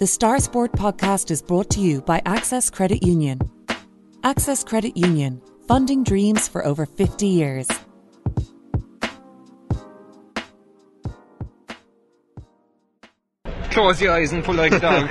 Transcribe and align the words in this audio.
The 0.00 0.06
Star 0.06 0.40
Sport 0.40 0.72
podcast 0.72 1.30
is 1.30 1.42
brought 1.42 1.68
to 1.72 1.80
you 1.80 2.00
by 2.00 2.22
Access 2.24 2.70
Credit 2.70 3.02
Union. 3.02 3.38
Access 4.24 4.64
Credit 4.64 4.96
Union, 4.96 5.42
funding 5.68 6.04
dreams 6.04 6.48
for 6.48 6.64
over 6.64 6.86
50 6.86 7.26
years. 7.26 7.68
Close 13.72 14.00
your 14.00 14.14
eyes 14.14 14.32
and 14.32 14.42
pull 14.42 14.54
like 14.54 14.72
a 14.72 14.80
dog. 14.80 15.10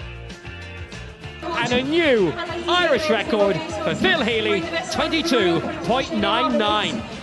and 1.42 1.72
a 1.74 1.82
new 1.82 2.32
Irish 2.66 3.10
record 3.10 3.54
for 3.84 3.94
Phil 3.94 4.22
Healy, 4.22 4.62
22.99. 4.62 7.21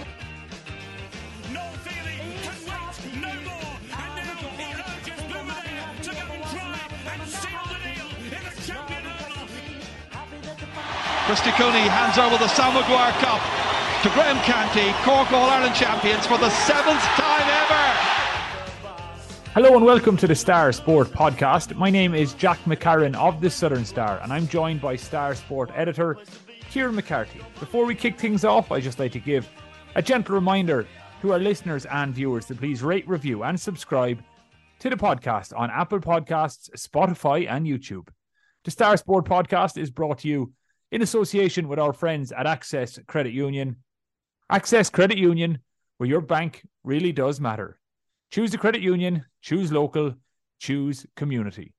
Christy 11.29 11.51
Cooney 11.51 11.87
hands 11.87 12.17
over 12.17 12.39
the 12.39 12.47
Sam 12.47 12.73
Maguire 12.73 13.11
Cup 13.21 13.39
to 14.01 14.09
Graham 14.15 14.37
Canty, 14.37 14.91
Cork 15.03 15.31
All 15.31 15.47
Ireland 15.47 15.75
champions 15.75 16.25
for 16.25 16.39
the 16.39 16.49
seventh 16.49 17.03
time 17.03 17.47
ever. 17.47 17.93
Hello 19.53 19.75
and 19.75 19.85
welcome 19.85 20.17
to 20.17 20.25
the 20.25 20.33
Star 20.33 20.71
Sport 20.71 21.09
podcast. 21.09 21.75
My 21.75 21.91
name 21.91 22.15
is 22.15 22.33
Jack 22.33 22.57
McCarran 22.65 23.13
of 23.13 23.41
the 23.41 23.49
Southern 23.51 23.85
Star, 23.85 24.19
and 24.23 24.33
I'm 24.33 24.47
joined 24.47 24.81
by 24.81 24.95
Star 24.95 25.35
Sport 25.35 25.69
editor 25.75 26.17
Kieran 26.71 26.95
McCarthy. 26.95 27.41
Before 27.59 27.85
we 27.85 27.93
kick 27.93 28.17
things 28.17 28.43
off, 28.43 28.71
I'd 28.71 28.81
just 28.81 28.97
like 28.97 29.11
to 29.11 29.19
give 29.19 29.47
a 29.93 30.01
gentle 30.01 30.33
reminder 30.33 30.87
to 31.21 31.33
our 31.33 31.39
listeners 31.39 31.85
and 31.85 32.11
viewers 32.11 32.47
to 32.47 32.55
please 32.55 32.81
rate, 32.81 33.07
review, 33.07 33.43
and 33.43 33.59
subscribe 33.59 34.23
to 34.79 34.89
the 34.89 34.97
podcast 34.97 35.55
on 35.55 35.69
Apple 35.69 35.99
Podcasts, 35.99 36.71
Spotify, 36.71 37.47
and 37.47 37.67
YouTube. 37.67 38.07
The 38.63 38.71
Star 38.71 38.97
Sport 38.97 39.25
podcast 39.25 39.77
is 39.77 39.91
brought 39.91 40.17
to 40.21 40.27
you 40.27 40.53
in 40.91 41.01
association 41.01 41.67
with 41.67 41.79
our 41.79 41.93
friends 41.93 42.31
at 42.31 42.47
Access 42.47 42.99
Credit 43.07 43.33
Union. 43.33 43.77
Access 44.49 44.89
Credit 44.89 45.17
Union, 45.17 45.59
where 45.97 46.09
your 46.09 46.21
bank 46.21 46.63
really 46.83 47.11
does 47.11 47.39
matter. 47.39 47.79
Choose 48.31 48.51
the 48.51 48.57
credit 48.57 48.81
union, 48.81 49.25
choose 49.41 49.71
local, 49.71 50.13
choose 50.59 51.05
community. 51.15 51.73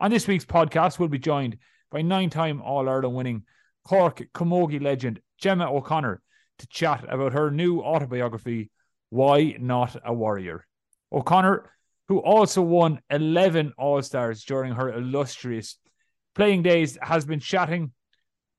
On 0.00 0.10
this 0.10 0.26
week's 0.28 0.44
podcast, 0.44 0.98
we'll 0.98 1.08
be 1.08 1.18
joined 1.18 1.58
by 1.90 2.02
nine 2.02 2.30
time 2.30 2.62
All 2.62 2.88
Ireland 2.88 3.14
winning 3.14 3.42
Cork 3.84 4.22
Camogie 4.34 4.82
legend 4.82 5.20
Gemma 5.38 5.70
O'Connor 5.70 6.20
to 6.58 6.66
chat 6.68 7.04
about 7.08 7.32
her 7.32 7.50
new 7.50 7.80
autobiography, 7.80 8.70
Why 9.10 9.56
Not 9.58 9.96
a 10.04 10.12
Warrior. 10.12 10.66
O'Connor, 11.10 11.70
who 12.08 12.18
also 12.18 12.60
won 12.62 13.00
11 13.10 13.72
All 13.78 14.02
Stars 14.02 14.44
during 14.44 14.74
her 14.74 14.92
illustrious 14.92 15.78
playing 16.34 16.62
days, 16.62 16.98
has 17.00 17.24
been 17.24 17.40
chatting 17.40 17.92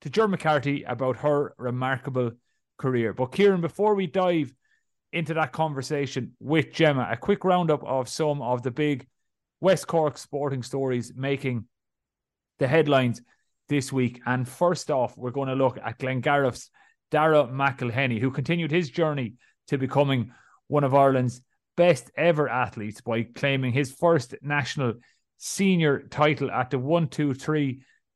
to 0.02 0.10
Ger 0.10 0.28
McCarthy 0.28 0.84
about 0.84 1.18
her 1.18 1.54
remarkable 1.58 2.32
career. 2.78 3.14
But 3.14 3.32
Kieran, 3.32 3.62
before 3.62 3.96
we 3.96 4.08
dive 4.08 4.54
into 5.12 5.34
that 5.34 5.52
conversation 5.52 6.34
with 6.40 6.72
Gemma, 6.72 7.08
a 7.12 7.18
quick 7.18 7.44
roundup 7.44 7.84
of 7.84 8.08
some 8.08 8.42
of 8.42 8.64
the 8.64 8.72
big 8.72 9.08
West 9.62 9.88
Cork 9.88 10.18
sporting 10.18 10.64
stories 10.64 11.12
making 11.16 11.66
the 12.60 12.68
headlines 12.68 13.22
this 13.68 13.92
week. 13.92 14.22
And 14.26 14.48
first 14.48 14.90
off, 14.90 15.18
we're 15.18 15.32
going 15.32 15.50
to 15.50 15.56
look 15.56 15.78
at 15.84 16.00
Glengarriff's 16.00 16.70
Dara 17.12 17.46
McElhinney, 17.46 18.20
who 18.20 18.32
continued 18.32 18.72
his 18.72 18.90
journey 18.90 19.36
to 19.68 19.78
becoming 19.78 20.32
one 20.68 20.84
of 20.84 20.94
Ireland's 20.94 21.42
best 21.76 22.12
ever 22.16 22.48
athletes 22.48 23.02
by 23.02 23.24
claiming 23.24 23.74
his 23.74 23.92
first 23.92 24.36
national 24.42 24.96
senior 25.38 26.04
title 26.10 26.52
at 26.52 26.70
the 26.70 26.78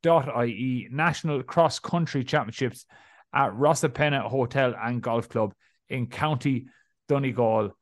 123.ie 0.04 0.88
National 0.90 1.42
Cross 1.42 1.80
Country 1.80 2.24
Championships 2.24 2.86
at 3.34 3.52
Rosapenna 3.52 4.22
Hotel 4.22 4.74
and 4.80 5.02
Golf 5.02 5.28
Club 5.28 5.54
in 5.88 6.06
County 6.06 6.66
Donegal 7.08 7.76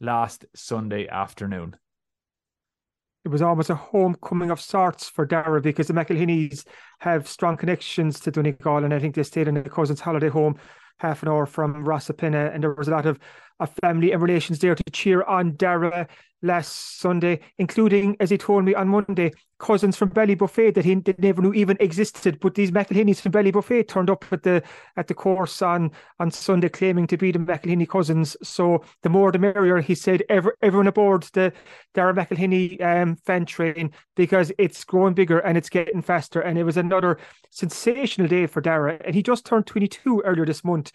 last 0.00 0.44
Sunday 0.54 1.08
afternoon. 1.08 1.76
It 3.24 3.28
was 3.28 3.42
almost 3.42 3.70
a 3.70 3.74
homecoming 3.74 4.50
of 4.50 4.60
sorts 4.60 5.08
for 5.08 5.26
Dara 5.26 5.60
because 5.60 5.88
the 5.88 5.92
McElhinneys 5.92 6.64
have 7.00 7.28
strong 7.28 7.56
connections 7.56 8.20
to 8.20 8.30
Donegal, 8.30 8.84
and 8.84 8.94
I 8.94 8.98
think 8.98 9.14
they 9.14 9.22
stayed 9.22 9.48
in 9.48 9.56
a 9.56 9.62
cousin's 9.64 10.00
holiday 10.00 10.28
home 10.28 10.58
half 10.98 11.22
an 11.22 11.28
hour 11.28 11.46
from 11.46 11.84
Rosapenna, 11.84 12.52
and 12.52 12.62
there 12.62 12.74
was 12.74 12.88
a 12.88 12.92
lot 12.92 13.06
of, 13.06 13.18
of 13.60 13.72
family 13.82 14.12
and 14.12 14.22
relations 14.22 14.58
there 14.58 14.74
to 14.74 14.82
cheer 14.92 15.22
on 15.22 15.56
Dara 15.56 16.06
last 16.42 17.00
Sunday, 17.00 17.40
including, 17.58 18.16
as 18.20 18.30
he 18.30 18.38
told 18.38 18.64
me 18.64 18.74
on 18.74 18.88
Monday, 18.88 19.32
cousins 19.58 19.96
from 19.96 20.10
Ballybofey 20.10 20.72
that 20.72 20.84
he 20.84 21.02
never 21.18 21.42
knew 21.42 21.52
even 21.52 21.76
existed. 21.80 22.38
But 22.40 22.54
these 22.54 22.70
McElhinneys 22.70 23.20
from 23.20 23.32
Ballybofey 23.32 23.88
turned 23.88 24.08
up 24.10 24.24
at 24.30 24.42
the 24.42 24.62
at 24.96 25.08
the 25.08 25.14
course 25.14 25.60
on 25.62 25.90
on 26.20 26.30
Sunday, 26.30 26.68
claiming 26.68 27.06
to 27.08 27.16
be 27.16 27.32
the 27.32 27.38
McElhinney 27.38 27.88
cousins. 27.88 28.36
So 28.42 28.84
the 29.02 29.08
more 29.08 29.32
the 29.32 29.38
merrier, 29.38 29.78
he 29.78 29.94
said. 29.94 30.22
Every, 30.28 30.52
everyone 30.62 30.86
aboard 30.86 31.24
the 31.32 31.52
Dara 31.94 32.14
McElhinney 32.14 32.80
um, 32.82 33.16
fan 33.16 33.44
train 33.44 33.92
because 34.14 34.52
it's 34.58 34.84
growing 34.84 35.14
bigger 35.14 35.38
and 35.40 35.58
it's 35.58 35.68
getting 35.68 36.02
faster. 36.02 36.40
And 36.40 36.58
it 36.58 36.64
was 36.64 36.76
another 36.76 37.18
sensational 37.50 38.28
day 38.28 38.46
for 38.46 38.60
Dara, 38.60 38.98
and 39.04 39.14
he 39.14 39.22
just 39.22 39.44
turned 39.44 39.66
22 39.66 40.22
earlier 40.24 40.46
this 40.46 40.64
month. 40.64 40.92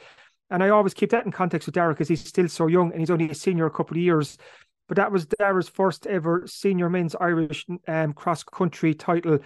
And 0.50 0.62
I 0.62 0.70
always 0.70 0.94
keep 0.94 1.10
that 1.12 1.26
in 1.26 1.32
context 1.32 1.68
with 1.68 1.76
Dara 1.76 1.94
because 1.94 2.08
he's 2.08 2.28
still 2.28 2.48
so 2.48 2.68
young 2.68 2.92
and 2.92 3.00
he's 3.00 3.10
only 3.10 3.30
a 3.30 3.36
senior 3.36 3.66
a 3.66 3.72
couple 3.72 3.98
of 3.98 4.04
years 4.04 4.38
but 4.88 4.98
that 4.98 5.12
was 5.12 5.26
Dara's 5.26 5.70
first 5.70 6.06
ever 6.08 6.44
senior 6.46 6.90
men's 6.90 7.16
Irish 7.16 7.66
um, 7.88 8.14
cross 8.14 8.44
country 8.44 8.94
title, 8.94 9.40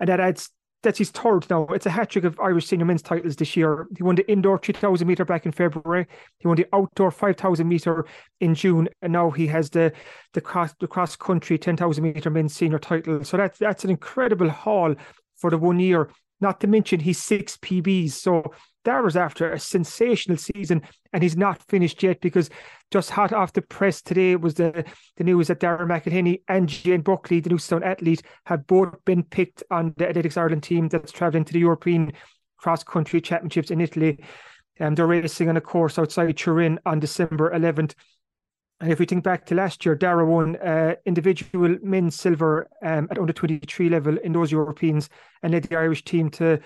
and 0.00 0.08
that 0.08 0.20
adds 0.20 0.50
that's 0.82 0.98
his 0.98 1.10
third 1.10 1.48
now. 1.48 1.64
It's 1.66 1.86
a 1.86 1.90
hat 1.90 2.10
trick 2.10 2.24
of 2.24 2.40
Irish 2.40 2.66
senior 2.66 2.84
men's 2.84 3.02
titles 3.02 3.36
this 3.36 3.56
year. 3.56 3.86
He 3.96 4.02
won 4.02 4.16
the 4.16 4.28
indoor 4.28 4.58
3000 4.58 5.06
meter 5.06 5.24
back 5.24 5.46
in 5.46 5.52
February. 5.52 6.08
He 6.38 6.48
won 6.48 6.56
the 6.56 6.66
outdoor 6.72 7.12
5000 7.12 7.68
meter 7.68 8.04
in 8.40 8.56
June, 8.56 8.88
and 9.00 9.12
now 9.12 9.30
he 9.30 9.46
has 9.46 9.70
the 9.70 9.92
the 10.34 10.40
cross 10.40 10.74
the 10.80 10.88
cross 10.88 11.14
country 11.14 11.56
10,000 11.56 12.02
meter 12.02 12.30
men's 12.30 12.54
senior 12.54 12.80
title. 12.80 13.24
So 13.24 13.36
that's 13.36 13.58
that's 13.58 13.84
an 13.84 13.90
incredible 13.90 14.50
haul 14.50 14.94
for 15.36 15.50
the 15.50 15.58
one 15.58 15.78
year. 15.78 16.10
Not 16.42 16.60
to 16.60 16.66
mention 16.66 16.98
he's 16.98 17.22
six 17.22 17.56
PBs. 17.56 18.10
So 18.10 18.52
that 18.84 19.02
was 19.02 19.16
after 19.16 19.52
a 19.52 19.60
sensational 19.60 20.36
season, 20.36 20.82
and 21.12 21.22
he's 21.22 21.36
not 21.36 21.62
finished 21.68 22.02
yet 22.02 22.20
because 22.20 22.50
just 22.90 23.10
hot 23.10 23.32
off 23.32 23.52
the 23.52 23.62
press 23.62 24.02
today 24.02 24.34
was 24.34 24.54
the, 24.54 24.84
the 25.16 25.24
news 25.24 25.46
that 25.46 25.60
Dara 25.60 25.86
McElhinney 25.86 26.42
and 26.48 26.68
Jane 26.68 27.00
Buckley, 27.00 27.38
the 27.38 27.50
Newcestown 27.50 27.86
athlete, 27.86 28.22
have 28.46 28.66
both 28.66 28.92
been 29.04 29.22
picked 29.22 29.62
on 29.70 29.94
the 29.96 30.08
Athletics 30.08 30.36
Ireland 30.36 30.64
team 30.64 30.88
that's 30.88 31.12
travelling 31.12 31.44
to 31.44 31.52
the 31.52 31.60
European 31.60 32.12
Cross 32.58 32.84
Country 32.84 33.20
Championships 33.20 33.70
in 33.70 33.80
Italy. 33.80 34.18
Um, 34.80 34.96
they're 34.96 35.06
racing 35.06 35.48
on 35.48 35.56
a 35.56 35.60
course 35.60 35.96
outside 35.96 36.36
Turin 36.36 36.80
on 36.84 36.98
December 36.98 37.52
11th. 37.54 37.94
And 38.82 38.90
if 38.90 38.98
we 38.98 39.06
think 39.06 39.22
back 39.22 39.46
to 39.46 39.54
last 39.54 39.86
year, 39.86 39.94
Dara 39.94 40.26
won 40.26 40.56
uh, 40.56 40.96
individual 41.06 41.78
men's 41.84 42.16
silver 42.16 42.66
um, 42.82 43.06
at 43.12 43.18
under 43.18 43.32
23 43.32 43.88
level 43.88 44.18
in 44.18 44.32
those 44.32 44.50
Europeans 44.50 45.08
and 45.44 45.52
led 45.52 45.62
the 45.62 45.78
Irish 45.78 46.04
team 46.04 46.28
to 46.30 46.58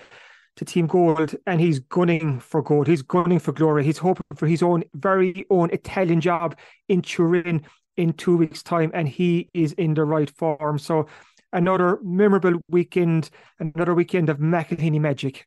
to 0.55 0.65
Team 0.65 0.87
Gold, 0.87 1.35
and 1.45 1.61
he's 1.61 1.77
gunning 1.77 2.39
for 2.39 2.63
gold. 2.63 2.87
He's 2.87 3.03
gunning 3.03 3.37
for 3.37 3.51
glory. 3.51 3.83
He's 3.83 3.99
hoping 3.99 4.23
for 4.35 4.47
his 4.47 4.63
own 4.63 4.83
very 4.95 5.45
own 5.51 5.69
Italian 5.69 6.19
job 6.19 6.57
in 6.89 7.03
Turin 7.03 7.63
in 7.97 8.13
two 8.13 8.35
weeks' 8.35 8.63
time, 8.63 8.89
and 8.95 9.07
he 9.07 9.51
is 9.53 9.73
in 9.73 9.93
the 9.93 10.03
right 10.03 10.31
form. 10.31 10.79
So, 10.79 11.05
another 11.53 11.99
memorable 12.01 12.59
weekend, 12.67 13.29
another 13.59 13.93
weekend 13.93 14.29
of 14.29 14.39
McElhinney 14.39 14.99
magic. 14.99 15.45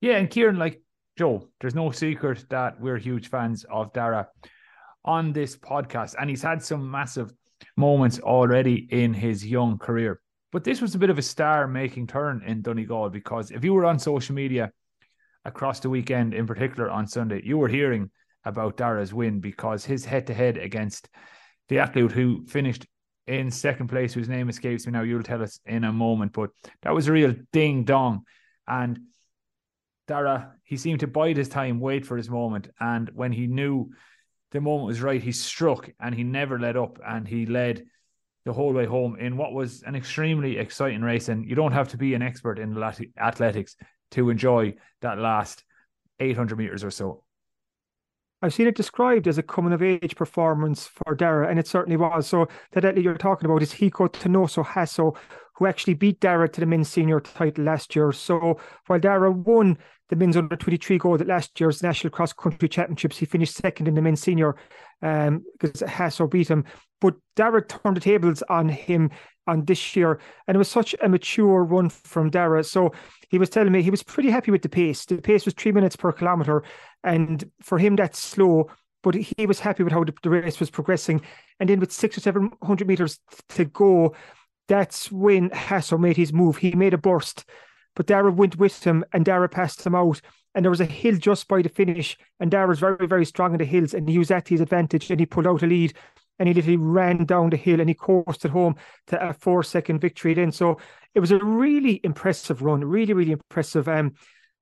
Yeah, 0.00 0.16
and 0.16 0.30
Kieran, 0.30 0.56
like 0.56 0.80
Joe, 1.18 1.50
there's 1.60 1.74
no 1.74 1.90
secret 1.90 2.46
that 2.48 2.80
we're 2.80 2.96
huge 2.96 3.28
fans 3.28 3.66
of 3.68 3.92
Dara 3.92 4.28
on 5.06 5.32
this 5.32 5.56
podcast, 5.56 6.14
and 6.20 6.28
he's 6.28 6.42
had 6.42 6.62
some 6.62 6.90
massive 6.90 7.32
moments 7.76 8.18
already 8.20 8.86
in 8.90 9.14
his 9.14 9.46
young 9.46 9.78
career. 9.78 10.20
But 10.52 10.64
this 10.64 10.80
was 10.80 10.94
a 10.94 10.98
bit 10.98 11.10
of 11.10 11.18
a 11.18 11.22
star 11.22 11.66
making 11.66 12.06
turn 12.06 12.42
in 12.46 12.62
Donegal 12.62 13.10
because 13.10 13.50
if 13.50 13.64
you 13.64 13.74
were 13.74 13.84
on 13.84 13.98
social 13.98 14.34
media 14.34 14.72
across 15.44 15.80
the 15.80 15.90
weekend, 15.90 16.34
in 16.34 16.46
particular 16.46 16.90
on 16.90 17.06
Sunday, 17.06 17.42
you 17.44 17.58
were 17.58 17.68
hearing 17.68 18.10
about 18.44 18.76
Dara's 18.76 19.12
win 19.12 19.40
because 19.40 19.84
his 19.84 20.04
head 20.04 20.26
to 20.28 20.34
head 20.34 20.56
against 20.56 21.08
the 21.68 21.78
athlete 21.80 22.12
who 22.12 22.46
finished 22.46 22.86
in 23.26 23.50
second 23.50 23.88
place, 23.88 24.14
whose 24.14 24.28
name 24.28 24.48
escapes 24.48 24.86
me 24.86 24.92
now, 24.92 25.02
you'll 25.02 25.22
tell 25.22 25.42
us 25.42 25.58
in 25.66 25.84
a 25.84 25.92
moment. 25.92 26.32
But 26.32 26.50
that 26.82 26.94
was 26.94 27.08
a 27.08 27.12
real 27.12 27.34
ding 27.52 27.84
dong. 27.84 28.22
And 28.68 29.00
Dara, 30.06 30.52
he 30.62 30.76
seemed 30.76 31.00
to 31.00 31.08
bide 31.08 31.36
his 31.36 31.48
time, 31.48 31.80
wait 31.80 32.06
for 32.06 32.16
his 32.16 32.30
moment. 32.30 32.68
And 32.78 33.10
when 33.10 33.32
he 33.32 33.48
knew 33.48 33.90
the 34.52 34.60
moment 34.60 34.86
was 34.86 35.02
right, 35.02 35.22
he 35.22 35.32
struck 35.32 35.90
and 36.00 36.14
he 36.14 36.22
never 36.22 36.58
let 36.58 36.76
up 36.76 36.98
and 37.06 37.26
he 37.26 37.46
led 37.46 37.84
the 38.44 38.52
whole 38.52 38.72
way 38.72 38.86
home 38.86 39.16
in 39.18 39.36
what 39.36 39.52
was 39.52 39.82
an 39.82 39.96
extremely 39.96 40.58
exciting 40.58 41.02
race. 41.02 41.28
And 41.28 41.44
you 41.44 41.54
don't 41.54 41.72
have 41.72 41.88
to 41.88 41.96
be 41.96 42.14
an 42.14 42.22
expert 42.22 42.58
in 42.58 42.80
athletics 43.20 43.76
to 44.12 44.30
enjoy 44.30 44.74
that 45.00 45.18
last 45.18 45.64
800 46.20 46.56
meters 46.56 46.84
or 46.84 46.90
so. 46.90 47.24
I've 48.42 48.54
seen 48.54 48.66
it 48.66 48.76
described 48.76 49.26
as 49.26 49.38
a 49.38 49.42
coming 49.42 49.72
of 49.72 49.82
age 49.82 50.14
performance 50.14 50.86
for 50.86 51.14
Dara, 51.14 51.48
and 51.48 51.58
it 51.58 51.66
certainly 51.66 51.96
was. 51.96 52.26
So 52.26 52.48
that 52.72 52.84
athlete 52.84 53.04
you're 53.04 53.16
talking 53.16 53.46
about 53.46 53.62
is 53.62 53.72
Hiko 53.72 54.08
Tonosa 54.08 54.64
Haso, 54.64 55.16
who 55.54 55.66
actually 55.66 55.94
beat 55.94 56.20
Dara 56.20 56.48
to 56.48 56.60
the 56.60 56.66
men's 56.66 56.90
senior 56.90 57.18
title 57.18 57.64
last 57.64 57.96
year. 57.96 58.12
So 58.12 58.60
while 58.86 59.00
Dara 59.00 59.32
won 59.32 59.78
the 60.08 60.16
men's 60.16 60.36
under 60.36 60.56
23 60.56 60.98
gold 60.98 61.20
at 61.20 61.26
last 61.26 61.58
year's 61.60 61.82
National 61.82 62.10
Cross 62.10 62.34
Country 62.34 62.68
Championships, 62.68 63.18
he 63.18 63.26
finished 63.26 63.54
second 63.54 63.88
in 63.88 63.94
the 63.94 64.02
men's 64.02 64.20
senior 64.20 64.56
um, 65.02 65.44
because 65.58 65.82
Haso 65.82 66.30
beat 66.30 66.48
him. 66.48 66.64
But 67.00 67.14
Dara 67.34 67.64
turned 67.64 67.96
the 67.96 68.00
tables 68.00 68.42
on 68.48 68.68
him 68.68 69.10
on 69.46 69.64
this 69.64 69.94
year, 69.96 70.20
and 70.46 70.54
it 70.54 70.58
was 70.58 70.70
such 70.70 70.94
a 71.02 71.08
mature 71.08 71.64
run 71.64 71.88
from 71.88 72.30
Dara. 72.30 72.64
So 72.64 72.92
he 73.28 73.38
was 73.38 73.50
telling 73.50 73.72
me 73.72 73.82
he 73.82 73.90
was 73.90 74.02
pretty 74.02 74.30
happy 74.30 74.50
with 74.50 74.62
the 74.62 74.68
pace. 74.68 75.04
The 75.04 75.18
pace 75.18 75.44
was 75.44 75.54
three 75.54 75.72
minutes 75.72 75.96
per 75.96 76.12
kilometer, 76.12 76.62
and 77.04 77.44
for 77.62 77.78
him 77.78 77.96
that's 77.96 78.18
slow. 78.18 78.70
But 79.02 79.14
he 79.14 79.46
was 79.46 79.60
happy 79.60 79.84
with 79.84 79.92
how 79.92 80.04
the, 80.04 80.30
race 80.30 80.58
was 80.58 80.70
progressing. 80.70 81.20
And 81.60 81.68
then 81.68 81.78
with 81.78 81.92
six 81.92 82.18
or 82.18 82.20
seven 82.20 82.50
hundred 82.62 82.88
meters 82.88 83.20
to 83.50 83.64
go, 83.66 84.16
that's 84.68 85.12
when 85.12 85.50
Haso 85.50 85.98
made 85.98 86.16
his 86.16 86.32
move. 86.32 86.56
He 86.56 86.74
made 86.74 86.94
a 86.94 86.98
burst, 86.98 87.44
but 87.96 88.06
Dara 88.06 88.30
went 88.30 88.56
with 88.56 88.84
him, 88.84 89.04
and 89.12 89.24
Dara 89.24 89.48
passed 89.48 89.84
him 89.84 89.96
out. 89.96 90.20
And 90.54 90.64
there 90.64 90.70
was 90.70 90.80
a 90.80 90.86
hill 90.86 91.16
just 91.16 91.48
by 91.48 91.60
the 91.60 91.68
finish, 91.68 92.16
and 92.38 92.50
Dara 92.50 92.68
was 92.68 92.78
very, 92.78 93.06
very 93.08 93.26
strong 93.26 93.52
in 93.52 93.58
the 93.58 93.64
hills, 93.64 93.92
and 93.92 94.08
he 94.08 94.14
used 94.14 94.30
that 94.30 94.44
to 94.46 94.54
his 94.54 94.60
advantage, 94.60 95.10
and 95.10 95.18
he 95.18 95.26
pulled 95.26 95.46
out 95.46 95.62
a 95.62 95.66
lead 95.66 95.92
and 96.38 96.48
he 96.48 96.54
literally 96.54 96.76
ran 96.76 97.24
down 97.24 97.50
the 97.50 97.56
hill 97.56 97.80
and 97.80 97.88
he 97.88 97.94
coasted 97.94 98.50
home 98.50 98.76
to 99.06 99.28
a 99.28 99.32
four 99.32 99.62
second 99.62 100.00
victory 100.00 100.34
then. 100.34 100.52
So 100.52 100.78
it 101.14 101.20
was 101.20 101.30
a 101.30 101.38
really 101.38 102.00
impressive 102.04 102.62
run, 102.62 102.84
really, 102.84 103.14
really 103.14 103.32
impressive. 103.32 103.88
Um, 103.88 104.12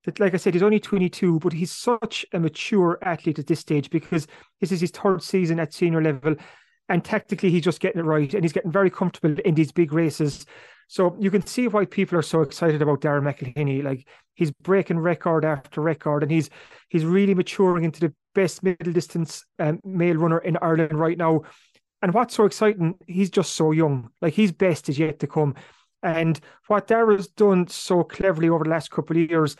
that, 0.05 0.21
like 0.21 0.35
I 0.35 0.37
said, 0.37 0.55
he's 0.55 0.63
only 0.63 0.81
22, 0.81 1.41
but 1.41 1.53
he's 1.53 1.73
such 1.73 2.27
a 2.33 2.39
mature 2.39 2.99
athlete 3.03 3.39
at 3.39 3.47
this 3.47 3.61
stage 3.61 3.91
because 3.91 4.27
this 4.61 4.71
is 4.71 4.81
his 4.81 4.91
third 4.91 5.23
season 5.23 5.59
at 5.59 5.73
senior 5.73 6.03
level. 6.03 6.37
And 6.89 7.05
technically, 7.05 7.51
he's 7.51 7.65
just 7.65 7.81
getting 7.81 8.01
it 8.01 8.05
right 8.05 8.33
and 8.35 8.45
he's 8.45 8.53
getting 8.53 8.73
very 8.73 8.91
comfortable 8.91 9.37
in 9.45 9.55
these 9.55 9.73
big 9.73 9.93
races. 9.93 10.45
So 10.89 11.17
you 11.19 11.31
can 11.31 11.47
see 11.47 11.69
why 11.69 11.87
people 11.87 12.19
are 12.19 12.23
so 12.23 12.43
excited 12.43 12.83
about 12.83 13.01
Darren 13.01 13.23
McElhinney. 13.23 13.83
Like 13.83 14.07
he's 14.35 14.51
breaking 14.51 14.99
record 14.99 15.45
after 15.45 15.81
record, 15.81 16.23
and 16.23 16.31
he's 16.31 16.51
he's 16.89 17.05
really 17.05 17.35
maturing 17.35 17.85
into 17.85 18.01
the 18.01 18.15
best 18.35 18.63
middle 18.63 18.93
distance 18.93 19.45
um, 19.59 19.81
male 19.85 20.17
runner 20.17 20.39
in 20.39 20.59
Ireland 20.61 20.99
right 20.99 21.17
now. 21.17 21.43
And 22.03 22.13
what's 22.13 22.35
so 22.35 22.45
exciting, 22.45 22.97
he's 23.07 23.31
just 23.31 23.55
so 23.55 23.73
young. 23.73 24.11
Like 24.21 24.35
his 24.35 24.53
best 24.53 24.89
is 24.91 24.99
yet 24.99 25.21
to 25.21 25.27
come. 25.27 25.55
And 26.03 26.39
what 26.67 26.87
Dara's 26.87 27.29
done 27.29 27.67
so 27.67 28.05
cleverly 28.05 28.51
over 28.51 28.65
the 28.65 28.71
last 28.71 28.91
couple 28.91 29.17
of 29.17 29.31
years, 29.31 29.57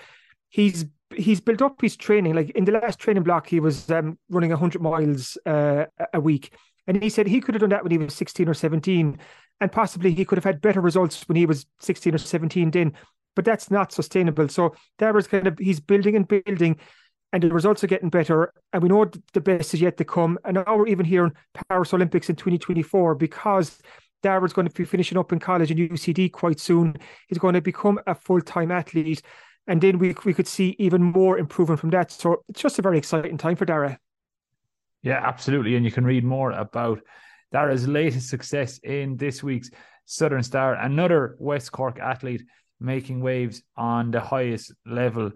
he's 0.51 0.85
he's 1.17 1.41
built 1.41 1.63
up 1.63 1.81
his 1.81 1.97
training. 1.97 2.35
Like 2.35 2.51
in 2.51 2.67
the 2.67 2.73
last 2.73 2.99
training 2.99 3.23
block, 3.23 3.47
he 3.47 3.61
was 3.61 3.91
um, 3.91 4.19
running 4.29 4.51
100 4.51 4.83
miles 4.83 5.39
uh, 5.47 5.87
a 6.13 6.21
week. 6.21 6.55
And 6.87 7.03
he 7.03 7.09
said 7.09 7.27
he 7.27 7.41
could 7.41 7.55
have 7.55 7.61
done 7.61 7.71
that 7.71 7.83
when 7.83 7.93
he 7.93 7.99
was 7.99 8.15
16 8.15 8.49
or 8.49 8.55
17. 8.55 9.19
And 9.61 9.73
possibly 9.73 10.13
he 10.13 10.25
could 10.25 10.39
have 10.39 10.45
had 10.45 10.61
better 10.61 10.81
results 10.81 11.27
when 11.29 11.37
he 11.37 11.47
was 11.47 11.67
16 11.81 12.15
or 12.15 12.19
17 12.19 12.71
then. 12.71 12.93
But 13.37 13.45
that's 13.45 13.71
not 13.71 13.93
sustainable. 13.93 14.49
So 14.49 14.75
Dara's 14.99 15.27
kind 15.27 15.47
of, 15.47 15.59
he's 15.59 15.81
building 15.81 16.17
and 16.17 16.29
building 16.29 16.79
and 17.33 17.43
the 17.43 17.49
results 17.51 17.83
are 17.83 17.89
getting 17.89 18.11
better. 18.11 18.53
And 18.73 18.83
we 18.83 18.89
know 18.89 19.11
the 19.33 19.41
best 19.41 19.75
is 19.75 19.81
yet 19.81 19.97
to 19.97 20.05
come. 20.05 20.39
And 20.45 20.55
now 20.55 20.77
we're 20.77 20.87
even 20.87 21.05
hearing 21.05 21.33
Paris 21.69 21.93
Olympics 21.93 22.31
in 22.31 22.37
2024 22.37 23.17
because 23.17 23.81
Dara's 24.23 24.53
going 24.53 24.69
to 24.69 24.75
be 24.75 24.85
finishing 24.85 25.19
up 25.19 25.33
in 25.33 25.41
college 25.41 25.73
in 25.73 25.77
UCD 25.77 26.31
quite 26.31 26.61
soon. 26.61 26.97
He's 27.29 27.39
going 27.39 27.55
to 27.55 27.61
become 27.61 27.99
a 28.07 28.15
full 28.15 28.41
time 28.41 28.71
athlete. 28.71 29.21
And 29.67 29.81
then 29.81 29.99
we, 29.99 30.15
we 30.25 30.33
could 30.33 30.47
see 30.47 30.77
even 30.79 31.03
more 31.03 31.37
improvement 31.37 31.81
from 31.81 31.91
that. 31.91 32.13
So 32.13 32.45
it's 32.49 32.63
just 32.63 32.79
a 32.79 32.83
very 32.83 32.99
exciting 32.99 33.37
time 33.37 33.57
for 33.57 33.65
Dara. 33.65 33.99
Yeah, 35.05 35.21
absolutely. 35.23 35.77
And 35.77 35.85
you 35.85 35.93
can 35.93 36.05
read 36.07 36.25
more 36.25 36.51
about 36.51 37.01
Dara's 37.53 37.87
latest 37.87 38.31
success 38.31 38.79
in 38.79 39.19
this 39.19 39.43
week's 39.43 39.71
Southern 40.07 40.43
Star, 40.43 40.75
another 40.75 41.37
West 41.39 41.73
Cork 41.73 41.99
athlete 41.99 42.43
making 42.81 43.21
waves 43.21 43.63
on 43.77 44.11
the 44.11 44.21
highest 44.21 44.73
level 44.85 45.31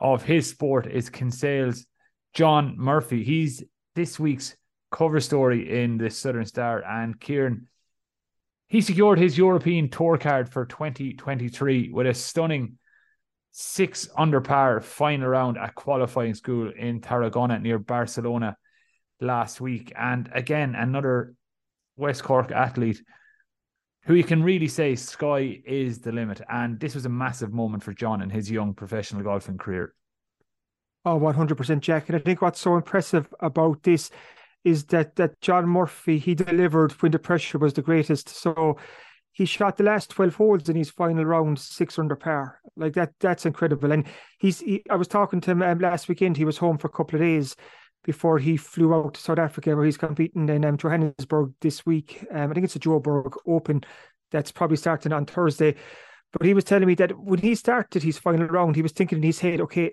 of 0.00 0.22
his 0.24 0.50
sport 0.50 0.86
is 0.86 1.10
Kinsale's 1.10 1.86
John 2.34 2.74
Murphy. 2.76 3.22
He's 3.24 3.62
this 3.94 4.18
week's 4.18 4.56
cover 4.90 5.20
story 5.20 5.82
in 5.82 5.96
the 5.96 6.10
Southern 6.10 6.44
Star. 6.44 6.84
And 6.84 7.18
Kieran, 7.18 7.68
he 8.68 8.80
secured 8.80 9.18
his 9.18 9.38
European 9.38 9.88
tour 9.90 10.18
card 10.18 10.48
for 10.48 10.66
2023 10.66 11.90
with 11.92 12.06
a 12.06 12.14
stunning 12.14 12.78
six 13.52 14.08
under 14.16 14.40
par 14.40 14.80
final 14.80 15.28
round 15.28 15.56
at 15.56 15.74
qualifying 15.76 16.34
school 16.34 16.72
in 16.76 17.00
Tarragona 17.00 17.60
near 17.60 17.78
Barcelona 17.78 18.56
last 19.20 19.60
week. 19.60 19.92
And 19.96 20.30
again, 20.32 20.74
another 20.74 21.34
West 21.96 22.22
Cork 22.22 22.52
athlete 22.52 23.02
who 24.04 24.14
you 24.14 24.24
can 24.24 24.42
really 24.42 24.68
say 24.68 24.96
sky 24.96 25.60
is 25.66 25.98
the 25.98 26.12
limit. 26.12 26.40
And 26.48 26.80
this 26.80 26.94
was 26.94 27.04
a 27.04 27.10
massive 27.10 27.52
moment 27.52 27.82
for 27.82 27.92
John 27.92 28.22
in 28.22 28.30
his 28.30 28.50
young 28.50 28.72
professional 28.72 29.22
golfing 29.22 29.58
career. 29.58 29.94
Oh, 31.04 31.18
100% 31.18 31.80
Jack. 31.80 32.08
And 32.08 32.16
I 32.16 32.18
think 32.18 32.40
what's 32.40 32.60
so 32.60 32.76
impressive 32.76 33.32
about 33.40 33.82
this 33.82 34.10
is 34.64 34.84
that 34.86 35.16
that 35.16 35.40
John 35.40 35.68
Murphy, 35.68 36.18
he 36.18 36.34
delivered 36.34 36.92
when 36.92 37.12
the 37.12 37.18
pressure 37.18 37.58
was 37.58 37.74
the 37.74 37.82
greatest. 37.82 38.28
So 38.28 38.78
he 39.32 39.44
shot 39.44 39.76
the 39.76 39.84
last 39.84 40.10
12 40.10 40.34
holes 40.34 40.68
in 40.68 40.76
his 40.76 40.90
final 40.90 41.24
round 41.24 41.58
six 41.58 41.98
under 41.98 42.16
par. 42.16 42.60
Like 42.76 42.94
that, 42.94 43.12
that's 43.20 43.46
incredible. 43.46 43.92
And 43.92 44.06
he's, 44.38 44.60
he, 44.60 44.82
I 44.90 44.96
was 44.96 45.08
talking 45.08 45.40
to 45.42 45.50
him 45.50 45.62
um, 45.62 45.78
last 45.78 46.08
weekend. 46.08 46.36
He 46.36 46.44
was 46.44 46.58
home 46.58 46.78
for 46.78 46.88
a 46.88 46.92
couple 46.92 47.16
of 47.16 47.20
days 47.20 47.56
before 48.04 48.38
he 48.38 48.56
flew 48.56 48.94
out 48.94 49.14
to 49.14 49.20
South 49.20 49.38
Africa, 49.38 49.74
where 49.74 49.84
he's 49.84 49.96
competing 49.96 50.48
in 50.48 50.64
um, 50.64 50.76
Johannesburg 50.76 51.52
this 51.60 51.84
week. 51.84 52.24
Um, 52.30 52.50
I 52.50 52.54
think 52.54 52.64
it's 52.64 52.76
a 52.76 52.80
Joburg 52.80 53.36
Open 53.46 53.82
that's 54.30 54.52
probably 54.52 54.76
starting 54.76 55.12
on 55.12 55.26
Thursday. 55.26 55.74
But 56.32 56.46
he 56.46 56.54
was 56.54 56.64
telling 56.64 56.86
me 56.86 56.94
that 56.96 57.18
when 57.18 57.38
he 57.38 57.54
started 57.54 58.02
his 58.02 58.18
final 58.18 58.46
round, 58.46 58.76
he 58.76 58.82
was 58.82 58.92
thinking 58.92 59.18
in 59.18 59.24
his 59.24 59.40
head, 59.40 59.60
okay, 59.62 59.90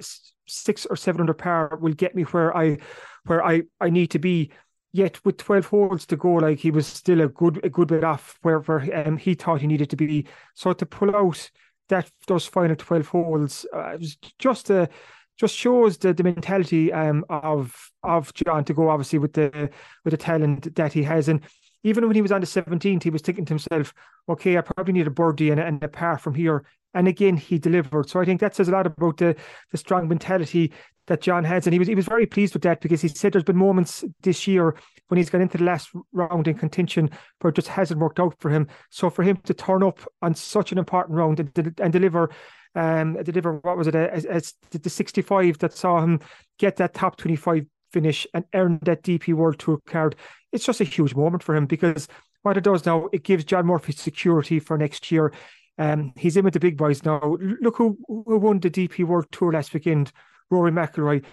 six 0.47 0.85
or 0.85 0.95
seven 0.95 1.21
under 1.21 1.33
par 1.33 1.77
will 1.81 1.93
get 1.93 2.15
me 2.15 2.23
where 2.23 2.55
I 2.55 2.77
where 3.25 3.43
I, 3.43 3.63
I 3.79 3.89
need 3.89 4.11
to 4.11 4.19
be. 4.19 4.51
Yet 4.91 5.23
with 5.25 5.37
twelve 5.37 5.65
holes 5.65 6.05
to 6.07 6.15
go, 6.15 6.33
like 6.35 6.59
he 6.59 6.71
was 6.71 6.87
still 6.87 7.21
a 7.21 7.27
good 7.27 7.59
a 7.65 7.69
good 7.69 7.89
bit 7.89 8.03
off 8.03 8.37
where 8.41 8.59
where 8.59 9.07
um, 9.07 9.17
he 9.17 9.33
thought 9.33 9.61
he 9.61 9.67
needed 9.67 9.89
to 9.89 9.97
be. 9.97 10.27
So 10.53 10.71
to 10.71 10.85
pull 10.85 11.13
out 11.15 11.49
that 11.89 12.09
those 12.27 12.45
final 12.45 12.75
twelve 12.75 13.07
holes 13.07 13.65
uh, 13.73 13.89
it 13.89 13.99
was 13.99 14.17
just 14.39 14.69
a 14.69 14.89
just 15.37 15.55
shows 15.55 15.97
the, 15.97 16.13
the 16.13 16.23
mentality 16.23 16.91
um, 16.93 17.25
of 17.29 17.91
of 18.03 18.33
John 18.33 18.63
to 18.65 18.73
go 18.73 18.89
obviously 18.89 19.19
with 19.19 19.33
the 19.33 19.69
with 20.03 20.11
the 20.11 20.17
talent 20.17 20.75
that 20.75 20.93
he 20.93 21.03
has. 21.03 21.27
And 21.27 21.41
even 21.83 22.07
when 22.07 22.15
he 22.15 22.21
was 22.21 22.31
on 22.31 22.41
the 22.41 22.47
17th 22.47 23.03
he 23.03 23.09
was 23.09 23.21
thinking 23.21 23.45
to 23.45 23.51
himself 23.51 23.93
okay 24.27 24.57
I 24.57 24.61
probably 24.61 24.93
need 24.93 25.07
a 25.07 25.11
birdie 25.11 25.51
and, 25.51 25.59
and 25.59 25.83
a 25.83 25.87
par 25.87 26.17
from 26.17 26.33
here. 26.33 26.65
And 26.93 27.07
again 27.07 27.37
he 27.37 27.57
delivered. 27.57 28.09
So 28.09 28.19
I 28.19 28.25
think 28.25 28.39
that 28.41 28.55
says 28.55 28.69
a 28.69 28.71
lot 28.71 28.87
about 28.87 29.17
the 29.17 29.35
the 29.71 29.77
strong 29.77 30.07
mentality 30.07 30.71
that 31.07 31.21
John 31.21 31.43
has 31.43 31.67
and 31.67 31.73
he 31.73 31.79
was 31.79 31.87
he 31.87 31.95
was 31.95 32.05
very 32.05 32.25
pleased 32.25 32.53
with 32.53 32.63
that 32.63 32.81
because 32.81 33.01
he 33.01 33.07
said 33.07 33.33
there's 33.33 33.43
been 33.43 33.57
moments 33.57 34.03
this 34.21 34.47
year 34.47 34.75
when 35.07 35.17
he's 35.17 35.29
got 35.29 35.41
into 35.41 35.57
the 35.57 35.63
last 35.63 35.89
round 36.11 36.47
in 36.47 36.57
contention 36.57 37.09
where 37.41 37.49
it 37.49 37.55
just 37.55 37.67
hasn't 37.67 37.99
worked 37.99 38.19
out 38.19 38.35
for 38.39 38.49
him 38.49 38.67
so 38.89 39.09
for 39.09 39.23
him 39.23 39.37
to 39.43 39.53
turn 39.53 39.83
up 39.83 39.99
on 40.21 40.33
such 40.33 40.71
an 40.71 40.77
important 40.77 41.15
round 41.15 41.39
and, 41.39 41.79
and 41.79 41.93
deliver 41.93 42.29
um, 42.75 43.21
deliver 43.23 43.53
what 43.59 43.77
was 43.77 43.87
it 43.87 43.95
as, 43.95 44.25
as 44.25 44.53
the 44.71 44.89
65 44.89 45.59
that 45.59 45.73
saw 45.73 46.01
him 46.01 46.19
get 46.57 46.75
that 46.77 46.93
top 46.93 47.17
25 47.17 47.65
finish 47.95 48.27
and 48.33 48.43
earn 48.53 48.77
that 48.81 49.03
DP 49.03 49.33
World 49.33 49.57
Tour 49.57 49.79
card. 49.87 50.17
It's 50.51 50.65
just 50.65 50.81
a 50.81 50.83
huge 50.83 51.15
moment 51.15 51.43
for 51.43 51.55
him 51.55 51.65
because 51.65 52.09
what 52.41 52.57
it 52.57 52.63
does 52.65 52.85
now, 52.85 53.07
it 53.13 53.23
gives 53.23 53.45
John 53.45 53.65
Murphy 53.65 53.93
security 53.93 54.59
for 54.59 54.77
next 54.77 55.11
year. 55.11 55.31
Um, 55.77 56.11
he's 56.17 56.35
in 56.35 56.43
with 56.43 56.53
the 56.53 56.59
big 56.59 56.77
boys 56.77 57.05
now. 57.05 57.37
Look 57.61 57.77
who, 57.77 57.97
who 58.07 58.37
won 58.37 58.59
the 58.59 58.69
DP 58.69 59.05
World 59.05 59.27
Tour 59.31 59.53
last 59.53 59.73
weekend, 59.73 60.11
Rory 60.49 60.71
McIlroy. 60.71 61.23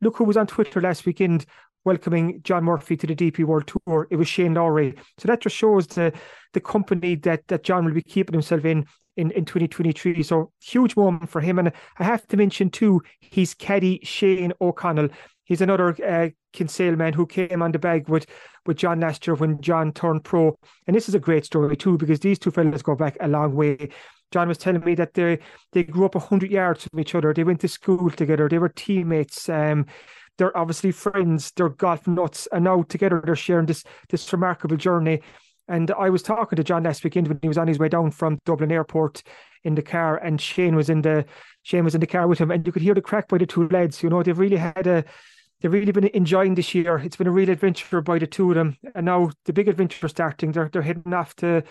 Look 0.00 0.16
who 0.16 0.24
was 0.24 0.36
on 0.36 0.46
Twitter 0.46 0.80
last 0.80 1.06
weekend 1.06 1.46
welcoming 1.84 2.40
John 2.42 2.64
Murphy 2.64 2.96
to 2.96 3.06
the 3.06 3.14
DP 3.14 3.44
World 3.44 3.66
Tour. 3.66 4.06
It 4.10 4.16
was 4.16 4.28
Shane 4.28 4.54
Lowry. 4.54 4.94
So 5.18 5.26
that 5.28 5.40
just 5.40 5.56
shows 5.56 5.86
the 5.86 6.12
the 6.52 6.60
company 6.60 7.14
that 7.16 7.46
that 7.48 7.64
John 7.64 7.84
will 7.84 7.92
be 7.92 8.02
keeping 8.02 8.34
himself 8.34 8.64
in 8.64 8.86
in, 9.16 9.30
in 9.32 9.44
2023. 9.44 10.22
So 10.22 10.52
huge 10.60 10.96
moment 10.96 11.28
for 11.28 11.40
him. 11.40 11.58
And 11.58 11.72
I 11.98 12.04
have 12.04 12.26
to 12.28 12.36
mention 12.36 12.70
too, 12.70 13.02
he's 13.20 13.54
caddy 13.54 14.00
Shane 14.02 14.52
O'Connell. 14.60 15.08
He's 15.44 15.60
another 15.60 15.94
uh, 16.04 16.30
Kinsale 16.52 16.96
man 16.96 17.12
who 17.12 17.26
came 17.26 17.62
on 17.62 17.72
the 17.72 17.78
bag 17.78 18.08
with, 18.08 18.26
with 18.64 18.76
John 18.76 19.00
last 19.00 19.26
year 19.26 19.34
when 19.34 19.60
John 19.60 19.92
turned 19.92 20.24
pro. 20.24 20.56
And 20.86 20.96
this 20.96 21.08
is 21.08 21.14
a 21.14 21.18
great 21.18 21.44
story 21.44 21.76
too, 21.76 21.98
because 21.98 22.20
these 22.20 22.38
two 22.38 22.50
fellas 22.50 22.82
go 22.82 22.94
back 22.94 23.16
a 23.20 23.28
long 23.28 23.54
way. 23.54 23.90
John 24.32 24.48
was 24.48 24.58
telling 24.58 24.84
me 24.84 24.94
that 24.96 25.14
they 25.14 25.38
they 25.72 25.84
grew 25.84 26.06
up 26.06 26.14
hundred 26.14 26.50
yards 26.50 26.86
from 26.88 26.98
each 26.98 27.14
other. 27.14 27.32
They 27.32 27.44
went 27.44 27.60
to 27.60 27.68
school 27.68 28.10
together. 28.10 28.48
They 28.48 28.58
were 28.58 28.68
teammates. 28.68 29.48
Um, 29.48 29.86
they're 30.38 30.56
obviously 30.56 30.92
friends. 30.92 31.52
They're 31.52 31.68
golf 31.68 32.06
nuts, 32.06 32.48
and 32.52 32.64
now 32.64 32.82
together 32.82 33.22
they're 33.24 33.36
sharing 33.36 33.66
this 33.66 33.84
this 34.08 34.32
remarkable 34.32 34.76
journey. 34.76 35.20
And 35.68 35.90
I 35.92 36.10
was 36.10 36.22
talking 36.22 36.56
to 36.56 36.64
John 36.64 36.82
last 36.82 37.04
weekend 37.04 37.28
when 37.28 37.38
he 37.40 37.48
was 37.48 37.58
on 37.58 37.68
his 37.68 37.78
way 37.78 37.88
down 37.88 38.10
from 38.10 38.38
Dublin 38.44 38.72
Airport 38.72 39.22
in 39.64 39.74
the 39.74 39.82
car, 39.82 40.16
and 40.16 40.40
Shane 40.40 40.74
was 40.74 40.90
in 40.90 41.02
the 41.02 41.24
Shane 41.62 41.84
was 41.84 41.94
in 41.94 42.00
the 42.00 42.06
car 42.06 42.26
with 42.26 42.38
him, 42.38 42.50
and 42.50 42.66
you 42.66 42.72
could 42.72 42.82
hear 42.82 42.94
the 42.94 43.00
crack 43.00 43.28
by 43.28 43.38
the 43.38 43.46
two 43.46 43.68
lads. 43.68 44.02
You 44.02 44.10
know, 44.10 44.22
they've 44.22 44.38
really 44.38 44.56
had 44.56 44.86
a 44.86 45.04
they've 45.60 45.72
really 45.72 45.92
been 45.92 46.08
enjoying 46.08 46.54
this 46.54 46.74
year. 46.74 46.98
It's 46.98 47.16
been 47.16 47.28
a 47.28 47.32
real 47.32 47.50
adventure 47.50 48.00
by 48.00 48.18
the 48.18 48.26
two 48.26 48.50
of 48.50 48.56
them, 48.56 48.76
and 48.94 49.06
now 49.06 49.30
the 49.44 49.52
big 49.52 49.68
adventure 49.68 50.08
starting. 50.08 50.52
They're 50.52 50.68
they're 50.72 50.82
heading 50.82 51.14
off 51.14 51.36
to 51.36 51.62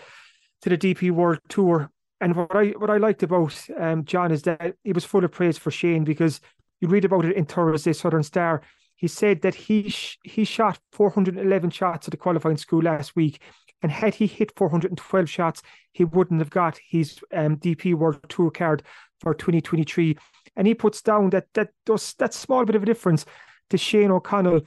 to 0.62 0.68
the 0.68 0.78
DP 0.78 1.10
World 1.10 1.40
Tour. 1.48 1.90
And 2.22 2.36
what 2.36 2.54
I 2.54 2.66
what 2.78 2.88
I 2.88 2.98
liked 2.98 3.24
about 3.24 3.52
um, 3.80 4.04
John 4.04 4.30
is 4.30 4.42
that 4.42 4.76
he 4.84 4.92
was 4.92 5.04
full 5.04 5.24
of 5.24 5.32
praise 5.32 5.58
for 5.58 5.72
Shane 5.72 6.04
because 6.04 6.40
you 6.80 6.86
read 6.86 7.04
about 7.04 7.24
it 7.24 7.36
in 7.36 7.44
Thursday 7.44 7.92
Southern 7.92 8.22
Star. 8.22 8.62
He 8.94 9.08
said 9.08 9.42
that 9.42 9.56
he 9.56 9.88
sh- 9.88 10.18
he 10.22 10.44
shot 10.44 10.78
411 10.92 11.70
shots 11.70 12.06
at 12.06 12.12
the 12.12 12.16
qualifying 12.16 12.56
school 12.56 12.80
last 12.80 13.16
week, 13.16 13.42
and 13.82 13.90
had 13.90 14.14
he 14.14 14.28
hit 14.28 14.52
412 14.56 15.28
shots, 15.28 15.62
he 15.90 16.04
wouldn't 16.04 16.40
have 16.40 16.50
got 16.50 16.78
his 16.88 17.18
um, 17.34 17.56
DP 17.56 17.94
World 17.94 18.20
Tour 18.28 18.52
card 18.52 18.84
for 19.18 19.34
2023. 19.34 20.16
And 20.54 20.68
he 20.68 20.74
puts 20.74 21.02
down 21.02 21.30
that 21.30 21.46
that 21.54 21.70
does 21.84 22.14
that 22.20 22.34
small 22.34 22.64
bit 22.64 22.76
of 22.76 22.84
a 22.84 22.86
difference 22.86 23.26
to 23.70 23.76
Shane 23.76 24.12
O'Connell 24.12 24.60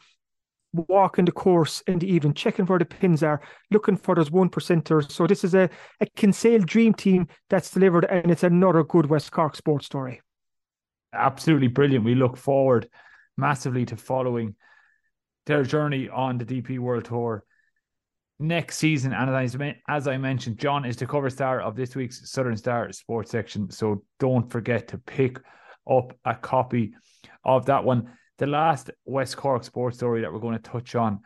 walking 0.87 1.25
the 1.25 1.31
course 1.31 1.81
in 1.87 1.99
the 1.99 2.11
evening, 2.11 2.33
checking 2.33 2.65
where 2.65 2.79
the 2.79 2.85
pins 2.85 3.23
are, 3.23 3.41
looking 3.71 3.97
for 3.97 4.15
those 4.15 4.31
one 4.31 4.49
percenters. 4.49 5.11
So 5.11 5.27
this 5.27 5.43
is 5.43 5.53
a, 5.53 5.69
a 6.01 6.05
Kinsale 6.15 6.61
dream 6.61 6.93
team 6.93 7.27
that's 7.49 7.71
delivered, 7.71 8.05
and 8.05 8.31
it's 8.31 8.43
another 8.43 8.83
good 8.83 9.07
West 9.07 9.31
Cork 9.31 9.55
sports 9.55 9.85
story. 9.85 10.21
Absolutely 11.13 11.67
brilliant. 11.67 12.05
We 12.05 12.15
look 12.15 12.37
forward 12.37 12.89
massively 13.37 13.85
to 13.85 13.97
following 13.97 14.55
their 15.45 15.63
journey 15.63 16.09
on 16.09 16.37
the 16.37 16.45
DP 16.45 16.79
World 16.79 17.05
Tour 17.05 17.43
next 18.39 18.77
season. 18.77 19.13
And 19.13 19.29
as 19.29 19.55
I, 19.55 19.75
as 19.87 20.07
I 20.07 20.17
mentioned, 20.17 20.57
John 20.57 20.85
is 20.85 20.97
the 20.97 21.05
cover 21.05 21.29
star 21.29 21.61
of 21.61 21.75
this 21.75 21.95
week's 21.95 22.29
Southern 22.29 22.57
Star 22.57 22.91
sports 22.91 23.31
section. 23.31 23.69
So 23.69 24.03
don't 24.19 24.49
forget 24.49 24.87
to 24.89 24.97
pick 24.97 25.39
up 25.89 26.13
a 26.25 26.35
copy 26.35 26.93
of 27.43 27.65
that 27.67 27.83
one. 27.83 28.11
The 28.37 28.47
last 28.47 28.91
West 29.05 29.37
Cork 29.37 29.63
sports 29.63 29.97
story 29.97 30.21
that 30.21 30.33
we're 30.33 30.39
going 30.39 30.57
to 30.57 30.69
touch 30.71 30.95
on 30.95 31.21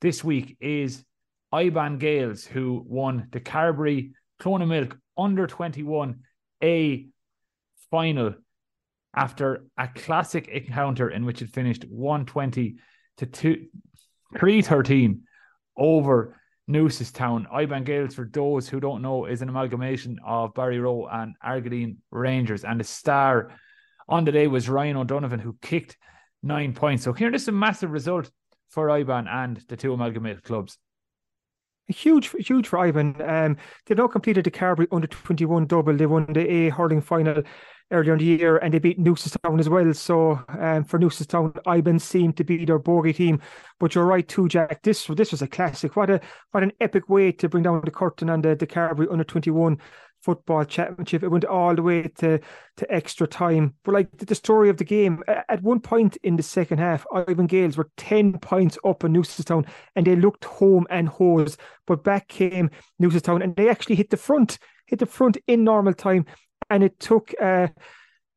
this 0.00 0.24
week 0.24 0.56
is 0.60 1.04
Ibane 1.52 1.98
Gaels, 1.98 2.46
who 2.46 2.82
won 2.86 3.28
the 3.32 3.40
Carbery 3.40 4.12
Clona 4.40 4.66
Milk 4.66 4.98
under 5.16 5.46
21 5.46 6.20
A 6.62 7.06
final 7.90 8.34
after 9.14 9.66
a 9.76 9.88
classic 9.88 10.48
encounter 10.48 11.10
in 11.10 11.24
which 11.24 11.42
it 11.42 11.50
finished 11.50 11.84
120 11.84 12.76
to 13.18 13.26
2 13.26 13.66
313 14.38 15.22
over 15.76 16.36
Newcestown. 16.68 17.46
Ibane 17.52 17.84
Gaels, 17.84 18.14
for 18.14 18.28
those 18.32 18.68
who 18.68 18.80
don't 18.80 19.02
know, 19.02 19.26
is 19.26 19.42
an 19.42 19.50
amalgamation 19.50 20.18
of 20.24 20.54
Barryroe 20.54 21.08
and 21.12 21.34
Argideen 21.44 21.98
Rangers. 22.10 22.64
And 22.64 22.80
the 22.80 22.84
star 22.84 23.50
on 24.08 24.24
the 24.24 24.32
day 24.32 24.46
was 24.46 24.68
Ryan 24.68 24.96
O'Donovan, 24.96 25.40
who 25.40 25.56
kicked 25.60 25.96
nine 26.44 26.72
points. 26.72 27.04
So 27.04 27.12
here, 27.12 27.30
this 27.30 27.42
is 27.42 27.48
a 27.48 27.52
massive 27.52 27.90
result 27.90 28.30
for 28.68 28.88
Ibane 28.88 29.28
and 29.28 29.56
the 29.68 29.76
two 29.76 29.92
amalgamated 29.92 30.42
clubs. 30.44 30.78
Huge, 31.88 32.30
huge 32.46 32.68
for 32.68 32.78
Ibane. 32.78 33.20
Um, 33.28 33.56
they've 33.86 33.98
now 33.98 34.06
completed 34.06 34.44
the 34.44 34.50
Carbery 34.50 34.86
under 34.90 35.06
21 35.06 35.66
double. 35.66 35.96
They 35.96 36.06
won 36.06 36.26
the 36.32 36.50
A 36.50 36.68
hurling 36.70 37.02
final 37.02 37.42
earlier 37.90 38.14
in 38.14 38.18
the 38.18 38.24
year 38.24 38.56
and 38.56 38.72
they 38.72 38.78
beat 38.78 38.98
Newcestown 38.98 39.60
as 39.60 39.68
well. 39.68 39.92
So 39.92 40.42
um, 40.48 40.84
for 40.84 40.98
Newcestown, 40.98 41.52
Ibane 41.66 42.00
seemed 42.00 42.36
to 42.38 42.44
be 42.44 42.64
their 42.64 42.78
bogey 42.78 43.12
team. 43.12 43.40
But 43.78 43.94
you're 43.94 44.06
right 44.06 44.26
too, 44.26 44.48
Jack. 44.48 44.82
This 44.82 45.06
this 45.06 45.30
was 45.30 45.42
a 45.42 45.46
classic. 45.46 45.94
What 45.94 46.10
a 46.10 46.20
what 46.52 46.62
an 46.62 46.72
epic 46.80 47.08
way 47.08 47.32
to 47.32 47.48
bring 47.48 47.64
down 47.64 47.82
the 47.84 47.90
curtain 47.90 48.30
on 48.30 48.40
the, 48.40 48.56
the 48.56 49.08
under 49.10 49.24
21 49.24 49.78
football 50.24 50.64
championship. 50.64 51.22
It 51.22 51.28
went 51.28 51.44
all 51.44 51.74
the 51.74 51.82
way 51.82 52.02
to, 52.18 52.40
to 52.78 52.92
extra 52.92 53.26
time. 53.26 53.74
But 53.84 53.92
like 53.92 54.16
the 54.16 54.34
story 54.34 54.70
of 54.70 54.78
the 54.78 54.84
game, 54.84 55.22
at 55.28 55.62
one 55.62 55.80
point 55.80 56.16
in 56.22 56.36
the 56.36 56.42
second 56.42 56.78
half, 56.78 57.06
Ibane 57.12 57.46
Gaels 57.46 57.76
were 57.76 57.90
10 57.98 58.38
points 58.38 58.78
up 58.84 59.04
on 59.04 59.12
Newcestown 59.12 59.66
and 59.94 60.06
they 60.06 60.16
looked 60.16 60.44
home 60.44 60.86
and 60.88 61.08
hose. 61.08 61.56
But 61.86 62.02
back 62.02 62.28
came 62.28 62.70
Newcestown 63.00 63.42
and 63.42 63.54
they 63.54 63.68
actually 63.68 63.96
hit 63.96 64.10
the 64.10 64.16
front, 64.16 64.58
hit 64.86 64.98
the 64.98 65.06
front 65.06 65.36
in 65.46 65.62
normal 65.64 65.94
time. 65.94 66.24
And 66.70 66.82
it 66.82 66.98
took 66.98 67.34
uh, 67.40 67.68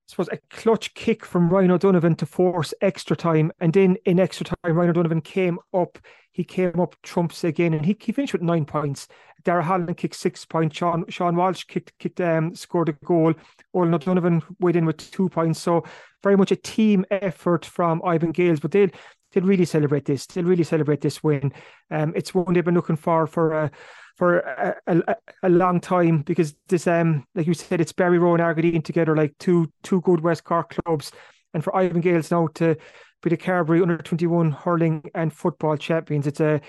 suppose 0.07 0.29
a 0.31 0.37
clutch 0.49 0.93
kick 0.93 1.25
from 1.25 1.49
Ryan 1.49 1.71
O'Donovan 1.71 2.15
to 2.15 2.25
force 2.25 2.73
extra 2.81 3.15
time. 3.15 3.51
And 3.59 3.73
then 3.73 3.97
in 4.05 4.19
extra 4.19 4.45
time, 4.45 4.75
Ryan 4.75 4.91
O'Donovan 4.91 5.21
came 5.21 5.59
up. 5.73 5.97
He 6.31 6.43
came 6.43 6.79
up 6.79 6.95
trumps 7.03 7.43
again 7.43 7.73
and 7.73 7.85
he, 7.85 7.97
he 7.99 8.11
finished 8.11 8.33
with 8.33 8.41
nine 8.41 8.65
points. 8.65 9.07
Dara 9.43 9.63
Holland 9.63 9.97
kicked 9.97 10.15
six 10.15 10.45
points. 10.45 10.77
Sean, 10.77 11.05
Sean 11.09 11.35
Walsh 11.35 11.65
kicked, 11.65 11.93
kicked 11.99 12.21
um, 12.21 12.55
scored 12.55 12.89
a 12.89 12.93
goal. 12.93 13.33
Olin 13.73 13.93
O'Donovan 13.93 14.41
weighed 14.59 14.75
in 14.75 14.85
with 14.85 15.11
two 15.11 15.29
points. 15.29 15.59
So 15.59 15.83
very 16.23 16.37
much 16.37 16.51
a 16.51 16.55
team 16.55 17.05
effort 17.11 17.65
from 17.65 18.01
Ibane 18.01 18.33
Gaels, 18.33 18.59
but 18.59 18.71
they'll, 18.71 18.89
they'll 19.31 19.43
really 19.43 19.65
celebrate 19.65 20.05
this. 20.05 20.25
They'll 20.25 20.45
really 20.45 20.63
celebrate 20.63 21.01
this 21.01 21.23
win. 21.23 21.53
Um, 21.91 22.13
it's 22.15 22.33
one 22.33 22.53
they've 22.53 22.63
been 22.63 22.75
looking 22.75 22.97
for 22.97 23.27
for 23.27 23.53
a, 23.53 23.71
for 24.17 24.39
a, 24.39 24.75
a, 24.87 25.15
a, 25.43 25.49
long 25.49 25.79
time 25.79 26.23
because 26.23 26.55
this 26.67 26.87
um 26.87 27.25
like 27.35 27.45
you 27.45 27.53
said 27.53 27.79
it's 27.79 27.93
Barry 27.93 28.17
Barryroe 28.17 28.33
and 28.33 28.43
Argideen 28.43 28.83
together 28.83 29.15
like 29.15 29.37
two 29.37 29.71
two 29.83 30.01
good 30.01 30.21
West 30.21 30.43
Cork 30.43 30.75
clubs. 30.83 31.11
And 31.53 31.63
for 31.63 31.71
Ibane 31.73 32.01
Gaels 32.01 32.31
now 32.31 32.47
to 32.55 32.75
be 33.21 33.29
the 33.29 33.37
Carbery 33.37 33.81
under 33.81 33.97
21 33.97 34.51
hurling 34.51 35.03
and 35.15 35.31
football 35.31 35.77
champions 35.77 36.27
it's 36.27 36.39
a 36.39 36.59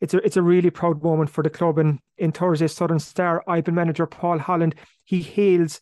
it's 0.00 0.14
a 0.14 0.18
it's 0.18 0.36
a 0.36 0.42
really 0.42 0.70
proud 0.70 1.02
moment 1.02 1.30
for 1.30 1.42
the 1.42 1.50
club. 1.50 1.78
And 1.78 1.98
in 2.18 2.32
Thursday's 2.32 2.74
Southern 2.74 3.00
Star 3.00 3.42
Ibane 3.48 3.74
manager 3.74 4.06
Paul 4.06 4.38
Holland 4.38 4.74
he 5.04 5.22
hails 5.22 5.80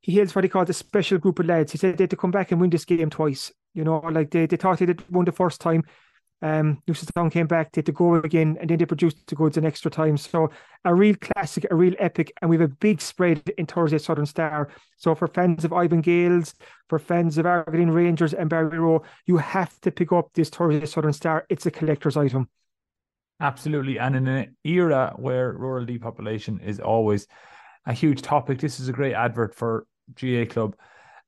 he 0.00 0.12
hails 0.12 0.34
what 0.34 0.44
he 0.44 0.50
called 0.50 0.70
a 0.70 0.74
special 0.74 1.18
group 1.18 1.38
of 1.38 1.46
lads. 1.46 1.72
He 1.72 1.78
said 1.78 1.98
they 1.98 2.04
had 2.04 2.10
to 2.10 2.16
come 2.16 2.30
back 2.30 2.50
and 2.50 2.60
win 2.60 2.70
this 2.70 2.84
game 2.84 3.10
twice 3.10 3.52
you 3.74 3.84
know 3.84 3.98
like 3.98 4.30
they, 4.30 4.46
they 4.46 4.56
thought 4.56 4.78
they 4.78 4.86
did 4.86 5.08
won 5.10 5.24
the 5.24 5.32
first 5.32 5.60
time 5.60 5.84
um, 6.40 6.82
Newcestown 6.86 7.32
came 7.32 7.46
back, 7.46 7.72
did 7.72 7.86
the 7.86 7.92
go 7.92 8.14
again, 8.14 8.56
and 8.60 8.70
then 8.70 8.78
they 8.78 8.86
produced 8.86 9.26
the 9.26 9.34
goods 9.34 9.56
in 9.56 9.64
extra 9.64 9.90
time. 9.90 10.16
So 10.16 10.50
a 10.84 10.94
real 10.94 11.16
classic, 11.16 11.66
a 11.70 11.74
real 11.74 11.94
epic, 11.98 12.32
and 12.40 12.48
we 12.48 12.56
have 12.56 12.70
a 12.70 12.74
big 12.74 13.00
spread 13.00 13.42
in 13.58 13.66
Thursday 13.66 13.98
Southern 13.98 14.26
Star. 14.26 14.68
So 14.96 15.14
for 15.14 15.26
fans 15.26 15.64
of 15.64 15.72
Ibane 15.72 16.02
Gaels, 16.02 16.54
for 16.88 16.98
fans 16.98 17.38
of 17.38 17.46
Argideen 17.46 17.92
Rangers 17.92 18.34
and 18.34 18.48
Barryroe, 18.48 19.04
you 19.26 19.38
have 19.38 19.78
to 19.80 19.90
pick 19.90 20.12
up 20.12 20.30
this 20.34 20.48
Thursday 20.48 20.86
Southern 20.86 21.12
Star. 21.12 21.44
It's 21.48 21.66
a 21.66 21.70
collector's 21.70 22.16
item. 22.16 22.48
Absolutely, 23.40 23.98
and 23.98 24.16
in 24.16 24.26
an 24.26 24.56
era 24.64 25.14
where 25.16 25.52
rural 25.52 25.84
depopulation 25.84 26.60
is 26.60 26.80
always 26.80 27.26
a 27.86 27.92
huge 27.92 28.22
topic, 28.22 28.58
this 28.58 28.80
is 28.80 28.88
a 28.88 28.92
great 28.92 29.14
advert 29.14 29.54
for 29.54 29.86
GAA 30.20 30.44
Club 30.44 30.76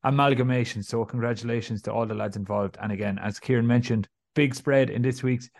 amalgamation. 0.02 0.82
So 0.82 1.04
congratulations 1.04 1.82
to 1.82 1.92
all 1.92 2.06
the 2.06 2.14
lads 2.14 2.36
involved. 2.36 2.78
And 2.80 2.90
again, 2.92 3.18
as 3.18 3.38
Kieran 3.38 3.66
mentioned, 3.66 4.08
big 4.40 4.54
spread 4.54 4.88
in 4.88 5.02
this 5.02 5.22
week's 5.22 5.50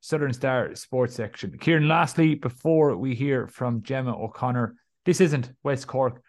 Southern 0.00 0.32
Star 0.32 0.74
sports 0.74 1.14
section. 1.14 1.56
Kieran, 1.56 1.86
lastly, 1.86 2.34
before 2.34 2.96
we 2.96 3.14
hear 3.14 3.46
from 3.46 3.84
Gemma 3.84 4.12
O'Connor, 4.12 4.74
this 5.04 5.20
isn't 5.20 5.52
West 5.62 5.86
Cork 5.86 6.20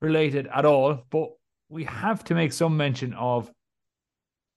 related 0.00 0.48
at 0.52 0.64
all, 0.64 1.04
but 1.08 1.28
we 1.68 1.84
have 1.84 2.24
to 2.24 2.34
make 2.34 2.52
some 2.52 2.76
mention 2.76 3.14
of 3.14 3.48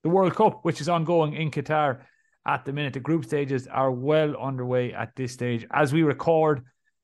the 0.02 0.10
World 0.10 0.36
Cup, 0.36 0.62
which 0.64 0.82
is 0.82 0.90
ongoing 0.90 1.36
in 1.36 1.52
Qatar 1.52 2.00
at 2.44 2.66
the 2.66 2.74
minute. 2.74 2.94
The 2.94 3.02
group 3.02 3.24
stages 3.24 3.68
are 3.68 3.92
well 3.92 4.36
underway 4.36 4.92
at 4.92 5.16
this 5.16 5.32
stage. 5.32 5.68
As 5.72 5.94
we 5.94 6.02
record, 6.02 6.64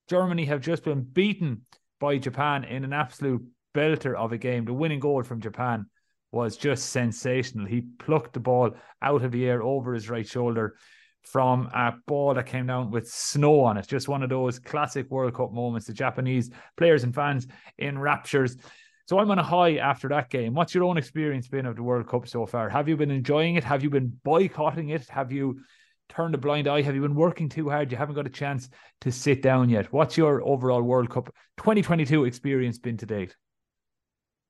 Germany 0.09 0.45
have 0.45 0.61
just 0.61 0.83
been 0.83 1.03
beaten 1.03 1.61
by 1.99 2.17
Japan 2.17 2.63
in 2.63 2.83
an 2.83 2.91
absolute 2.91 3.45
belter 3.75 4.15
of 4.15 4.31
a 4.31 4.39
game. 4.39 4.65
The 4.65 4.73
winning 4.73 4.99
goal 4.99 5.21
from 5.21 5.41
Japan 5.41 5.85
was 6.35 6.57
just 6.57 6.89
sensational. 6.89 7.65
He 7.65 7.81
plucked 7.97 8.33
the 8.33 8.41
ball 8.41 8.71
out 9.01 9.23
of 9.23 9.31
the 9.31 9.45
air 9.47 9.63
over 9.63 9.93
his 9.93 10.09
right 10.09 10.27
shoulder 10.27 10.75
from 11.23 11.67
a 11.73 11.93
ball 12.05 12.33
that 12.33 12.45
came 12.45 12.67
down 12.67 12.91
with 12.91 13.09
snow 13.09 13.61
on 13.61 13.77
it. 13.77 13.87
Just 13.87 14.09
one 14.09 14.21
of 14.21 14.29
those 14.29 14.59
classic 14.59 15.09
World 15.09 15.33
Cup 15.33 15.53
moments. 15.53 15.87
The 15.87 15.93
Japanese 15.93 16.51
players 16.75 17.05
and 17.05 17.15
fans 17.15 17.47
in 17.77 17.97
raptures. 17.97 18.57
So 19.07 19.17
I'm 19.17 19.31
on 19.31 19.39
a 19.39 19.43
high 19.43 19.77
after 19.77 20.09
that 20.09 20.29
game. 20.29 20.53
What's 20.53 20.75
your 20.75 20.83
own 20.83 20.97
experience 20.97 21.47
been 21.47 21.65
of 21.65 21.77
the 21.77 21.83
World 21.83 22.09
Cup 22.09 22.27
so 22.27 22.45
far? 22.45 22.69
Have 22.69 22.89
you 22.89 22.97
been 22.97 23.11
enjoying 23.11 23.55
it? 23.55 23.63
Have 23.63 23.81
you 23.81 23.89
been 23.89 24.19
boycotting 24.25 24.89
it? 24.89 25.07
Have 25.07 25.31
you 25.31 25.61
turned 26.09 26.35
a 26.35 26.37
blind 26.37 26.67
eye? 26.67 26.81
Have 26.81 26.95
you 26.95 27.01
been 27.01 27.15
working 27.15 27.47
too 27.47 27.69
hard? 27.69 27.93
You 27.93 27.97
haven't 27.97 28.15
got 28.15 28.27
a 28.27 28.29
chance 28.29 28.67
to 29.01 29.11
sit 29.11 29.41
down 29.41 29.69
yet. 29.69 29.93
What's 29.93 30.17
your 30.17 30.45
overall 30.45 30.83
World 30.83 31.09
Cup 31.09 31.33
2022 31.57 32.25
experience 32.25 32.77
been 32.77 32.97
to 32.97 33.05
date? 33.05 33.35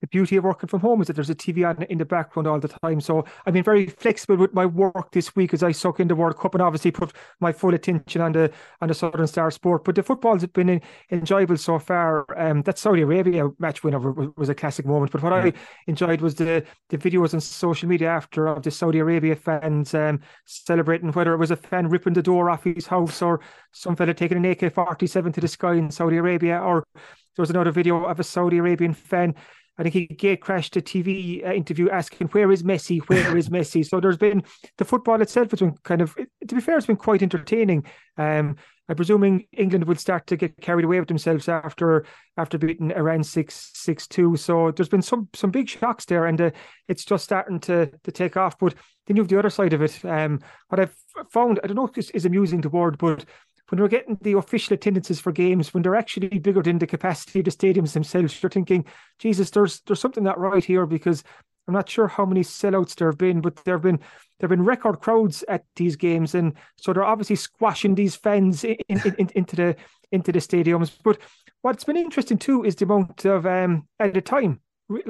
The 0.02 0.08
beauty 0.08 0.36
of 0.36 0.44
working 0.44 0.68
from 0.68 0.82
home 0.82 1.02
is 1.02 1.08
that 1.08 1.14
there's 1.14 1.30
a 1.30 1.36
TV 1.36 1.68
on 1.68 1.82
in 1.84 1.98
the 1.98 2.06
background 2.06 2.48
all 2.48 2.60
the 2.60 2.68
time. 2.68 3.00
So 3.00 3.26
I've 3.46 3.54
been 3.54 3.64
very 3.64 3.88
flexible 3.88 4.38
with 4.38 4.54
my 4.54 4.66
work 4.66 5.12
this 5.12 5.36
week 5.36 5.54
as 5.54 5.64
I 5.64 5.72
suck 5.72 6.00
in 6.00 6.08
the 6.08 6.16
World 6.16 6.38
Cup 6.38 6.54
and 6.54 6.62
obviously 6.62 6.92
put 6.92 7.14
my 7.40 7.52
full 7.52 7.74
attention 7.74 8.22
on 8.22 8.34
the 8.34 8.52
on 8.82 8.90
the 8.90 8.94
Southern 8.94 9.28
Star 9.28 9.50
sport. 9.52 9.84
But 9.84 9.96
the 9.96 10.04
football's 10.04 10.46
been 10.48 10.82
enjoyable 11.12 11.58
so 11.58 11.80
far. 11.80 12.26
Um, 12.38 12.62
that 12.64 12.78
Saudi 12.78 13.02
Arabia 13.02 13.50
match 13.58 13.84
winner 13.84 14.00
was, 14.00 14.30
was 14.36 14.50
a 14.50 14.56
classic 14.56 14.86
moment. 14.86 15.12
But 15.12 15.24
what 15.24 15.32
yeah. 15.32 15.52
I 15.52 15.54
enjoyed 15.88 16.22
was 16.22 16.36
the 16.36 16.64
the 16.90 16.98
videos 16.98 17.34
on 17.34 17.40
social 17.42 17.88
media 17.88 18.10
after 18.10 18.48
of 18.48 18.64
the 18.64 18.72
Saudi 18.72 19.00
Arabia 19.00 19.36
fans 19.36 19.94
um, 19.94 20.20
celebrating, 20.46 21.12
whether 21.14 21.34
it 21.34 21.38
was 21.38 21.52
a 21.52 21.56
fan 21.56 21.90
ripping 21.90 22.14
the 22.14 22.22
door 22.22 22.50
off 22.50 22.66
his 22.66 22.88
house 22.88 23.22
or 23.22 23.40
some 23.72 23.96
fella 23.96 24.14
taking 24.14 24.38
an 24.38 24.46
AK 24.46 24.74
forty 24.74 25.08
seven 25.08 25.32
to 25.32 25.42
the 25.42 25.48
sky 25.48 25.76
in 25.76 25.90
Saudi 25.90 26.18
Arabia, 26.18 26.60
or 26.60 26.84
there 26.94 27.44
was 27.44 27.50
another 27.50 27.72
video 27.72 28.04
of 28.06 28.20
a 28.20 28.24
Saudi 28.24 28.58
Arabian 28.58 28.94
fan 28.94 29.36
I 29.78 29.84
think 29.84 29.94
he 29.94 30.06
gate 30.08 30.42
crashed 30.42 30.78
a 30.78 30.82
TV 30.82 31.46
uh, 31.46 31.52
interview 31.52 31.90
asking, 31.90 32.28
Where 32.28 32.52
is 32.52 32.64
Messi? 32.64 33.00
Where 33.08 33.38
is 33.38 33.50
Messi? 33.56 33.86
So 33.86 34.00
there's 34.00 34.18
been 34.18 34.44
the 34.78 34.86
football 34.86 35.22
itself 35.22 35.52
has 35.52 35.60
been 35.60 35.76
kind 35.84 36.02
of, 36.02 36.16
to 36.16 36.56
be 36.56 36.62
fair, 36.62 36.78
it's 36.78 36.88
been 36.88 36.96
quite 36.96 37.22
entertaining. 37.22 37.86
Um, 38.18 38.56
I'm 38.88 38.96
presuming 38.96 39.48
England 39.52 39.86
will 39.86 39.96
start 39.96 40.28
to 40.28 40.38
get 40.38 40.62
carried 40.62 40.86
away 40.86 41.00
with 41.00 41.08
themselves 41.08 41.50
after 41.50 42.06
after 42.38 42.58
beating 42.58 42.92
Iran 42.92 43.24
six 43.24 43.72
six 43.74 44.08
two. 44.08 44.36
So 44.36 44.72
there's 44.72 44.90
been 44.90 45.02
some 45.02 45.28
some 45.34 45.50
big 45.50 45.68
shocks 45.68 46.06
there, 46.06 46.28
and 46.28 46.40
uh, 46.40 46.52
it's 46.88 47.04
just 47.04 47.24
starting 47.24 47.60
to 47.62 47.88
to 48.04 48.12
take 48.12 48.38
off. 48.38 48.60
But 48.60 48.76
then 49.08 49.18
you 49.18 49.24
have 49.24 49.30
the 49.30 49.40
other 49.40 49.50
side 49.50 49.74
of 49.74 49.82
it. 49.82 50.06
Um, 50.06 50.40
what 50.70 50.80
I've 50.80 50.96
found, 51.32 51.60
I 51.64 51.68
don't 51.68 51.76
know 51.76 51.88
if 51.88 51.94
this 51.94 52.12
is 52.12 52.26
amusing 52.26 52.62
the 52.62 52.70
word, 52.70 52.98
but 53.00 53.26
when 53.70 53.82
we're 53.82 53.88
getting 53.88 54.18
the 54.22 54.34
official 54.34 54.74
attendances 54.74 55.20
for 55.20 55.32
games, 55.32 55.74
when 55.74 55.82
they're 55.82 55.96
actually 55.96 56.40
bigger 56.40 56.62
than 56.62 56.78
the 56.78 56.88
capacity 56.88 57.40
of 57.40 57.46
the 57.46 57.52
stadiums 57.52 57.94
themselves, 57.94 58.42
you're 58.42 58.50
thinking, 58.50 58.86
Jesus, 59.20 59.50
there's 59.50 59.82
there's 59.82 60.00
something 60.00 60.24
not 60.24 60.40
right 60.40 60.64
here 60.64 60.86
because 60.86 61.24
I'm 61.68 61.74
not 61.74 61.90
sure 61.90 62.08
how 62.08 62.26
many 62.26 62.42
sellouts 62.42 62.96
there 62.96 63.10
have 63.10 63.18
been, 63.18 63.42
but 63.42 63.56
there 63.66 63.76
have 63.76 63.82
been 63.82 63.98
there 64.40 64.50
have 64.50 64.50
been 64.50 64.66
record 64.66 65.00
crowds 65.00 65.44
at 65.48 65.64
these 65.76 65.96
games, 65.96 66.36
and 66.36 66.54
so 66.78 66.94
they're 66.94 67.04
obviously 67.04 67.38
squashing 67.38 67.96
these 67.96 68.16
fans 68.16 68.64
in, 68.64 68.78
in, 68.88 69.16
in, 69.18 69.30
into 69.36 69.56
the 69.56 69.76
into 70.12 70.32
the 70.32 70.40
stadiums. 70.40 70.92
But 71.04 71.18
what's 71.62 71.84
been 71.84 71.98
interesting 71.98 72.38
too 72.38 72.64
is 72.64 72.76
the 72.76 72.86
amount 72.86 73.26
of 73.26 73.46
um 73.46 73.88
at 74.00 74.16
a 74.16 74.22
time 74.22 74.62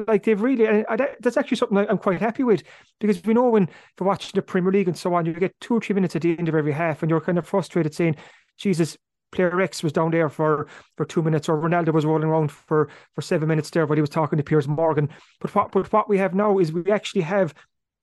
like 0.08 0.24
they've 0.24 0.42
really 0.42 0.66
and 0.66 0.86
that's 1.20 1.36
actually 1.38 1.58
something 1.58 1.78
I'm 1.78 1.98
quite 1.98 2.22
happy 2.22 2.44
with 2.44 2.64
because 3.00 3.22
we 3.24 3.34
know 3.34 3.50
when 3.50 3.68
for 3.98 4.06
watching 4.06 4.32
the 4.34 4.42
Premier 4.42 4.72
League 4.72 4.88
and 4.88 4.98
so 4.98 5.14
on, 5.14 5.26
you 5.26 5.34
get 5.34 5.54
two 5.60 5.76
or 5.76 5.82
three 5.82 5.94
minutes 5.94 6.16
at 6.16 6.22
the 6.22 6.38
end 6.38 6.48
of 6.48 6.56
every 6.56 6.72
half, 6.72 7.04
and 7.04 7.10
you're 7.10 7.22
kind 7.22 7.38
of 7.38 7.46
frustrated 7.46 7.94
saying, 7.94 8.16
Jesus, 8.58 8.98
player 9.32 9.60
X 9.62 9.84
was 9.84 9.94
down 9.94 10.12
there 10.12 10.30
for 10.30 10.68
for 10.98 11.06
two 11.06 11.22
minutes, 11.22 11.50
or 11.50 11.58
Ronaldo 11.58 11.94
was 11.94 12.06
rolling 12.06 12.24
around 12.28 12.52
for 12.52 12.90
for 13.14 13.22
seven 13.22 13.48
minutes 13.48 13.70
there, 13.70 13.86
but 13.86 13.98
he 13.98 14.02
was 14.02 14.10
talking 14.10 14.38
to 14.38 14.44
Piers 14.44 14.68
Morgan. 14.68 15.10
But 15.40 15.54
what 15.54 15.72
but 15.72 15.92
what 15.92 16.10
we 16.10 16.18
have 16.18 16.34
now 16.34 16.60
is 16.60 16.72
we 16.72 16.92
actually 16.92 17.22
have 17.22 17.54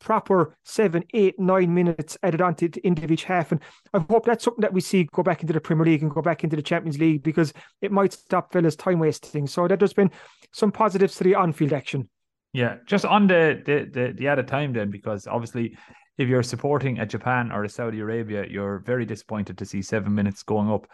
proper 0.03 0.57
seven, 0.65 1.05
eight, 1.15 1.39
nine 1.39 1.73
minutes 1.73 2.19
added 2.23 2.41
onto 2.41 2.69
the 2.69 2.85
end 2.85 3.03
of 3.03 3.11
each 3.11 3.25
half. 3.25 3.53
And 3.53 3.61
I 3.95 4.01
hope 4.11 4.27
that's 4.27 4.45
something 4.45 4.63
that 4.63 4.73
we 4.73 4.81
see 4.81 5.09
go 5.13 5.23
back 5.23 5.43
into 5.43 5.53
the 5.53 5.61
Premier 5.61 5.87
League 5.87 6.03
and 6.03 6.11
go 6.11 6.21
back 6.21 6.43
into 6.45 6.57
the 6.57 6.63
Champions 6.63 6.99
League 6.99 7.23
because 7.23 7.53
it 7.81 7.93
might 7.93 8.13
stop 8.13 8.53
fellas 8.53 8.77
time 8.77 8.99
wasting. 8.99 9.47
So 9.47 9.69
that 9.69 9.79
there's 9.79 9.93
been 9.93 10.11
some 10.53 10.73
positives 10.73 11.17
to 11.17 11.25
the 11.25 11.37
on-field 11.37 11.73
action. 11.73 12.09
Yeah, 12.53 12.77
just 12.87 13.05
on 13.05 13.27
the 13.27 13.63
the 13.65 13.89
the, 13.91 14.13
the 14.13 14.29
added 14.29 14.49
time 14.49 14.73
then, 14.73 14.91
because 14.91 15.27
obviously 15.27 15.77
if 16.19 16.29
you're 16.29 16.43
supporting 16.43 16.99
a 16.99 17.07
Japan 17.07 17.51
or 17.51 17.65
a 17.65 17.69
Saudi 17.69 18.01
Arabia, 18.01 18.47
you're 18.49 18.81
very 18.81 19.07
disappointed 19.07 19.57
to 19.59 19.65
see 19.65 19.81
seven 19.81 20.15
minutes 20.15 20.43
going 20.43 20.71
up 20.71 20.87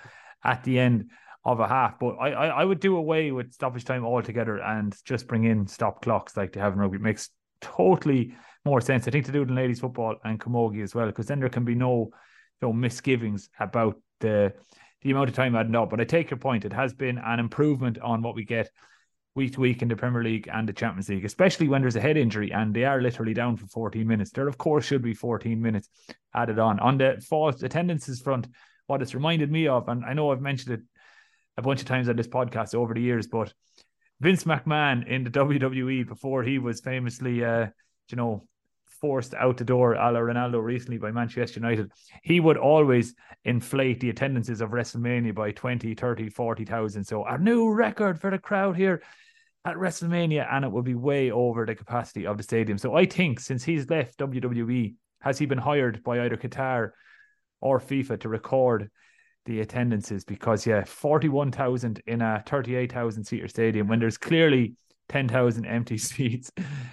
at 0.45 0.63
the 0.63 0.79
end 0.79 1.11
of 1.45 1.59
a 1.59 1.67
half. 1.67 1.99
But 1.99 2.15
I, 2.21 2.31
I, 2.31 2.47
I 2.47 2.65
would 2.65 2.79
do 2.79 2.97
away 2.97 3.33
with 3.33 3.53
stoppage 3.53 3.85
time 3.85 4.05
altogether 4.05 4.59
and 4.59 4.95
just 5.05 5.27
bring 5.27 5.45
in 5.45 5.67
stop 5.67 6.03
clocks 6.03 6.37
like 6.37 6.53
they 6.53 6.61
have 6.61 6.75
in 6.75 6.79
rugby. 6.79 6.97
It 6.97 7.03
makes 7.03 7.31
totally 7.61 8.35
more 8.65 8.81
sense. 8.81 9.09
I 9.09 9.11
think 9.11 9.27
to 9.27 9.33
do 9.33 9.43
it 9.43 9.49
in 9.49 9.55
ladies 9.57 9.81
football 9.81 10.17
and 10.25 10.39
camogie 10.39 10.85
as 10.85 10.95
well, 10.95 11.07
because 11.07 11.27
then 11.27 11.41
there 11.41 11.49
can 11.49 11.65
be 11.65 11.75
no 11.75 12.11
no 12.63 12.73
misgivings 12.73 13.49
about 13.59 14.01
the 14.21 14.53
the 15.03 15.11
amount 15.11 15.29
of 15.29 15.35
time 15.35 15.57
adding 15.57 15.75
up. 15.75 15.91
But 15.91 16.01
I 16.01 16.05
take 16.05 16.31
your 16.31 16.39
point. 16.39 16.65
It 16.65 16.73
has 16.73 16.95
been 16.95 17.19
an 17.19 17.41
improvement 17.41 17.99
on 17.99 18.23
what 18.23 18.37
we 18.37 18.45
get 18.45 18.71
week 19.39 19.55
to 19.55 19.61
week 19.61 19.81
in 19.81 19.89
the 19.89 19.97
Premier 19.97 20.23
League 20.23 20.49
and 20.53 20.69
the 20.69 20.73
Champions 20.73 21.09
League, 21.09 21.25
especially 21.25 21.69
when 21.69 21.81
there's 21.81 21.97
a 21.97 22.01
head 22.01 22.17
injury 22.17 22.53
and 22.53 22.75
they 22.75 22.85
are 22.85 23.01
literally 23.01 23.33
down 23.33 23.57
for 23.57 23.67
14 23.69 24.07
minutes. 24.07 24.31
There, 24.33 24.49
of 24.49 24.59
course, 24.59 24.85
should 24.85 25.01
be 25.01 25.15
14 25.15 25.63
minutes 25.63 25.89
added 26.35 26.59
on. 26.59 26.81
On 26.81 26.99
the 26.99 27.25
false 27.27 27.63
attendances 27.63 28.21
front, 28.21 28.49
what 28.89 29.01
it's 29.01 29.15
reminded 29.15 29.51
me 29.51 29.69
of, 29.69 29.89
and 29.89 30.05
I 30.05 30.13
know 30.13 30.33
I've 30.33 30.43
mentioned 30.43 30.75
it 30.75 30.81
a 31.57 31.63
bunch 31.63 31.81
of 31.81 31.87
times 31.87 32.09
on 32.09 32.17
this 32.17 32.27
podcast 32.27 32.75
over 32.75 32.93
the 32.93 33.01
years, 33.01 33.29
but 33.29 33.55
Vince 34.21 34.45
McMahon 34.45 35.07
in 35.07 35.25
the 35.25 35.31
WWE 35.41 36.07
before 36.07 36.43
he 36.43 36.59
was 36.59 36.81
famously, 36.81 37.45
uh, 37.45 37.69
you 38.11 38.17
know, 38.17 38.49
forced 39.01 39.35
out 39.35 39.57
the 39.57 39.65
door 39.65 39.95
a 39.95 40.11
la 40.11 40.19
Ronaldo 40.19 40.61
recently 40.63 40.99
by 40.99 41.13
Manchester 41.13 41.61
United, 41.61 41.93
he 42.23 42.41
would 42.41 42.57
always 42.57 43.15
inflate 43.45 44.01
the 44.01 44.11
attendances 44.11 44.61
of 44.61 44.71
WrestleMania 44.71 45.35
by 45.35 45.53
20, 45.53 45.95
30, 45.95 46.29
40,000. 46.29 47.05
So 47.05 47.25
a 47.25 47.39
new 47.39 47.73
record 47.73 48.21
for 48.21 48.31
the 48.31 48.39
crowd 48.39 48.77
here 48.77 49.03
at 49.69 49.77
WrestleMania, 49.77 50.47
and 50.51 50.65
it 50.65 50.73
will 50.73 50.83
be 50.83 50.95
way 50.95 51.31
over 51.31 51.65
the 51.67 51.75
capacity 51.75 52.27
of 52.27 52.37
the 52.37 52.43
stadium. 52.43 52.79
So 52.79 52.95
I 52.95 53.07
think 53.07 53.41
since 53.41 53.65
he's 53.65 53.89
left 53.89 54.19
WWE, 54.19 54.95
has 55.21 55.39
he 55.39 55.47
been 55.47 55.59
hired 55.59 56.03
by 56.03 56.21
either 56.21 56.37
Qatar 56.37 56.91
or 57.61 57.81
FIFA 57.81 58.21
to 58.21 58.29
record 58.29 58.91
the 59.47 59.61
attendances? 59.61 60.25
Because 60.25 60.67
yeah, 60.67 60.85
forty 60.85 61.29
one 61.29 61.51
thousand 61.51 62.03
in 62.07 62.23
a 62.23 62.43
thirty 62.47 62.77
eight 62.77 62.93
thousand 62.93 63.25
seater 63.25 63.49
stadium 63.49 63.89
when 63.89 63.99
there's 63.99 64.19
clearly 64.19 64.75
ten 65.09 65.29
thousand 65.29 65.67
empty 65.67 65.99
seats 66.09 66.51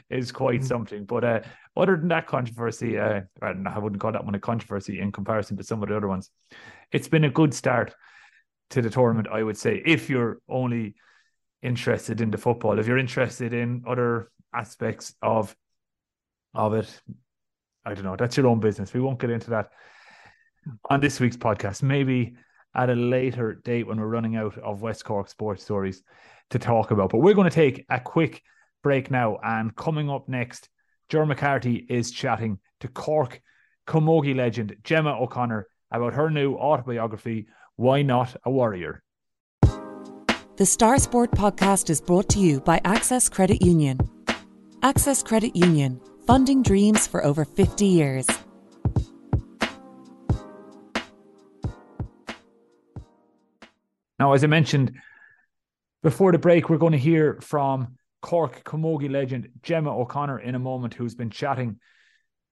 is 0.10 0.32
quite 0.32 0.60
mm-hmm. 0.60 0.68
something. 0.68 1.06
But 1.06 1.24
uh, 1.24 1.40
other 1.78 1.98
than 1.98 2.10
that 2.10 2.28
controversy, 2.28 2.98
uh, 2.98 3.22
I 3.42 3.80
wouldn't 3.80 4.02
call 4.02 4.12
that 4.12 4.26
one 4.26 4.36
a 4.36 4.40
controversy 4.40 5.00
in 5.00 5.12
comparison 5.12 5.58
to 5.58 5.64
some 5.64 5.84
of 5.84 5.90
the 5.90 5.98
other 5.98 6.08
ones. 6.08 6.30
It's 6.92 7.08
been 7.08 7.26
a 7.26 7.30
good 7.30 7.54
start 7.54 7.94
to 8.72 8.82
the 8.82 8.90
tournament, 8.90 9.28
I 9.32 9.44
would 9.44 9.58
say, 9.58 9.82
if 9.86 10.10
you're 10.10 10.40
only 10.50 10.96
interested 11.66 12.22
in 12.22 12.32
the 12.32 12.38
football. 12.38 12.80
If 12.80 12.88
you're 12.88 12.98
interested 12.98 13.54
in 13.54 13.84
other 13.88 14.30
aspects 14.54 15.14
of 15.22 15.56
of 16.54 16.74
it, 16.74 17.02
I 17.86 17.94
don't 17.94 18.06
know. 18.06 18.16
That's 18.16 18.38
your 18.38 18.48
own 18.48 18.60
business. 18.60 18.94
We 18.94 19.02
won't 19.02 19.20
get 19.20 19.30
into 19.30 19.50
that 19.52 19.72
on 20.90 21.02
this 21.02 21.20
week's 21.20 21.38
podcast. 21.38 21.84
Maybe 21.84 22.36
at 22.76 22.90
a 22.90 22.96
later 22.96 23.56
date 23.64 23.88
when 23.88 24.00
we're 24.00 24.08
running 24.08 24.36
out 24.36 24.58
of 24.58 24.82
West 24.82 25.06
Cork 25.06 25.30
sports 25.30 25.64
stories 25.64 26.04
to 26.50 26.60
talk 26.60 26.92
about. 26.92 27.10
But 27.12 27.20
we're 27.20 27.34
going 27.34 27.50
to 27.50 27.56
take 27.56 27.86
a 27.90 28.00
quick 28.00 28.42
break 28.84 29.10
now. 29.10 29.38
And 29.44 29.76
coming 29.76 30.10
up 30.10 30.28
next, 30.28 30.70
Ger 31.10 31.26
McCarthy 31.26 31.86
is 31.90 32.12
chatting 32.12 32.60
to 32.82 32.88
Cork 32.88 33.42
Camogie 33.88 34.36
legend 34.36 34.76
Gemma 34.84 35.12
O'Connor 35.22 35.68
about 35.92 36.14
her 36.14 36.30
new 36.30 36.56
autobiography, 36.56 37.48
Why 37.76 38.02
Not 38.02 38.36
a 38.44 38.52
Warrior? 38.52 39.04
The 40.58 40.66
Star 40.66 40.98
Sport 41.00 41.32
podcast 41.32 41.90
is 41.90 42.00
brought 42.00 42.30
to 42.30 42.40
you 42.40 42.62
by 42.62 42.80
Access 42.86 43.28
Credit 43.28 43.62
Union. 43.62 44.00
Access 44.84 45.22
Credit 45.22 45.54
Union, 45.54 46.00
funding 46.26 46.64
dreams 46.64 47.06
for 47.06 47.26
over 47.26 47.44
50 47.44 47.86
years. 47.86 48.26
Now, 54.18 54.32
as 54.32 54.46
I 54.46 54.48
mentioned 54.48 54.94
before 56.02 56.32
the 56.32 56.38
break, 56.38 56.70
we're 56.70 56.78
going 56.78 56.94
to 56.94 56.98
hear 56.98 57.38
from 57.42 57.98
Cork 58.22 58.64
Camogie 58.64 59.12
legend 59.12 59.50
Gemma 59.62 59.94
O'Connor 59.94 60.40
in 60.40 60.56
a 60.56 60.60
moment, 60.60 60.94
who's 60.94 61.16
been 61.16 61.32
chatting 61.32 61.82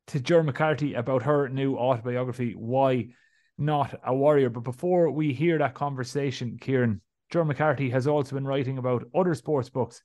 to 0.07 0.19
Ger 0.19 0.43
McCarthy 0.43 0.95
about 0.95 1.23
her 1.23 1.47
new 1.47 1.77
autobiography, 1.77 2.51
Why 2.51 3.13
Not 3.57 3.97
a 4.05 4.13
Warrior. 4.13 4.49
But 4.49 4.65
before 4.65 5.09
we 5.09 5.31
hear 5.31 5.57
that 5.59 5.73
conversation, 5.73 6.57
Kieran, 6.59 6.99
Ger 7.33 7.43
McCarthy 7.43 7.89
has 7.89 8.05
also 8.05 8.35
been 8.35 8.45
writing 8.45 8.77
about 8.77 9.05
other 9.15 9.33
sports 9.33 9.67
books 9.67 10.03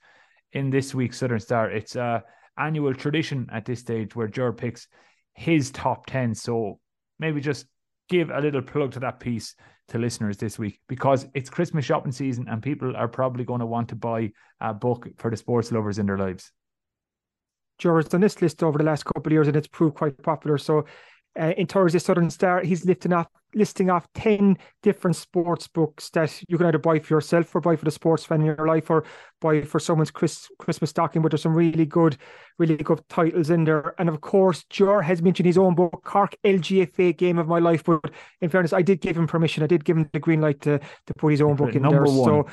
in 0.52 0.70
this 0.70 0.94
week's 0.94 1.18
Southern 1.18 1.38
Star. 1.38 1.70
It's 1.70 1.94
a 1.94 2.24
annual 2.56 2.94
tradition 2.94 3.46
at 3.52 3.66
this 3.66 3.80
stage 3.80 4.16
where 4.16 4.28
Ger 4.28 4.50
picks 4.50 4.88
his 5.34 5.70
top 5.70 6.06
10. 6.06 6.34
So 6.34 6.80
maybe 7.18 7.42
just 7.42 7.66
give 8.08 8.30
a 8.30 8.40
little 8.40 8.62
plug 8.62 8.92
to 8.92 9.00
that 9.00 9.20
piece 9.20 9.54
to 9.88 9.98
listeners 9.98 10.38
this 10.38 10.58
week 10.58 10.80
because 10.88 11.26
it's 11.34 11.50
Christmas 11.50 11.84
shopping 11.84 12.12
season 12.12 12.46
and 12.48 12.62
people 12.62 12.96
are 12.96 13.08
probably 13.08 13.44
going 13.44 13.60
to 13.60 13.66
want 13.66 13.90
to 13.90 13.94
buy 13.94 14.32
a 14.62 14.72
book 14.72 15.06
for 15.18 15.30
the 15.30 15.36
sports 15.36 15.70
lovers 15.70 15.98
in 15.98 16.06
their 16.06 16.16
lives. 16.16 16.50
Has 17.82 18.08
done 18.08 18.22
this 18.22 18.40
list 18.40 18.62
over 18.62 18.78
the 18.78 18.84
last 18.84 19.04
couple 19.04 19.26
of 19.26 19.32
years 19.32 19.48
and 19.48 19.56
it's 19.56 19.68
proved 19.68 19.96
quite 19.96 20.16
popular. 20.22 20.56
So 20.56 20.86
uh, 21.38 21.52
in 21.58 21.66
of 21.70 22.02
Southern 22.02 22.30
Star, 22.30 22.62
he's 22.62 22.86
lifting 22.86 23.12
off 23.12 23.28
listing 23.54 23.90
off 23.90 24.06
10 24.14 24.58
different 24.82 25.16
sports 25.16 25.66
books 25.68 26.10
that 26.10 26.42
you 26.48 26.58
can 26.58 26.66
either 26.66 26.78
buy 26.78 26.98
for 26.98 27.14
yourself 27.14 27.54
or 27.54 27.60
buy 27.60 27.76
for 27.76 27.84
the 27.84 27.90
sports 27.90 28.24
fan 28.24 28.40
in 28.40 28.46
your 28.46 28.66
life 28.66 28.90
or 28.90 29.04
buy 29.40 29.62
for 29.62 29.80
someone's 29.80 30.10
Chris, 30.10 30.48
Christmas 30.58 30.90
stocking. 30.90 31.22
But 31.22 31.32
there's 31.32 31.42
some 31.42 31.54
really 31.54 31.86
good, 31.86 32.16
really 32.58 32.76
good 32.76 33.02
titles 33.08 33.50
in 33.50 33.64
there. 33.64 33.94
And 33.98 34.08
of 34.08 34.20
course, 34.20 34.64
Ger 34.70 35.02
has 35.02 35.22
mentioned 35.22 35.46
his 35.46 35.58
own 35.58 35.74
book, 35.74 36.02
Cork 36.04 36.36
LGFA 36.44 37.16
Game 37.16 37.38
of 37.38 37.48
My 37.48 37.58
Life. 37.58 37.84
But 37.84 38.10
in 38.40 38.50
fairness, 38.50 38.72
I 38.72 38.82
did 38.82 39.00
give 39.00 39.16
him 39.16 39.26
permission. 39.26 39.62
I 39.62 39.66
did 39.66 39.84
give 39.84 39.96
him 39.96 40.08
the 40.12 40.20
green 40.20 40.40
light 40.40 40.60
to, 40.62 40.78
to 40.78 41.14
put 41.14 41.30
his 41.30 41.42
own 41.42 41.56
book 41.56 41.74
in 41.74 41.82
Number 41.82 42.04
there. 42.04 42.14
One. 42.14 42.24
So 42.24 42.46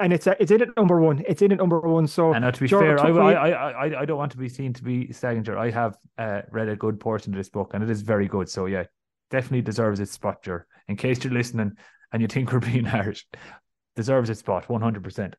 and 0.00 0.12
it's 0.12 0.26
it's 0.26 0.50
in 0.50 0.62
at 0.62 0.76
number 0.76 1.00
one. 1.00 1.24
It's 1.26 1.42
in 1.42 1.52
at 1.52 1.58
number 1.58 1.80
one. 1.80 2.06
So 2.06 2.32
and 2.32 2.44
now 2.44 2.50
to 2.50 2.60
be 2.60 2.68
fair, 2.68 2.98
I, 2.98 3.08
I, 3.08 3.70
I 3.70 4.00
I 4.00 4.04
don't 4.04 4.18
want 4.18 4.32
to 4.32 4.38
be 4.38 4.48
seen 4.48 4.72
to 4.72 4.82
be 4.82 5.12
stagger. 5.12 5.58
I 5.58 5.70
have 5.70 5.96
uh, 6.16 6.42
read 6.50 6.68
a 6.68 6.76
good 6.76 7.00
portion 7.00 7.32
of 7.32 7.36
this 7.36 7.48
book, 7.48 7.72
and 7.74 7.82
it 7.82 7.90
is 7.90 8.02
very 8.02 8.28
good. 8.28 8.48
So 8.48 8.66
yeah, 8.66 8.84
definitely 9.30 9.62
deserves 9.62 10.00
its 10.00 10.12
spot, 10.12 10.42
Ger. 10.42 10.66
In 10.88 10.96
case 10.96 11.24
you're 11.24 11.32
listening 11.32 11.72
and 12.12 12.22
you 12.22 12.28
think 12.28 12.52
we're 12.52 12.60
being 12.60 12.84
harsh, 12.84 13.24
deserves 13.96 14.30
its 14.30 14.40
spot, 14.40 14.68
one 14.68 14.82
hundred 14.82 15.04
percent. 15.04 15.36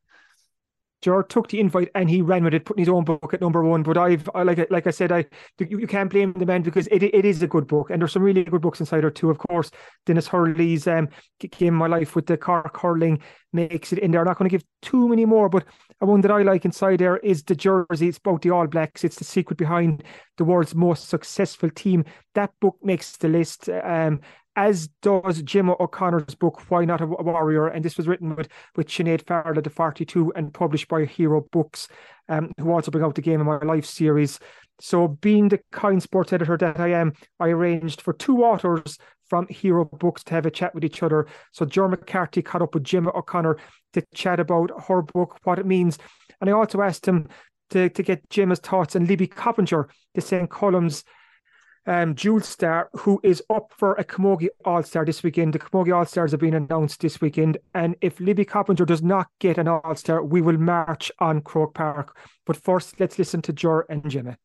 Gerard 1.01 1.29
took 1.29 1.49
the 1.49 1.59
invite 1.59 1.91
and 1.93 2.09
he 2.09 2.23
ran 2.23 2.43
with 2.43 2.55
it, 2.55 2.65
putting 2.65 2.81
his 2.81 2.89
own 2.89 3.03
book 3.03 3.31
at 3.31 3.39
number 3.39 3.63
one. 3.63 3.83
But 3.83 3.95
I've, 3.95 4.27
I, 4.33 4.41
like, 4.41 4.71
like 4.71 4.87
I 4.87 4.91
said, 4.91 5.11
I 5.11 5.25
you, 5.59 5.77
you 5.79 5.85
can't 5.87 6.09
blame 6.09 6.33
the 6.33 6.47
man 6.47 6.63
because 6.63 6.87
it, 6.87 7.03
it 7.03 7.25
is 7.25 7.43
a 7.43 7.47
good 7.47 7.67
book, 7.67 7.91
and 7.91 8.01
there's 8.01 8.13
some 8.13 8.23
really 8.23 8.43
good 8.43 8.61
books 8.61 8.79
inside 8.79 9.01
there 9.01 9.11
too. 9.11 9.29
Of 9.29 9.37
course, 9.37 9.69
Dennis 10.07 10.27
Hurley's 10.27 10.87
um, 10.87 11.09
Game 11.39 11.75
My 11.75 11.85
Life 11.85 12.15
with 12.15 12.25
the 12.25 12.37
Cork 12.37 12.75
hurling 12.75 13.21
makes 13.53 13.93
it 13.93 13.99
in 13.99 14.09
there. 14.09 14.21
I'm 14.21 14.25
not 14.25 14.39
going 14.39 14.49
to 14.49 14.57
give 14.57 14.65
too 14.81 15.07
many 15.07 15.25
more, 15.25 15.47
but 15.47 15.65
one 15.99 16.21
that 16.21 16.31
I 16.31 16.41
like 16.41 16.65
inside 16.65 16.99
there 16.99 17.17
is 17.17 17.43
the 17.43 17.55
jersey. 17.55 18.07
It's 18.07 18.17
about 18.17 18.41
the 18.41 18.51
All 18.51 18.67
Blacks. 18.67 19.03
It's 19.03 19.15
the 19.15 19.23
secret 19.23 19.57
behind 19.57 20.03
the 20.37 20.43
world's 20.43 20.75
most 20.75 21.09
successful 21.09 21.69
team. 21.69 22.05
That 22.33 22.51
book 22.59 22.77
makes 22.83 23.17
the 23.17 23.29
list. 23.29 23.69
Um, 23.69 24.21
as 24.55 24.87
does 25.01 25.41
Jim 25.41 25.69
O'Connor's 25.69 26.35
book, 26.35 26.61
Why 26.69 26.85
Not 26.85 27.01
a 27.01 27.05
Warrior? 27.05 27.67
And 27.67 27.83
this 27.83 27.97
was 27.97 28.07
written 28.07 28.35
with, 28.35 28.47
with 28.75 28.87
Sinead 28.87 29.25
Farrell 29.27 29.57
at 29.57 29.63
the 29.63 29.69
42 29.69 30.31
and 30.35 30.53
published 30.53 30.87
by 30.87 31.05
Hero 31.05 31.45
Books, 31.51 31.89
um, 32.29 32.51
who 32.57 32.71
also 32.71 32.91
bring 32.91 33.03
out 33.03 33.15
the 33.15 33.21
Game 33.21 33.41
of 33.41 33.47
My 33.47 33.57
Life 33.57 33.85
series. 33.85 34.39
So, 34.79 35.07
being 35.07 35.49
the 35.49 35.59
kind 35.71 36.01
sports 36.01 36.33
editor 36.33 36.57
that 36.57 36.79
I 36.79 36.89
am, 36.89 37.13
I 37.39 37.49
arranged 37.49 38.01
for 38.01 38.13
two 38.13 38.43
authors 38.43 38.97
from 39.27 39.47
Hero 39.47 39.85
Books 39.85 40.23
to 40.25 40.33
have 40.33 40.45
a 40.45 40.51
chat 40.51 40.73
with 40.73 40.83
each 40.83 41.03
other. 41.03 41.27
So, 41.51 41.65
Joe 41.65 41.87
McCarthy 41.87 42.41
caught 42.41 42.61
up 42.61 42.73
with 42.73 42.83
Jim 42.83 43.07
O'Connor 43.07 43.57
to 43.93 44.03
chat 44.13 44.39
about 44.39 44.71
her 44.87 45.01
book, 45.01 45.39
what 45.43 45.59
it 45.59 45.65
means. 45.65 45.97
And 46.41 46.49
I 46.49 46.53
also 46.53 46.81
asked 46.81 47.07
him 47.07 47.27
to, 47.71 47.89
to 47.89 48.03
get 48.03 48.29
Jim's 48.29 48.59
thoughts 48.59 48.95
and 48.95 49.07
Libby 49.07 49.27
Coppinger, 49.27 49.89
the 50.13 50.21
St. 50.21 50.49
Colum's 50.49 51.03
um, 51.87 52.15
Jewel 52.15 52.41
Star, 52.41 52.89
who 52.93 53.19
is 53.23 53.43
up 53.49 53.71
for 53.77 53.93
a 53.93 54.03
Camogie 54.03 54.49
All 54.65 54.83
Star 54.83 55.05
this 55.05 55.23
weekend. 55.23 55.53
The 55.53 55.59
Camogie 55.59 55.95
All 55.95 56.05
Stars 56.05 56.31
have 56.31 56.39
been 56.39 56.55
announced 56.55 57.01
this 57.01 57.21
weekend. 57.21 57.57
And 57.73 57.95
if 58.01 58.19
Libby 58.19 58.45
Coppinger 58.45 58.85
does 58.85 59.03
not 59.03 59.27
get 59.39 59.57
an 59.57 59.67
All 59.67 59.95
Star, 59.95 60.23
we 60.23 60.41
will 60.41 60.57
march 60.57 61.11
on 61.19 61.41
Croke 61.41 61.73
Park. 61.73 62.17
But 62.45 62.57
first, 62.57 62.99
let's 62.99 63.19
listen 63.19 63.41
to 63.43 63.53
Ger 63.53 63.81
and 63.89 64.09
Jimmy. 64.09 64.35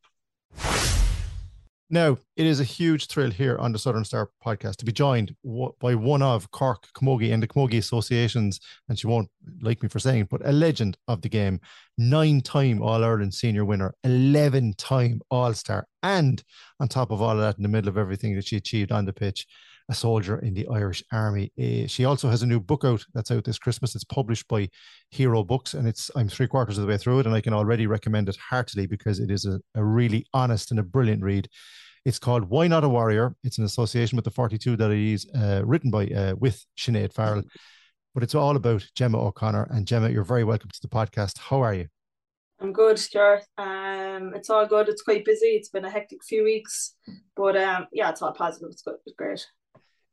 Now, 1.93 2.19
it 2.37 2.47
is 2.47 2.61
a 2.61 2.65
huge 2.65 3.09
thrill 3.09 3.33
here 3.33 3.59
on 3.59 3.73
the 3.73 3.79
Southern 3.79 4.05
Star 4.05 4.31
podcast 4.45 4.77
to 4.77 4.85
be 4.85 4.93
joined 4.93 5.35
by 5.81 5.97
one 5.97 6.23
of 6.23 6.49
Cork 6.53 6.87
Camogie 6.95 7.33
and 7.33 7.43
the 7.43 7.49
Camogie 7.49 7.79
Associations, 7.79 8.61
and 8.89 8.97
she 8.97 9.09
won't 9.09 9.29
like 9.61 9.83
me 9.83 9.89
for 9.89 9.99
saying 9.99 10.21
it, 10.21 10.29
but 10.29 10.47
a 10.47 10.53
legend 10.53 10.97
of 11.09 11.21
the 11.21 11.29
game, 11.29 11.61
nine 11.99 12.43
time 12.43 12.81
All 12.81 13.03
Ireland 13.03 13.35
senior 13.35 13.65
winner, 13.65 13.93
11 14.05 14.75
time 14.75 15.21
All 15.33 15.53
Star, 15.53 15.89
and 16.05 16.41
on 16.79 16.87
top 16.87 17.11
of 17.11 17.21
all 17.21 17.33
of 17.33 17.39
that, 17.39 17.57
in 17.57 17.65
the 17.65 17.69
middle 17.69 17.89
of 17.89 17.99
everything 17.99 18.37
that 18.37 18.47
she 18.47 18.57
achieved 18.57 18.93
on 18.93 19.05
the 19.05 19.13
pitch, 19.13 19.49
a 19.91 19.95
soldier 19.95 20.39
in 20.39 20.55
the 20.55 20.69
Irish 20.69 21.03
Army. 21.13 21.53
Uh, 21.59 21.87
she 21.89 22.05
also 22.05 22.31
has 22.31 22.43
a 22.43 22.47
new 22.47 22.61
book 22.61 22.85
out 22.85 23.05
that's 23.13 23.33
out 23.33 23.45
this 23.45 23.59
Christmas. 23.59 23.95
It's 23.95 24.05
published 24.05 24.47
by 24.47 24.69
Hero 25.11 25.43
Books, 25.43 25.75
and 25.75 25.87
it's 25.87 26.11
I'm 26.15 26.29
three 26.29 26.47
quarters 26.47 26.79
of 26.79 26.83
the 26.83 26.89
way 26.89 26.97
through 26.97 27.19
it, 27.19 27.27
and 27.27 27.35
I 27.35 27.41
can 27.41 27.53
already 27.53 27.89
recommend 27.89 28.29
it 28.29 28.37
heartily 28.37 28.87
because 28.87 29.19
it 29.19 29.31
is 29.31 29.45
a, 29.45 29.61
a 29.75 29.85
really 29.85 30.25
honest 30.33 30.71
and 30.71 30.79
a 30.79 30.85
brilliant 30.85 31.23
read. 31.23 31.49
It's 32.05 32.21
called 32.21 32.45
Why 32.45 32.69
Not 32.69 32.85
a 32.85 32.89
Warrior. 32.89 33.35
It's 33.43 33.59
an 33.59 33.65
association 33.65 34.17
with 34.17 34.25
the 34.25 34.31
42 34.31 34.77
that 34.77 34.91
is 34.93 35.27
uh, 35.35 35.63
written 35.65 35.91
by 35.91 36.07
uh, 36.07 36.35
with 36.39 36.65
Sinead 36.79 37.13
Farrell. 37.13 37.43
But 38.15 38.23
it's 38.23 38.35
all 38.35 38.57
about 38.57 38.87
Gemma 38.95 39.23
O'Connor. 39.23 39.69
And 39.71 39.87
Gemma, 39.87 40.09
you're 40.09 40.25
very 40.25 40.45
welcome 40.45 40.71
to 40.71 40.81
the 40.81 40.89
podcast. 40.89 41.39
How 41.39 41.61
are 41.61 41.75
you? 41.75 41.89
I'm 42.61 42.73
good, 42.73 42.99
Stuart. 42.99 43.43
Um, 43.59 44.35
it's 44.35 44.51
all 44.51 44.67
good. 44.67 44.89
It's 44.89 45.03
quite 45.03 45.25
busy. 45.25 45.47
It's 45.49 45.69
been 45.69 45.85
a 45.85 45.91
hectic 45.91 46.23
few 46.25 46.45
weeks, 46.45 46.95
but 47.35 47.57
um, 47.57 47.87
yeah, 47.93 48.11
it's 48.11 48.23
all 48.23 48.33
positive. 48.33 48.69
It's 48.71 48.83
good. 48.83 48.97
It's 49.07 49.17
great. 49.17 49.47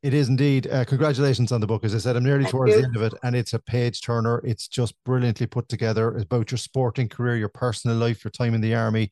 It 0.03 0.13
is 0.13 0.29
indeed. 0.29 0.67
Uh, 0.67 0.85
congratulations 0.85 1.51
on 1.51 1.59
the 1.59 1.67
book. 1.67 1.83
As 1.83 1.95
I 1.95 1.97
said, 1.97 2.15
I'm 2.15 2.23
nearly 2.23 2.43
Thank 2.43 2.51
towards 2.51 2.73
you. 2.73 2.81
the 2.81 2.87
end 2.87 2.95
of 2.95 3.01
it, 3.01 3.13
and 3.23 3.35
it's 3.35 3.53
a 3.53 3.59
page 3.59 4.01
turner. 4.01 4.41
It's 4.45 4.67
just 4.67 4.93
brilliantly 5.03 5.47
put 5.47 5.67
together. 5.69 6.13
It's 6.13 6.23
about 6.23 6.51
your 6.51 6.59
sporting 6.59 7.09
career, 7.09 7.35
your 7.35 7.49
personal 7.49 7.97
life, 7.97 8.23
your 8.23 8.31
time 8.31 8.53
in 8.53 8.61
the 8.61 8.75
army. 8.75 9.09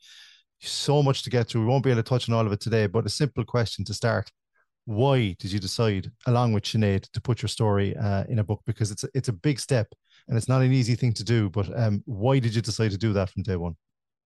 So 0.61 1.01
much 1.01 1.23
to 1.23 1.29
get 1.29 1.47
through. 1.47 1.61
We 1.61 1.67
won't 1.67 1.83
be 1.83 1.89
able 1.89 2.03
to 2.03 2.09
touch 2.09 2.29
on 2.29 2.35
all 2.35 2.45
of 2.45 2.51
it 2.51 2.59
today, 2.59 2.85
but 2.85 3.05
a 3.05 3.09
simple 3.09 3.43
question 3.43 3.83
to 3.85 3.93
start: 3.95 4.29
Why 4.85 5.35
did 5.39 5.51
you 5.51 5.59
decide, 5.59 6.11
along 6.27 6.53
with 6.53 6.63
Sinead, 6.63 7.09
to 7.13 7.21
put 7.21 7.41
your 7.41 7.49
story 7.49 7.95
uh, 7.97 8.25
in 8.29 8.39
a 8.39 8.43
book? 8.43 8.61
Because 8.67 8.91
it's 8.91 9.03
a, 9.03 9.09
it's 9.15 9.29
a 9.29 9.33
big 9.33 9.59
step, 9.59 9.87
and 10.27 10.37
it's 10.37 10.47
not 10.47 10.61
an 10.61 10.71
easy 10.71 10.93
thing 10.93 11.13
to 11.13 11.23
do. 11.23 11.49
But 11.49 11.67
um, 11.77 12.03
why 12.05 12.37
did 12.37 12.53
you 12.53 12.61
decide 12.61 12.91
to 12.91 12.97
do 12.97 13.11
that 13.13 13.31
from 13.31 13.41
day 13.41 13.55
one? 13.55 13.75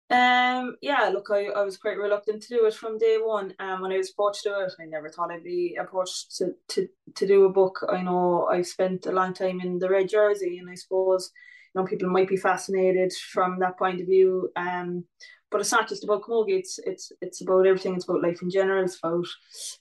Um, 0.08 0.76
yeah, 0.82 1.10
look, 1.12 1.28
I, 1.32 1.46
I 1.46 1.62
was 1.62 1.76
quite 1.76 1.98
reluctant 1.98 2.42
to 2.42 2.48
do 2.48 2.66
it 2.66 2.74
from 2.74 2.96
day 2.96 3.18
one. 3.20 3.54
Um, 3.58 3.80
when 3.80 3.90
I 3.90 3.96
was 3.96 4.10
approached 4.10 4.44
to 4.44 4.60
it, 4.60 4.72
I 4.80 4.84
never 4.84 5.08
thought 5.08 5.32
I'd 5.32 5.42
be 5.42 5.76
approached 5.80 6.36
to, 6.36 6.52
to, 6.68 6.88
to 7.16 7.26
do 7.26 7.44
a 7.44 7.52
book. 7.52 7.84
I 7.88 8.02
know 8.02 8.46
I've 8.46 8.68
spent 8.68 9.06
a 9.06 9.12
long 9.12 9.34
time 9.34 9.60
in 9.60 9.78
the 9.78 9.90
red 9.90 10.08
jersey, 10.08 10.58
and 10.58 10.70
I 10.70 10.76
suppose 10.76 11.32
you 11.74 11.80
know 11.80 11.86
people 11.86 12.08
might 12.08 12.28
be 12.28 12.36
fascinated 12.36 13.12
from 13.32 13.58
that 13.58 13.78
point 13.78 14.00
of 14.00 14.06
view. 14.06 14.48
Um, 14.54 15.04
but 15.50 15.60
it's 15.60 15.72
not 15.72 15.88
just 15.88 16.04
about 16.04 16.22
camogie. 16.22 16.58
It's 16.58 16.78
it's 16.84 17.10
it's 17.20 17.40
about 17.40 17.66
everything. 17.66 17.94
It's 17.94 18.04
about 18.08 18.22
life 18.22 18.42
in 18.42 18.50
general. 18.50 18.84
It's 18.84 18.98
about 18.98 19.26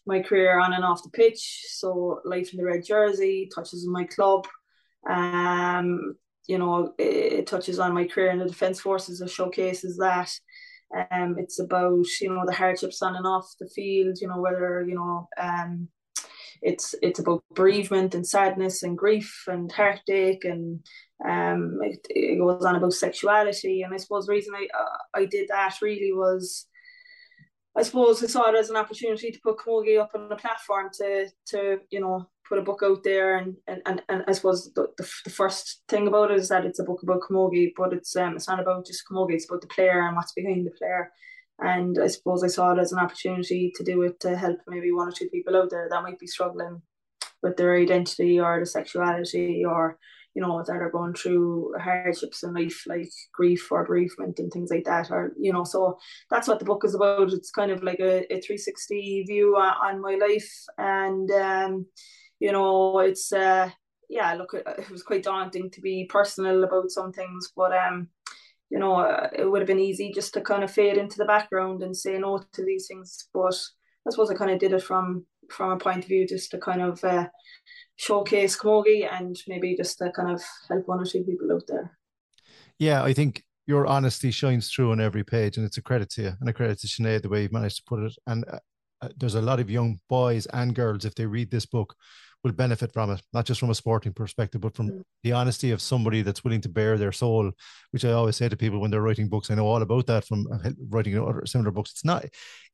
my 0.07 0.21
career 0.21 0.59
on 0.59 0.73
and 0.73 0.83
off 0.83 1.03
the 1.03 1.09
pitch. 1.09 1.65
So 1.67 2.21
life 2.25 2.51
in 2.51 2.57
the 2.57 2.65
red 2.65 2.83
jersey 2.83 3.49
touches 3.53 3.85
on 3.85 3.93
my 3.93 4.05
club. 4.05 4.47
Um, 5.07 6.15
you 6.47 6.57
know, 6.57 6.93
it, 6.97 7.47
touches 7.47 7.79
on 7.79 7.93
my 7.93 8.05
career 8.05 8.31
in 8.31 8.39
the 8.39 8.45
defence 8.45 8.79
forces. 8.79 9.21
It 9.21 9.29
showcases 9.29 9.97
that. 9.97 10.31
Um, 11.11 11.35
it's 11.37 11.59
about 11.59 12.05
you 12.21 12.29
know 12.29 12.43
the 12.45 12.53
hardships 12.53 13.01
on 13.01 13.15
and 13.15 13.25
off 13.25 13.47
the 13.59 13.67
field. 13.67 14.17
You 14.21 14.27
know 14.27 14.39
whether 14.39 14.85
you 14.87 14.95
know 14.95 15.27
um, 15.37 15.89
it's 16.61 16.95
it's 17.01 17.19
about 17.19 17.43
bereavement 17.53 18.15
and 18.15 18.25
sadness 18.25 18.83
and 18.83 18.97
grief 18.97 19.43
and 19.47 19.71
heartache 19.71 20.45
and 20.45 20.79
um, 21.23 21.79
it, 21.81 22.05
it 22.09 22.39
goes 22.39 22.65
on 22.65 22.75
about 22.75 22.93
sexuality. 22.93 23.81
And 23.81 23.93
I 23.93 23.97
suppose 23.97 24.25
the 24.25 24.33
reason 24.33 24.53
I 24.55 24.67
uh, 24.77 25.21
I 25.21 25.25
did 25.25 25.47
that 25.49 25.75
really 25.81 26.13
was. 26.13 26.67
I 27.77 27.83
suppose 27.83 28.23
I 28.23 28.27
saw 28.27 28.49
it 28.49 28.57
as 28.57 28.69
an 28.69 28.77
opportunity 28.77 29.31
to 29.31 29.39
put 29.43 29.57
Camogie 29.57 29.99
up 29.99 30.11
on 30.15 30.31
a 30.31 30.35
platform 30.37 30.89
to 30.99 31.27
to 31.47 31.79
you 31.89 31.99
know 31.99 32.29
put 32.47 32.59
a 32.59 32.61
book 32.61 32.81
out 32.83 33.03
there 33.03 33.37
and 33.37 33.55
and, 33.67 33.81
and, 33.85 34.01
and 34.09 34.23
I 34.27 34.31
suppose 34.33 34.71
the, 34.73 34.87
the, 34.97 35.09
the, 35.23 35.29
first 35.29 35.83
thing 35.87 36.07
about 36.07 36.31
it 36.31 36.39
is 36.39 36.49
that 36.49 36.65
it's 36.65 36.79
a 36.79 36.83
book 36.83 37.01
about 37.03 37.21
camogie 37.21 37.73
but 37.75 37.93
it's 37.93 38.15
um 38.15 38.35
it's 38.35 38.47
not 38.47 38.59
about 38.59 38.85
just 38.85 39.03
camogie 39.09 39.33
it's 39.33 39.49
about 39.49 39.61
the 39.61 39.67
player 39.67 40.01
and 40.01 40.15
what's 40.15 40.33
behind 40.33 40.65
the 40.65 40.71
player. 40.71 41.11
And 41.59 41.97
I 42.03 42.07
suppose 42.07 42.43
I 42.43 42.47
saw 42.47 42.73
it 42.73 42.79
as 42.79 42.91
an 42.91 42.99
opportunity 42.99 43.71
to 43.75 43.83
do 43.83 44.01
it 44.01 44.19
to 44.21 44.35
help 44.35 44.59
maybe 44.67 44.91
one 44.91 45.07
or 45.07 45.11
two 45.11 45.29
people 45.29 45.55
out 45.55 45.69
there 45.69 45.87
that 45.89 46.03
might 46.03 46.19
be 46.19 46.27
struggling 46.27 46.81
with 47.41 47.55
their 47.55 47.75
identity 47.75 48.39
or 48.39 48.59
the 48.59 48.65
sexuality 48.65 49.63
or 49.63 49.97
you 50.33 50.41
know 50.41 50.61
that 50.61 50.75
are 50.75 50.91
going 50.91 51.13
through 51.13 51.73
hardships 51.79 52.43
in 52.43 52.53
life 52.53 52.83
like 52.87 53.09
grief 53.33 53.71
or 53.71 53.85
bereavement 53.85 54.37
and 54.37 54.51
things 54.51 54.69
like 54.69 54.83
that 54.83 55.09
or 55.09 55.31
you 55.39 55.53
know 55.53 55.63
so 55.63 55.97
that's 56.29 56.47
what 56.47 56.59
the 56.59 56.65
book 56.65 56.83
is 56.83 56.93
about. 56.93 57.31
It's 57.31 57.51
kind 57.51 57.71
of 57.71 57.83
like 57.83 57.99
a, 57.99 58.23
a 58.33 58.41
360 58.41 59.23
view 59.27 59.55
on, 59.55 59.95
on 59.95 60.01
my 60.01 60.15
life. 60.15 60.51
And 60.77 61.31
um 61.31 61.85
you 62.39 62.51
know, 62.51 62.99
it's 62.99 63.31
uh, 63.31 63.69
yeah, 64.09 64.33
look, 64.33 64.53
it 64.53 64.89
was 64.91 65.03
quite 65.03 65.23
daunting 65.23 65.69
to 65.71 65.81
be 65.81 66.05
personal 66.09 66.63
about 66.63 66.91
some 66.91 67.11
things, 67.11 67.51
but 67.55 67.75
um, 67.75 68.09
you 68.69 68.79
know, 68.79 68.95
uh, 68.95 69.29
it 69.33 69.49
would 69.49 69.61
have 69.61 69.67
been 69.67 69.79
easy 69.79 70.11
just 70.13 70.33
to 70.33 70.41
kind 70.41 70.63
of 70.63 70.71
fade 70.71 70.97
into 70.97 71.17
the 71.17 71.25
background 71.25 71.83
and 71.83 71.95
say 71.95 72.17
no 72.17 72.43
to 72.53 72.65
these 72.65 72.87
things. 72.87 73.29
But 73.33 73.55
I 74.07 74.11
suppose 74.11 74.29
I 74.29 74.35
kind 74.35 74.51
of 74.51 74.59
did 74.59 74.73
it 74.73 74.83
from 74.83 75.25
from 75.49 75.71
a 75.71 75.77
point 75.77 75.99
of 75.99 76.07
view 76.07 76.27
just 76.27 76.51
to 76.51 76.57
kind 76.57 76.81
of 76.81 77.03
uh, 77.03 77.27
showcase 77.97 78.57
Camogie 78.57 79.07
and 79.11 79.35
maybe 79.47 79.75
just 79.75 79.97
to 79.99 80.11
kind 80.11 80.31
of 80.31 80.41
help 80.69 80.87
one 80.87 80.99
or 80.99 81.05
two 81.05 81.23
people 81.23 81.51
out 81.51 81.63
there. 81.67 81.97
Yeah, 82.79 83.03
I 83.03 83.13
think 83.13 83.43
your 83.67 83.87
honesty 83.87 84.31
shines 84.31 84.69
through 84.69 84.91
on 84.91 85.01
every 85.01 85.23
page, 85.23 85.57
and 85.57 85.65
it's 85.65 85.77
a 85.77 85.81
credit 85.81 86.09
to 86.11 86.21
you 86.23 86.33
and 86.39 86.49
a 86.49 86.53
credit 86.53 86.79
to 86.79 86.87
Sinead 86.87 87.21
the 87.21 87.29
way 87.29 87.43
you've 87.43 87.53
managed 87.53 87.77
to 87.77 87.83
put 87.87 88.03
it. 88.03 88.15
And 88.27 88.43
uh, 89.01 89.09
there's 89.17 89.35
a 89.35 89.41
lot 89.41 89.59
of 89.59 89.69
young 89.69 89.99
boys 90.09 90.45
and 90.47 90.75
girls 90.75 91.05
if 91.05 91.15
they 91.15 91.25
read 91.25 91.51
this 91.51 91.65
book 91.65 91.95
will 92.45 92.51
benefit 92.51 92.93
from 92.93 93.09
it, 93.09 93.21
not 93.33 93.43
just 93.43 93.59
from 93.59 93.71
a 93.71 93.75
sporting 93.75 94.13
perspective, 94.13 94.61
but 94.61 94.75
from 94.75 94.89
mm. 94.89 95.01
the 95.23 95.31
honesty 95.31 95.71
of 95.71 95.81
somebody 95.81 96.21
that's 96.21 96.43
willing 96.43 96.61
to 96.61 96.69
bare 96.69 96.95
their 96.95 97.11
soul, 97.11 97.51
which 97.89 98.05
I 98.05 98.11
always 98.11 98.35
say 98.35 98.47
to 98.47 98.55
people 98.55 98.79
when 98.79 98.91
they're 98.91 99.01
writing 99.01 99.27
books. 99.27 99.49
I 99.49 99.55
know 99.55 99.65
all 99.65 99.81
about 99.81 100.05
that 100.05 100.25
from 100.25 100.45
uh, 100.53 100.69
writing 100.89 101.17
other 101.17 101.43
similar 101.47 101.71
books. 101.71 101.91
It's 101.91 102.05
not, 102.05 102.23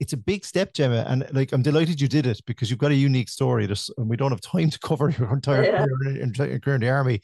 it's 0.02 0.12
a 0.12 0.18
big 0.18 0.44
step, 0.44 0.74
Gemma. 0.74 1.06
And 1.08 1.26
like, 1.32 1.54
I'm 1.54 1.62
delighted 1.62 2.02
you 2.02 2.10
did 2.10 2.28
it 2.28 2.42
because 2.46 2.70
you've 2.70 2.80
got 2.80 2.92
a 2.92 2.96
unique 2.96 3.30
story. 3.30 3.66
There's, 3.66 3.90
and 3.98 4.10
we 4.10 4.18
don't 4.18 4.32
have 4.32 4.42
time 4.42 4.70
to 4.70 4.80
cover 4.80 5.10
your 5.18 5.34
entire 5.34 5.64
yeah. 5.64 5.86
career 5.86 6.22
in, 6.22 6.34
career 6.34 6.76
in 6.76 6.82
the 6.82 6.90
army. 6.90 7.22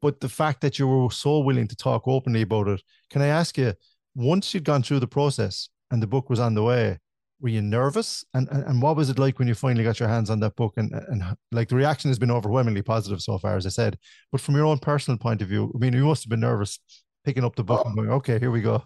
But 0.00 0.20
the 0.20 0.28
fact 0.28 0.62
that 0.62 0.78
you 0.78 0.88
were 0.88 1.10
so 1.10 1.40
willing 1.40 1.68
to 1.68 1.76
talk 1.76 2.04
openly 2.06 2.42
about 2.42 2.68
it, 2.68 2.82
can 3.10 3.20
I 3.20 3.26
ask 3.26 3.58
you, 3.58 3.74
once 4.14 4.54
you'd 4.54 4.64
gone 4.64 4.82
through 4.82 5.00
the 5.00 5.06
process 5.06 5.68
and 5.90 6.02
the 6.02 6.06
book 6.06 6.30
was 6.30 6.40
on 6.40 6.54
the 6.54 6.62
way, 6.62 6.98
were 7.44 7.50
you 7.50 7.60
nervous? 7.60 8.24
And, 8.32 8.48
and, 8.48 8.64
and 8.64 8.80
what 8.80 8.96
was 8.96 9.10
it 9.10 9.18
like 9.18 9.38
when 9.38 9.46
you 9.46 9.54
finally 9.54 9.84
got 9.84 10.00
your 10.00 10.08
hands 10.08 10.30
on 10.30 10.40
that 10.40 10.56
book? 10.56 10.78
And 10.78 10.90
and 10.94 11.22
like 11.52 11.68
the 11.68 11.76
reaction 11.76 12.08
has 12.08 12.18
been 12.18 12.30
overwhelmingly 12.30 12.80
positive 12.80 13.20
so 13.20 13.38
far 13.38 13.54
as 13.56 13.66
i 13.66 13.68
said. 13.68 13.98
But 14.32 14.40
from 14.40 14.56
your 14.56 14.64
own 14.64 14.78
personal 14.78 15.18
point 15.18 15.42
of 15.42 15.48
view 15.48 15.70
i 15.74 15.78
mean 15.78 15.92
you 15.92 16.06
must 16.06 16.24
have 16.24 16.30
been 16.30 16.40
nervous 16.40 16.80
picking 17.22 17.44
up 17.44 17.54
the 17.54 17.62
book 17.62 17.82
oh. 17.84 17.88
and 17.88 17.96
going 17.96 18.10
okay 18.10 18.38
here 18.38 18.50
we 18.50 18.62
go. 18.62 18.82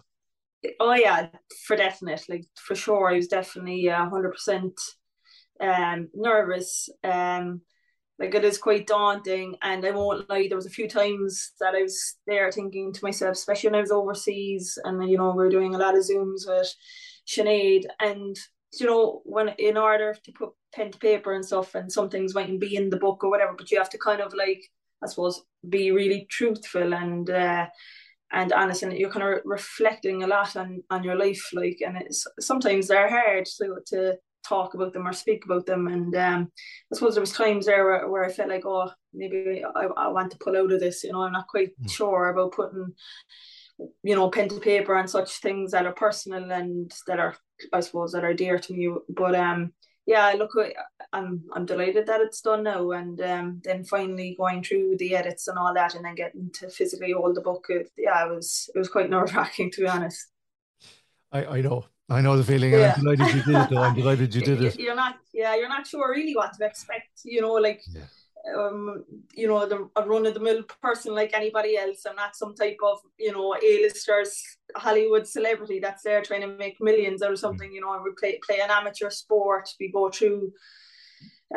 Oh 0.81 0.93
yeah 0.93 1.29
for 1.65 1.77
definite 1.77 2.25
like 2.27 2.45
for 2.55 2.75
sure. 2.75 3.09
I 3.09 3.15
was 3.15 3.27
definitely 3.27 3.89
uh, 3.89 4.09
100% 4.09 4.73
um 5.61 6.09
nervous. 6.13 6.89
Um 7.03 7.61
like 8.19 8.35
it 8.35 8.43
is 8.43 8.57
quite 8.57 8.87
daunting 8.87 9.55
and 9.61 9.85
I 9.85 9.91
won't 9.91 10.29
lie 10.29 10.47
there 10.49 10.57
was 10.57 10.65
a 10.65 10.77
few 10.77 10.89
times 10.89 11.53
that 11.61 11.75
I 11.75 11.83
was 11.83 12.17
there 12.27 12.51
thinking 12.51 12.91
to 12.91 13.05
myself 13.05 13.37
especially 13.37 13.69
when 13.69 13.77
I 13.77 13.81
was 13.81 13.91
overseas 13.91 14.77
and 14.83 15.09
you 15.09 15.17
know 15.17 15.33
we 15.33 15.45
are 15.45 15.49
doing 15.49 15.75
a 15.75 15.77
lot 15.77 15.97
of 15.97 16.03
zooms 16.03 16.41
with 16.45 16.75
Sinead 17.29 17.85
and 17.99 18.35
you 18.79 18.85
know 18.85 19.21
when 19.25 19.49
in 19.57 19.77
order 19.77 20.15
to 20.23 20.31
put 20.31 20.49
pen 20.73 20.91
to 20.91 20.99
paper 20.99 21.33
and 21.33 21.45
stuff 21.45 21.75
and 21.75 21.91
some 21.91 22.09
things 22.09 22.35
mightn't 22.35 22.59
be 22.59 22.75
in 22.75 22.89
the 22.89 22.97
book 22.97 23.23
or 23.23 23.29
whatever 23.29 23.53
but 23.57 23.69
you 23.71 23.77
have 23.77 23.89
to 23.89 23.97
kind 23.97 24.21
of 24.21 24.33
like 24.33 24.61
I 25.03 25.07
suppose 25.07 25.41
be 25.67 25.91
really 25.91 26.27
truthful 26.29 26.93
and 26.93 27.29
uh 27.29 27.67
and 28.31 28.53
honest 28.53 28.83
and 28.83 28.93
you're 28.93 29.11
kind 29.11 29.27
of 29.27 29.41
reflecting 29.43 30.23
a 30.23 30.27
lot 30.27 30.55
on 30.55 30.83
on 30.89 31.03
your 31.03 31.15
life 31.15 31.43
like 31.53 31.79
and 31.85 31.97
it's 31.97 32.25
sometimes 32.39 32.87
they're 32.87 33.09
hard 33.09 33.45
to 33.57 33.77
to 33.87 34.17
talk 34.49 34.73
about 34.73 34.93
them 34.93 35.07
or 35.07 35.13
speak 35.13 35.45
about 35.45 35.65
them. 35.65 35.87
And 35.87 36.15
um, 36.15 36.51
I 36.91 36.95
suppose 36.95 37.15
there 37.15 37.21
was 37.21 37.31
times 37.31 37.65
there 37.65 37.85
where, 37.85 38.07
where 38.07 38.25
I 38.25 38.31
felt 38.31 38.49
like, 38.49 38.65
oh, 38.65 38.91
maybe 39.13 39.63
I, 39.63 39.85
I 39.85 40.07
want 40.07 40.31
to 40.31 40.37
pull 40.39 40.57
out 40.57 40.71
of 40.71 40.79
this. 40.79 41.03
You 41.03 41.11
know, 41.11 41.21
I'm 41.21 41.33
not 41.33 41.47
quite 41.47 41.69
mm. 41.79 41.89
sure 41.89 42.29
about 42.29 42.53
putting, 42.53 42.93
you 44.03 44.15
know, 44.15 44.29
pen 44.29 44.49
to 44.49 44.59
paper 44.59 44.95
and 44.95 45.09
such 45.09 45.39
things 45.39 45.71
that 45.71 45.85
are 45.85 45.93
personal 45.93 46.51
and 46.51 46.91
that 47.07 47.19
are, 47.19 47.35
I 47.73 47.79
suppose, 47.79 48.11
that 48.11 48.23
are 48.23 48.33
dear 48.33 48.59
to 48.59 48.73
me. 48.73 48.93
But 49.09 49.35
um, 49.35 49.73
yeah, 50.05 50.33
look, 50.37 50.51
I'm 51.13 51.43
I'm 51.53 51.65
delighted 51.65 52.07
that 52.07 52.21
it's 52.21 52.41
done 52.41 52.63
now, 52.63 52.91
and 52.91 53.19
um, 53.21 53.61
then 53.63 53.83
finally 53.83 54.35
going 54.37 54.63
through 54.63 54.97
the 54.97 55.15
edits 55.15 55.47
and 55.47 55.57
all 55.57 55.73
that, 55.73 55.95
and 55.95 56.05
then 56.05 56.15
getting 56.15 56.49
to 56.55 56.69
physically 56.69 57.11
hold 57.11 57.35
the 57.35 57.41
book. 57.41 57.65
It, 57.69 57.91
yeah, 57.97 58.25
it 58.25 58.29
was 58.29 58.69
it 58.73 58.77
was 58.79 58.89
quite 58.89 59.09
nerve 59.09 59.33
wracking 59.35 59.71
to 59.71 59.81
be 59.81 59.87
honest. 59.87 60.27
I, 61.31 61.45
I 61.45 61.61
know 61.61 61.85
I 62.09 62.21
know 62.21 62.37
the 62.37 62.43
feeling. 62.43 62.71
Yeah. 62.71 62.95
I'm 62.97 63.03
delighted 63.03 63.35
you 63.35 63.43
did 63.43 63.55
it. 63.55 63.69
Though. 63.69 63.81
I'm 63.83 63.95
delighted 63.95 64.35
you 64.35 64.41
did 64.49 64.63
it. 64.63 64.79
You're 64.79 64.95
not, 64.95 65.17
yeah, 65.31 65.55
you're 65.55 65.69
not 65.69 65.85
sure 65.85 66.09
really 66.09 66.35
what 66.35 66.53
to 66.53 66.65
expect. 66.65 67.09
You 67.23 67.41
know, 67.41 67.53
like, 67.53 67.81
yeah. 67.93 68.01
Um, 68.57 69.03
you 69.33 69.47
know, 69.47 69.67
the 69.67 69.89
a 69.95 70.07
run 70.07 70.25
of 70.25 70.33
the 70.33 70.39
mill 70.39 70.63
person 70.81 71.13
like 71.13 71.31
anybody 71.33 71.77
else. 71.77 72.05
I'm 72.07 72.15
not 72.15 72.35
some 72.35 72.55
type 72.55 72.77
of, 72.83 72.99
you 73.17 73.31
know, 73.31 73.55
A-listers 73.55 74.57
Hollywood 74.75 75.27
celebrity 75.27 75.79
that's 75.79 76.03
there 76.03 76.21
trying 76.21 76.41
to 76.41 76.47
make 76.47 76.77
millions 76.79 77.21
or 77.21 77.35
something. 77.35 77.71
You 77.71 77.81
know, 77.81 78.01
we 78.03 78.11
play 78.17 78.39
play 78.45 78.59
an 78.61 78.71
amateur 78.71 79.09
sport. 79.09 79.69
We 79.79 79.91
go 79.91 80.09
through 80.09 80.53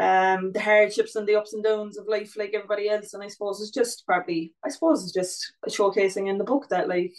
um 0.01 0.53
the 0.53 0.61
hardships 0.61 1.17
and 1.17 1.29
the 1.29 1.35
ups 1.35 1.53
and 1.53 1.63
downs 1.63 1.99
of 1.99 2.09
life 2.09 2.35
like 2.39 2.53
everybody 2.55 2.89
else 2.89 3.13
and 3.13 3.23
I 3.23 3.29
suppose 3.29 3.61
it's 3.61 3.71
just 3.71 4.07
probably 4.07 4.55
I 4.65 4.71
suppose 4.71 5.03
it's 5.03 5.13
just 5.13 5.53
showcasing 5.69 6.31
in 6.31 6.39
the 6.39 6.45
book 6.45 6.69
that 6.71 6.89
like 6.89 7.13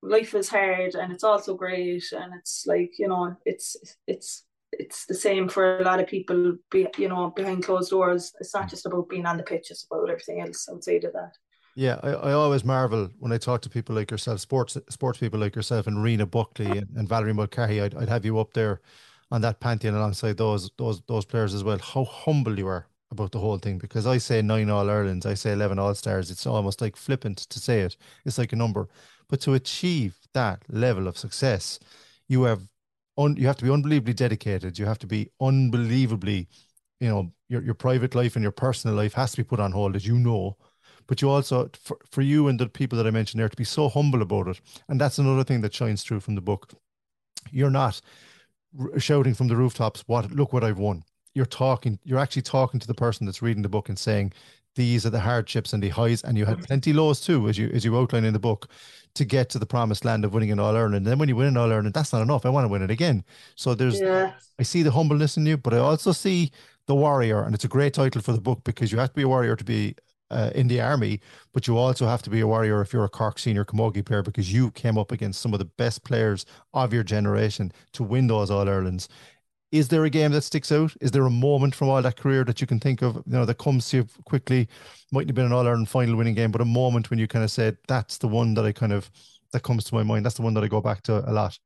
life 0.00 0.32
is 0.36 0.48
hard 0.48 0.94
and 0.94 1.12
it's 1.12 1.24
also 1.24 1.56
great 1.56 2.04
and 2.12 2.32
it's 2.38 2.66
like 2.68 2.92
you 3.00 3.08
know 3.08 3.36
it's 3.44 3.76
it's 4.06 4.44
it's 4.78 5.06
the 5.06 5.14
same 5.14 5.48
for 5.48 5.78
a 5.78 5.84
lot 5.84 6.00
of 6.00 6.06
people 6.06 6.56
be 6.70 6.86
you 6.98 7.08
know 7.08 7.30
behind 7.30 7.64
closed 7.64 7.90
doors 7.90 8.32
it's 8.40 8.54
not 8.54 8.68
just 8.68 8.86
about 8.86 9.08
being 9.08 9.26
on 9.26 9.36
the 9.36 9.42
pitch 9.42 9.70
it's 9.70 9.86
about 9.90 10.08
everything 10.08 10.40
else 10.40 10.68
outside 10.70 11.04
of 11.04 11.12
that 11.12 11.32
yeah 11.74 11.98
I, 12.02 12.10
I 12.10 12.32
always 12.32 12.64
marvel 12.64 13.08
when 13.18 13.32
I 13.32 13.38
talk 13.38 13.62
to 13.62 13.70
people 13.70 13.94
like 13.94 14.10
yourself 14.10 14.40
sports 14.40 14.76
sports 14.90 15.18
people 15.18 15.40
like 15.40 15.56
yourself 15.56 15.86
and 15.86 16.02
Rena 16.02 16.26
Buckley 16.26 16.78
and, 16.78 16.88
and 16.96 17.08
Valerie 17.08 17.34
Mulcahy 17.34 17.80
I'd, 17.80 17.94
I'd 17.94 18.08
have 18.08 18.24
you 18.24 18.38
up 18.38 18.52
there 18.52 18.80
on 19.30 19.40
that 19.40 19.60
pantheon 19.60 19.94
alongside 19.94 20.36
those 20.36 20.70
those 20.78 21.00
those 21.08 21.24
players 21.24 21.54
as 21.54 21.64
well 21.64 21.78
how 21.78 22.04
humble 22.04 22.58
you 22.58 22.68
are 22.68 22.86
about 23.14 23.32
the 23.32 23.38
whole 23.38 23.58
thing 23.58 23.78
because 23.78 24.06
I 24.06 24.18
say 24.18 24.42
nine 24.42 24.68
All 24.70 24.90
Irelands, 24.90 25.24
I 25.24 25.34
say 25.34 25.52
11 25.52 25.78
All 25.78 25.94
Stars. 25.94 26.30
It's 26.30 26.46
almost 26.46 26.80
like 26.80 26.96
flippant 26.96 27.38
to 27.38 27.58
say 27.58 27.80
it. 27.80 27.96
It's 28.24 28.38
like 28.38 28.52
a 28.52 28.56
number. 28.56 28.88
But 29.28 29.40
to 29.42 29.54
achieve 29.54 30.16
that 30.34 30.62
level 30.68 31.08
of 31.08 31.16
success, 31.16 31.78
you 32.28 32.42
have 32.42 32.62
un, 33.18 33.36
you 33.36 33.46
have 33.46 33.56
to 33.56 33.64
be 33.64 33.70
unbelievably 33.70 34.14
dedicated. 34.14 34.78
You 34.78 34.86
have 34.86 34.98
to 35.00 35.06
be 35.06 35.30
unbelievably, 35.40 36.48
you 37.00 37.08
know, 37.08 37.32
your 37.48 37.62
your 37.62 37.74
private 37.74 38.14
life 38.14 38.36
and 38.36 38.42
your 38.42 38.52
personal 38.52 38.96
life 38.96 39.14
has 39.14 39.32
to 39.32 39.38
be 39.38 39.44
put 39.44 39.60
on 39.60 39.72
hold, 39.72 39.96
as 39.96 40.06
you 40.06 40.18
know. 40.18 40.56
But 41.06 41.20
you 41.20 41.28
also, 41.28 41.70
for, 41.82 41.98
for 42.10 42.22
you 42.22 42.48
and 42.48 42.58
the 42.58 42.66
people 42.68 42.96
that 42.96 43.06
I 43.06 43.10
mentioned 43.10 43.40
there, 43.40 43.48
to 43.48 43.56
be 43.56 43.64
so 43.64 43.88
humble 43.88 44.22
about 44.22 44.48
it. 44.48 44.60
And 44.88 45.00
that's 45.00 45.18
another 45.18 45.44
thing 45.44 45.60
that 45.60 45.74
shines 45.74 46.02
through 46.02 46.20
from 46.20 46.34
the 46.34 46.40
book. 46.40 46.72
You're 47.50 47.70
not 47.70 48.00
shouting 48.98 49.34
from 49.34 49.48
the 49.48 49.56
rooftops, 49.56 50.02
"What? 50.06 50.30
Look 50.32 50.52
what 50.52 50.64
I've 50.64 50.78
won." 50.78 51.04
You're 51.34 51.46
talking. 51.46 51.98
You're 52.04 52.20
actually 52.20 52.42
talking 52.42 52.80
to 52.80 52.86
the 52.86 52.94
person 52.94 53.26
that's 53.26 53.42
reading 53.42 53.62
the 53.62 53.68
book 53.68 53.88
and 53.88 53.98
saying, 53.98 54.32
these 54.74 55.06
are 55.06 55.10
the 55.10 55.20
hardships 55.20 55.72
and 55.72 55.82
the 55.82 55.88
highs, 55.90 56.22
and 56.22 56.36
you 56.36 56.46
had 56.46 56.62
plenty 56.64 56.92
lows 56.92 57.20
too, 57.20 57.48
as 57.48 57.58
you 57.58 57.68
as 57.68 57.84
you 57.84 57.96
outline 57.96 58.24
in 58.24 58.32
the 58.32 58.38
book, 58.38 58.68
to 59.14 59.24
get 59.24 59.48
to 59.50 59.58
the 59.58 59.66
promised 59.66 60.04
land 60.04 60.24
of 60.24 60.34
winning 60.34 60.50
an 60.50 60.58
All 60.58 60.76
Ireland. 60.76 60.96
And 60.96 61.06
then 61.06 61.18
when 61.18 61.28
you 61.28 61.36
win 61.36 61.48
an 61.48 61.56
All 61.56 61.72
Ireland, 61.72 61.94
that's 61.94 62.12
not 62.12 62.22
enough. 62.22 62.44
I 62.44 62.50
want 62.50 62.64
to 62.64 62.68
win 62.68 62.82
it 62.82 62.90
again. 62.90 63.24
So 63.54 63.74
there's, 63.74 64.00
yeah. 64.00 64.32
I 64.58 64.62
see 64.62 64.82
the 64.82 64.90
humbleness 64.90 65.36
in 65.36 65.46
you, 65.46 65.56
but 65.56 65.74
I 65.74 65.78
also 65.78 66.12
see 66.12 66.50
the 66.86 66.94
warrior, 66.94 67.42
and 67.42 67.54
it's 67.54 67.64
a 67.64 67.68
great 67.68 67.94
title 67.94 68.20
for 68.20 68.32
the 68.32 68.40
book 68.40 68.62
because 68.64 68.92
you 68.92 68.98
have 68.98 69.10
to 69.10 69.14
be 69.14 69.22
a 69.22 69.28
warrior 69.28 69.56
to 69.56 69.64
be 69.64 69.94
uh, 70.30 70.50
in 70.54 70.68
the 70.68 70.80
army, 70.80 71.20
but 71.52 71.66
you 71.66 71.76
also 71.78 72.06
have 72.06 72.22
to 72.22 72.30
be 72.30 72.40
a 72.40 72.46
warrior 72.46 72.80
if 72.80 72.92
you're 72.92 73.04
a 73.04 73.08
Cork 73.08 73.38
senior 73.38 73.64
camogie 73.64 74.04
player 74.04 74.22
because 74.22 74.52
you 74.52 74.70
came 74.72 74.98
up 74.98 75.12
against 75.12 75.40
some 75.40 75.52
of 75.52 75.58
the 75.58 75.64
best 75.64 76.02
players 76.02 76.44
of 76.72 76.92
your 76.92 77.04
generation 77.04 77.72
to 77.92 78.02
win 78.02 78.26
those 78.26 78.50
All 78.50 78.68
Irelands. 78.68 79.08
Is 79.74 79.88
there 79.88 80.04
a 80.04 80.10
game 80.10 80.30
that 80.30 80.42
sticks 80.42 80.70
out? 80.70 80.94
Is 81.00 81.10
there 81.10 81.26
a 81.26 81.30
moment 81.30 81.74
from 81.74 81.88
all 81.88 82.00
that 82.00 82.16
career 82.16 82.44
that 82.44 82.60
you 82.60 82.66
can 82.68 82.78
think 82.78 83.02
of, 83.02 83.16
you 83.16 83.22
know, 83.26 83.44
that 83.44 83.58
comes 83.58 83.88
to 83.88 83.96
you 83.96 84.06
quickly? 84.24 84.68
Mightn't 85.10 85.30
have 85.30 85.34
been 85.34 85.46
an 85.46 85.52
All 85.52 85.66
Ireland 85.66 85.88
final 85.88 86.14
winning 86.14 86.34
game, 86.34 86.52
but 86.52 86.60
a 86.60 86.64
moment 86.64 87.10
when 87.10 87.18
you 87.18 87.26
kind 87.26 87.44
of 87.44 87.50
said, 87.50 87.76
"That's 87.88 88.18
the 88.18 88.28
one 88.28 88.54
that 88.54 88.64
I 88.64 88.70
kind 88.70 88.92
of 88.92 89.10
that 89.52 89.64
comes 89.64 89.82
to 89.86 89.96
my 89.96 90.04
mind. 90.04 90.24
That's 90.24 90.36
the 90.36 90.42
one 90.42 90.54
that 90.54 90.62
I 90.62 90.68
go 90.68 90.80
back 90.80 91.02
to 91.02 91.28
a 91.28 91.32
lot." 91.32 91.58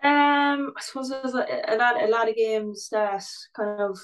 Um, 0.00 0.74
I 0.76 0.80
suppose 0.80 1.10
there's 1.10 1.34
a, 1.34 1.44
a 1.66 1.74
lot, 1.76 2.00
a 2.00 2.06
lot 2.06 2.28
of 2.28 2.36
games 2.36 2.88
that 2.92 3.24
kind 3.56 3.80
of 3.80 3.98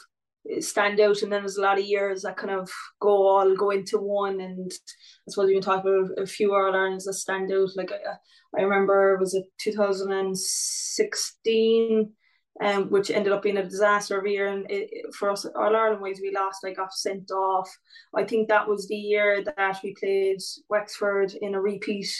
stand 0.59 0.99
out, 0.99 1.23
and 1.23 1.31
then 1.31 1.42
there's 1.42 1.59
a 1.59 1.62
lot 1.62 1.79
of 1.79 1.85
years 1.85 2.23
that 2.23 2.37
kind 2.37 2.51
of 2.51 2.68
go 2.99 3.29
all 3.29 3.55
go 3.55 3.71
into 3.71 3.99
one. 3.99 4.40
And 4.40 4.73
I 4.73 5.31
suppose 5.31 5.49
you 5.49 5.55
can 5.55 5.62
talk 5.62 5.85
about 5.85 6.18
a 6.18 6.27
few 6.27 6.53
All 6.53 6.73
Irelands 6.73 7.05
that 7.05 7.14
stand 7.14 7.53
out. 7.53 7.77
Like 7.77 7.92
I, 7.92 8.16
I 8.59 8.62
remember, 8.62 9.18
was 9.18 9.35
it 9.35 9.45
2016? 9.61 12.12
Um, 12.60 12.90
which 12.90 13.10
ended 13.10 13.32
up 13.32 13.42
being 13.42 13.56
a 13.56 13.68
disaster 13.68 14.16
every 14.16 14.32
year. 14.32 14.48
And 14.48 14.70
it, 14.70 14.88
it, 14.92 15.14
for 15.14 15.30
us, 15.30 15.44
All 15.44 15.74
Ireland 15.74 16.02
ways, 16.02 16.20
we 16.20 16.32
lost. 16.34 16.64
I 16.64 16.72
got 16.72 16.92
sent 16.92 17.30
off. 17.30 17.70
I 18.14 18.24
think 18.24 18.48
that 18.48 18.68
was 18.68 18.86
the 18.86 18.96
year 18.96 19.42
that 19.44 19.80
we 19.82 19.94
played 19.94 20.38
Wexford 20.68 21.34
in 21.34 21.54
a 21.54 21.60
repeat. 21.60 22.14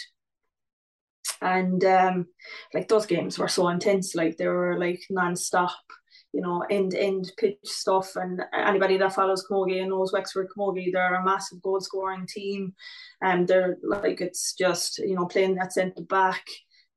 And 1.41 1.83
um, 1.85 2.27
like 2.73 2.87
those 2.87 3.05
games 3.05 3.37
were 3.37 3.47
so 3.47 3.67
intense, 3.69 4.15
like 4.15 4.37
they 4.37 4.47
were 4.47 4.77
like 4.79 5.01
non-stop, 5.09 5.71
you 6.31 6.41
know, 6.41 6.65
end 6.69 6.95
end 6.95 7.31
pitch 7.37 7.57
stuff. 7.63 8.15
And 8.15 8.41
anybody 8.53 8.97
that 8.97 9.13
follows 9.13 9.45
Camogie 9.49 9.81
and 9.81 9.89
knows 9.89 10.13
Wexford 10.13 10.47
Camogie, 10.55 10.91
they're 10.91 11.15
a 11.15 11.23
massive 11.23 11.61
goal 11.61 11.81
scoring 11.81 12.27
team, 12.27 12.73
and 13.21 13.47
they're 13.47 13.77
like 13.83 14.21
it's 14.21 14.53
just 14.53 14.99
you 14.99 15.15
know 15.15 15.25
playing 15.25 15.55
that 15.55 15.73
centre 15.73 16.03
back 16.03 16.45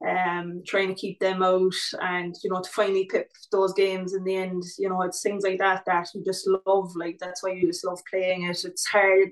um, 0.05 0.63
trying 0.67 0.89
to 0.89 0.95
keep 0.95 1.19
them 1.21 1.43
out 1.43 1.75
and 2.03 2.35
you 2.43 2.51
know 2.51 2.61
to 2.61 2.71
finally 2.71 3.09
pick 3.11 3.31
those 3.51 3.73
games 3.73 4.15
in 4.15 4.25
the 4.25 4.37
end. 4.37 4.63
You 4.79 4.89
know 4.89 5.03
it's 5.03 5.23
things 5.23 5.43
like 5.43 5.59
that 5.59 5.85
that 5.87 6.09
you 6.15 6.23
just 6.25 6.49
love 6.67 6.93
like 6.97 7.19
that's 7.19 7.43
why 7.43 7.53
you 7.53 7.67
just 7.67 7.85
love 7.85 8.01
playing 8.11 8.43
it. 8.43 8.65
It's 8.65 8.87
hard. 8.87 9.31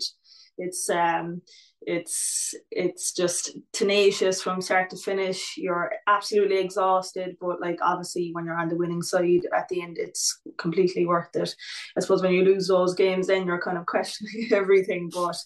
It's 0.57 0.88
um 0.88 1.42
it's 1.87 2.55
it's 2.70 3.12
just 3.12 3.59
tenacious 3.74 4.42
from 4.42 4.62
start 4.62 4.88
to 4.90 4.96
finish. 4.96 5.55
You're 5.59 5.92
absolutely 6.09 6.59
exhausted 6.59 7.37
but 7.40 7.61
like 7.61 7.79
obviously 7.83 8.31
when 8.33 8.46
you're 8.46 8.59
on 8.59 8.68
the 8.68 8.77
winning 8.77 9.03
side 9.03 9.46
at 9.55 9.68
the 9.68 9.83
end 9.83 9.98
it's 9.98 10.40
completely 10.57 11.05
worth 11.05 11.35
it. 11.35 11.55
I 11.96 12.00
suppose 12.00 12.22
when 12.22 12.33
you 12.33 12.44
lose 12.44 12.68
those 12.68 12.94
games 12.94 13.27
then 13.27 13.46
you're 13.46 13.61
kind 13.61 13.77
of 13.77 13.87
questioning 13.87 14.48
everything 14.53 15.11
but 15.12 15.37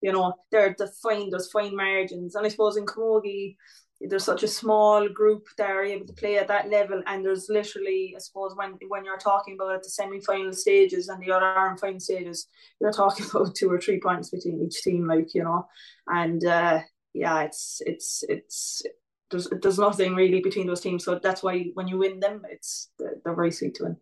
you 0.00 0.12
know 0.12 0.34
they're 0.52 0.74
defined 0.74 1.32
there's 1.32 1.50
fine 1.50 1.74
margins. 1.74 2.36
And 2.36 2.46
i 2.46 2.48
suppose 2.48 2.76
in 2.76 2.86
camogie 2.86 3.56
there's 4.00 4.24
such 4.24 4.44
a 4.44 4.48
small 4.48 5.08
group 5.08 5.48
that 5.56 5.70
are 5.70 5.82
able 5.82 6.06
to 6.06 6.12
play 6.12 6.38
at 6.38 6.46
that 6.48 6.68
level 6.68 7.02
and 7.06 7.24
there's 7.24 7.48
literally 7.48 8.14
I 8.14 8.20
suppose 8.20 8.54
when 8.54 8.78
when 8.88 9.04
you're 9.04 9.18
talking 9.18 9.54
about 9.54 9.82
the 9.82 9.90
semi-final 9.90 10.52
stages 10.52 11.08
and 11.08 11.20
the 11.20 11.32
other 11.32 11.46
arm 11.46 11.76
final 11.76 11.98
stages 11.98 12.46
you're 12.80 12.92
talking 12.92 13.26
about 13.34 13.54
two 13.54 13.70
or 13.70 13.80
three 13.80 14.00
points 14.00 14.30
between 14.30 14.62
each 14.64 14.82
team 14.82 15.06
like 15.06 15.34
you 15.34 15.42
know? 15.42 15.66
And 16.06 16.44
uh 16.44 16.80
yeah 17.12 17.42
it's 17.42 17.82
it's 17.86 18.22
it's 18.28 18.82
there's 19.30 19.48
there's 19.62 19.78
nothing 19.78 20.14
really 20.14 20.40
between 20.40 20.68
those 20.68 20.80
teams 20.80 21.04
so 21.04 21.18
that's 21.18 21.42
why 21.42 21.70
when 21.74 21.88
you 21.88 21.98
win 21.98 22.20
them 22.20 22.42
it's 22.48 22.90
they're, 22.98 23.16
they're 23.24 23.34
very 23.34 23.50
sweet 23.50 23.74
to 23.76 23.84
win. 23.84 23.96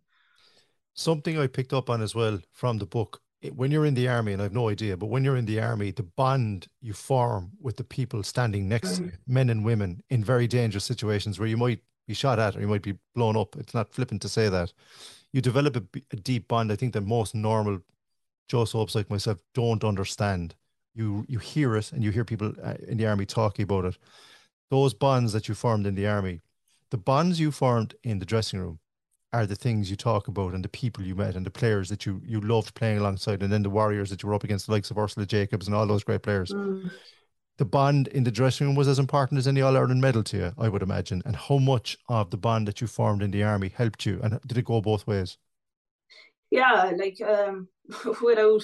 Something 0.93 1.39
I 1.39 1.47
picked 1.47 1.73
up 1.73 1.89
on 1.89 2.01
as 2.01 2.13
well 2.13 2.39
from 2.51 2.77
the 2.77 2.85
book 2.85 3.21
when 3.55 3.71
you're 3.71 3.85
in 3.85 3.93
the 3.93 4.07
army, 4.07 4.33
and 4.33 4.41
I've 4.41 4.53
no 4.53 4.69
idea, 4.69 4.97
but 4.97 5.07
when 5.07 5.23
you're 5.23 5.37
in 5.37 5.45
the 5.45 5.59
army, 5.59 5.91
the 5.91 6.03
bond 6.03 6.67
you 6.81 6.93
form 6.93 7.51
with 7.61 7.77
the 7.77 7.83
people 7.83 8.23
standing 8.23 8.67
next 8.67 8.97
to 8.97 9.03
you, 9.03 9.09
mm. 9.09 9.17
men 9.27 9.49
and 9.49 9.63
women, 9.63 10.01
in 10.09 10.23
very 10.23 10.47
dangerous 10.47 10.85
situations 10.85 11.39
where 11.39 11.47
you 11.47 11.57
might 11.57 11.79
be 12.07 12.13
shot 12.13 12.39
at 12.39 12.55
or 12.55 12.61
you 12.61 12.67
might 12.67 12.81
be 12.81 12.97
blown 13.13 13.37
up. 13.37 13.55
It's 13.57 13.73
not 13.73 13.93
flippant 13.93 14.21
to 14.23 14.29
say 14.29 14.49
that. 14.49 14.73
You 15.33 15.41
develop 15.41 15.75
a, 15.75 15.83
a 16.11 16.15
deep 16.15 16.47
bond. 16.47 16.71
I 16.71 16.75
think 16.75 16.93
that 16.93 17.01
most 17.01 17.35
normal 17.35 17.81
Joe 18.47 18.65
Soaps 18.65 18.95
like 18.95 19.09
myself 19.09 19.39
don't 19.53 19.83
understand. 19.83 20.55
You 20.95 21.25
you 21.27 21.37
hear 21.37 21.75
it, 21.75 21.91
and 21.91 22.03
you 22.03 22.11
hear 22.11 22.25
people 22.25 22.53
uh, 22.63 22.75
in 22.87 22.97
the 22.97 23.05
army 23.05 23.25
talking 23.25 23.63
about 23.63 23.85
it. 23.85 23.97
Those 24.71 24.93
bonds 24.93 25.31
that 25.33 25.47
you 25.47 25.53
formed 25.53 25.85
in 25.85 25.95
the 25.95 26.07
army, 26.07 26.41
the 26.89 26.97
bonds 26.97 27.39
you 27.39 27.51
formed 27.51 27.93
in 28.03 28.19
the 28.19 28.25
dressing 28.25 28.59
room, 28.59 28.79
are 29.37 29.45
the 29.45 29.55
things 29.55 29.89
you 29.91 29.95
talk 29.95 30.27
about 30.27 30.55
and 30.55 30.65
the 30.65 30.69
people 30.69 31.03
you 31.03 31.13
met 31.13 31.35
and 31.35 31.45
the 31.45 31.51
players 31.51 31.89
that 31.89 32.05
you 32.05 32.19
you 32.25 32.41
loved 32.41 32.73
playing 32.73 32.97
alongside, 32.97 33.43
and 33.43 33.53
then 33.53 33.61
the 33.61 33.69
warriors 33.69 34.09
that 34.09 34.23
you 34.23 34.29
were 34.29 34.35
up 34.35 34.43
against, 34.43 34.65
the 34.65 34.71
likes 34.71 34.89
of 34.89 34.97
Ursula 34.97 35.27
Jacobs 35.27 35.67
and 35.67 35.75
all 35.75 35.85
those 35.85 36.03
great 36.03 36.23
players. 36.23 36.51
Mm. 36.51 36.91
The 37.57 37.65
bond 37.65 38.07
in 38.07 38.23
the 38.23 38.31
dressing 38.31 38.67
room 38.67 38.75
was 38.75 38.87
as 38.87 38.99
important 38.99 39.37
as 39.37 39.47
any 39.47 39.61
All 39.61 39.77
Ireland 39.77 40.01
medal 40.01 40.23
to 40.23 40.37
you, 40.37 40.53
I 40.57 40.69
would 40.69 40.81
imagine. 40.81 41.21
And 41.25 41.35
how 41.35 41.57
much 41.57 41.97
of 42.07 42.29
the 42.29 42.37
bond 42.37 42.67
that 42.67 42.81
you 42.81 42.87
formed 42.87 43.21
in 43.21 43.31
the 43.31 43.43
army 43.43 43.69
helped 43.69 44.05
you, 44.05 44.19
and 44.23 44.39
did 44.47 44.57
it 44.57 44.65
go 44.65 44.81
both 44.81 45.05
ways? 45.05 45.37
Yeah, 46.49 46.91
like 46.97 47.21
um, 47.21 47.67
without 48.23 48.63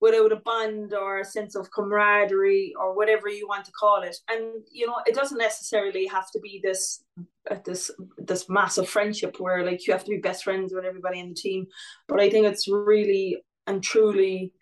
without 0.00 0.32
a 0.32 0.36
bond 0.36 0.94
or 0.94 1.20
a 1.20 1.24
sense 1.24 1.54
of 1.54 1.70
camaraderie 1.70 2.72
or 2.78 2.96
whatever 2.96 3.28
you 3.28 3.46
want 3.46 3.64
to 3.66 3.72
call 3.72 4.02
it. 4.02 4.16
And 4.28 4.62
you 4.70 4.86
know 4.86 4.96
it 5.06 5.14
doesn't 5.14 5.38
necessarily 5.38 6.06
have 6.06 6.30
to 6.32 6.40
be 6.40 6.60
this 6.62 7.04
uh, 7.50 7.56
this 7.64 7.90
this 8.18 8.48
massive 8.48 8.88
friendship 8.88 9.38
where 9.38 9.64
like 9.64 9.86
you 9.86 9.92
have 9.92 10.04
to 10.04 10.10
be 10.10 10.18
best 10.18 10.44
friends 10.44 10.72
with 10.74 10.84
everybody 10.84 11.20
in 11.20 11.30
the 11.30 11.34
team. 11.34 11.66
But 12.08 12.20
i 12.20 12.30
think 12.30 12.46
it's 12.46 12.68
really 12.68 13.42
and 13.66 13.82
truly 13.82 14.52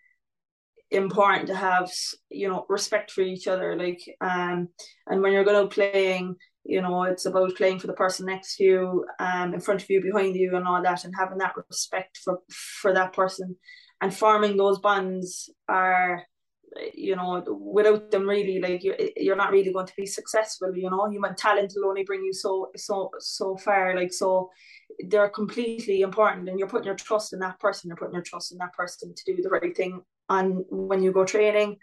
important 0.91 1.47
to 1.47 1.55
have 1.55 1.89
you 2.29 2.49
know 2.49 2.65
respect 2.67 3.11
for 3.11 3.21
each 3.21 3.47
other. 3.47 3.77
Like 3.77 4.01
um 4.21 4.69
and 5.07 5.21
when 5.21 5.31
you're 5.31 5.45
going 5.45 5.67
to 5.67 5.73
playing 5.73 6.35
you 6.65 6.81
know 6.81 7.03
it's 7.03 7.25
about 7.25 7.55
playing 7.55 7.79
for 7.79 7.87
the 7.87 7.93
person 7.93 8.25
next 8.25 8.57
to 8.57 8.63
you 8.63 9.05
um 9.19 9.53
in 9.53 9.61
front 9.61 9.81
of 9.81 9.89
you 9.89 10.01
behind 10.01 10.35
you 10.35 10.55
and 10.55 10.67
all 10.67 10.83
that 10.83 11.05
and 11.05 11.13
having 11.17 11.37
that 11.37 11.55
respect 11.55 12.17
for 12.17 12.39
for 12.49 12.93
that 12.93 13.13
person 13.13 13.55
and 14.01 14.13
forming 14.13 14.57
those 14.57 14.79
bonds 14.79 15.49
are 15.67 16.23
you 16.93 17.15
know 17.15 17.43
without 17.59 18.11
them 18.11 18.27
really 18.27 18.59
like 18.59 18.83
you're, 18.83 18.97
you're 19.17 19.35
not 19.35 19.51
really 19.51 19.73
going 19.73 19.87
to 19.87 19.93
be 19.97 20.05
successful 20.05 20.75
you 20.75 20.89
know? 20.89 21.09
Human 21.09 21.35
talent 21.35 21.73
will 21.75 21.89
only 21.89 22.03
bring 22.03 22.23
you 22.23 22.33
so 22.33 22.69
so 22.75 23.09
so 23.19 23.57
far 23.57 23.95
like 23.95 24.13
so 24.13 24.49
they're 25.07 25.29
completely 25.29 26.01
important 26.01 26.47
and 26.49 26.59
you're 26.59 26.67
putting 26.67 26.85
your 26.85 26.95
trust 26.95 27.33
in 27.33 27.39
that 27.39 27.59
person 27.59 27.87
you're 27.87 27.97
putting 27.97 28.13
your 28.13 28.23
trust 28.23 28.51
in 28.51 28.57
that 28.59 28.73
person 28.73 29.13
to 29.15 29.35
do 29.35 29.41
the 29.41 29.49
right 29.49 29.75
thing 29.75 30.01
and 30.29 30.63
when 30.69 31.01
you 31.01 31.11
go 31.11 31.25
training 31.25 31.77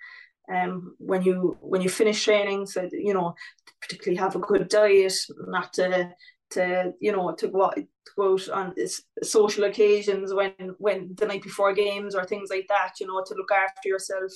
um 0.52 0.94
when 0.98 1.22
you 1.22 1.56
when 1.60 1.80
you 1.80 1.88
finish 1.88 2.22
training 2.22 2.66
so 2.66 2.88
you 2.92 3.12
know 3.12 3.34
particularly 3.80 4.18
have 4.18 4.36
a 4.36 4.40
good 4.40 4.68
diet 4.68 5.14
not 5.48 5.72
to 5.72 6.08
to 6.50 6.92
you 7.00 7.12
know 7.12 7.34
to 7.34 7.48
go 7.48 7.64
out, 7.64 7.74
to 7.76 8.12
go 8.16 8.34
out 8.34 8.48
on 8.50 8.74
social 9.22 9.64
occasions 9.64 10.32
when 10.32 10.52
when 10.78 11.14
the 11.16 11.26
night 11.26 11.42
before 11.42 11.72
games 11.72 12.14
or 12.14 12.24
things 12.24 12.50
like 12.50 12.66
that 12.68 12.92
you 13.00 13.06
know 13.06 13.22
to 13.26 13.34
look 13.34 13.50
after 13.50 13.88
yourself 13.88 14.30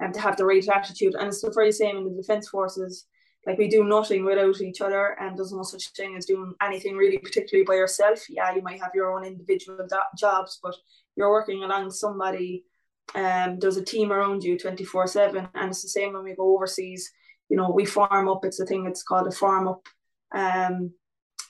and 0.00 0.14
to 0.14 0.20
have 0.20 0.36
the 0.36 0.44
right 0.44 0.66
attitude. 0.68 1.14
And 1.14 1.28
it's 1.28 1.42
the 1.42 1.52
very 1.54 1.72
same 1.72 1.98
in 1.98 2.04
the 2.04 2.22
defense 2.22 2.48
forces. 2.48 3.06
Like 3.46 3.58
we 3.58 3.68
do 3.68 3.84
nothing 3.84 4.24
without 4.24 4.60
each 4.60 4.80
other 4.80 5.16
and 5.20 5.36
there's 5.36 5.52
no 5.52 5.62
such 5.62 5.92
thing 5.92 6.14
as 6.16 6.26
doing 6.26 6.52
anything 6.62 6.96
really 6.96 7.18
particularly 7.18 7.64
by 7.64 7.74
yourself. 7.74 8.20
Yeah 8.28 8.54
you 8.54 8.60
might 8.60 8.80
have 8.80 8.94
your 8.94 9.16
own 9.16 9.24
individual 9.24 9.86
jobs 10.18 10.58
but 10.62 10.74
you're 11.16 11.30
working 11.30 11.62
along 11.62 11.90
somebody 11.90 12.64
um 13.14 13.58
there's 13.58 13.78
a 13.78 13.84
team 13.84 14.12
around 14.12 14.44
you 14.44 14.58
24 14.58 15.06
7 15.06 15.48
and 15.54 15.70
it's 15.70 15.82
the 15.82 15.88
same 15.88 16.12
when 16.12 16.24
we 16.24 16.34
go 16.34 16.54
overseas. 16.54 17.10
You 17.48 17.56
know 17.56 17.70
we 17.70 17.86
farm 17.86 18.28
up 18.28 18.44
it's 18.44 18.60
a 18.60 18.66
thing 18.66 18.84
it's 18.86 19.02
called 19.02 19.28
a 19.28 19.32
farm 19.32 19.68
up 19.68 19.86
um 20.34 20.92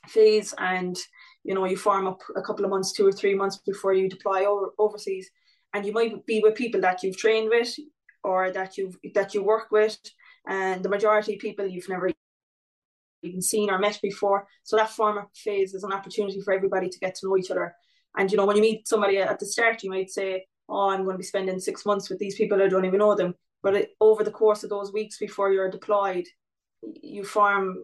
phase 0.08 0.54
and 0.58 0.96
you 1.44 1.54
know 1.54 1.64
you 1.64 1.76
farm 1.76 2.06
up 2.06 2.20
a 2.36 2.42
couple 2.42 2.64
of 2.64 2.70
months 2.70 2.92
two 2.92 3.06
or 3.06 3.12
three 3.12 3.34
months 3.34 3.58
before 3.66 3.94
you 3.94 4.08
deploy 4.08 4.44
over, 4.46 4.70
overseas. 4.78 5.30
And 5.72 5.86
you 5.86 5.92
might 5.92 6.26
be 6.26 6.40
with 6.40 6.56
people 6.56 6.80
that 6.80 7.02
you've 7.02 7.16
trained 7.16 7.48
with 7.48 7.74
or 8.24 8.50
that 8.52 8.76
you've 8.76 8.96
that 9.14 9.34
you 9.34 9.42
work 9.42 9.70
with 9.70 9.98
and 10.46 10.82
the 10.82 10.88
majority 10.88 11.34
of 11.34 11.40
people 11.40 11.66
you've 11.66 11.88
never 11.88 12.10
even 13.22 13.42
seen 13.42 13.70
or 13.70 13.78
met 13.78 14.00
before. 14.02 14.46
So 14.64 14.76
that 14.76 14.90
farm 14.90 15.18
up 15.18 15.30
phase 15.34 15.74
is 15.74 15.84
an 15.84 15.92
opportunity 15.92 16.40
for 16.40 16.52
everybody 16.52 16.88
to 16.88 16.98
get 16.98 17.14
to 17.16 17.28
know 17.28 17.36
each 17.36 17.50
other. 17.50 17.74
And 18.16 18.30
you 18.30 18.36
know 18.36 18.46
when 18.46 18.56
you 18.56 18.62
meet 18.62 18.88
somebody 18.88 19.18
at 19.18 19.38
the 19.38 19.46
start 19.46 19.82
you 19.84 19.90
might 19.90 20.10
say 20.10 20.44
oh 20.68 20.90
i'm 20.90 21.04
going 21.04 21.14
to 21.14 21.18
be 21.18 21.24
spending 21.24 21.60
six 21.60 21.86
months 21.86 22.10
with 22.10 22.18
these 22.18 22.34
people 22.34 22.60
i 22.60 22.68
don't 22.68 22.84
even 22.84 22.98
know 22.98 23.14
them. 23.14 23.34
But 23.62 23.76
it, 23.76 23.90
over 24.00 24.24
the 24.24 24.30
course 24.30 24.64
of 24.64 24.70
those 24.70 24.92
weeks 24.92 25.18
before 25.18 25.52
you're 25.52 25.70
deployed 25.70 26.24
you 27.02 27.24
form 27.24 27.76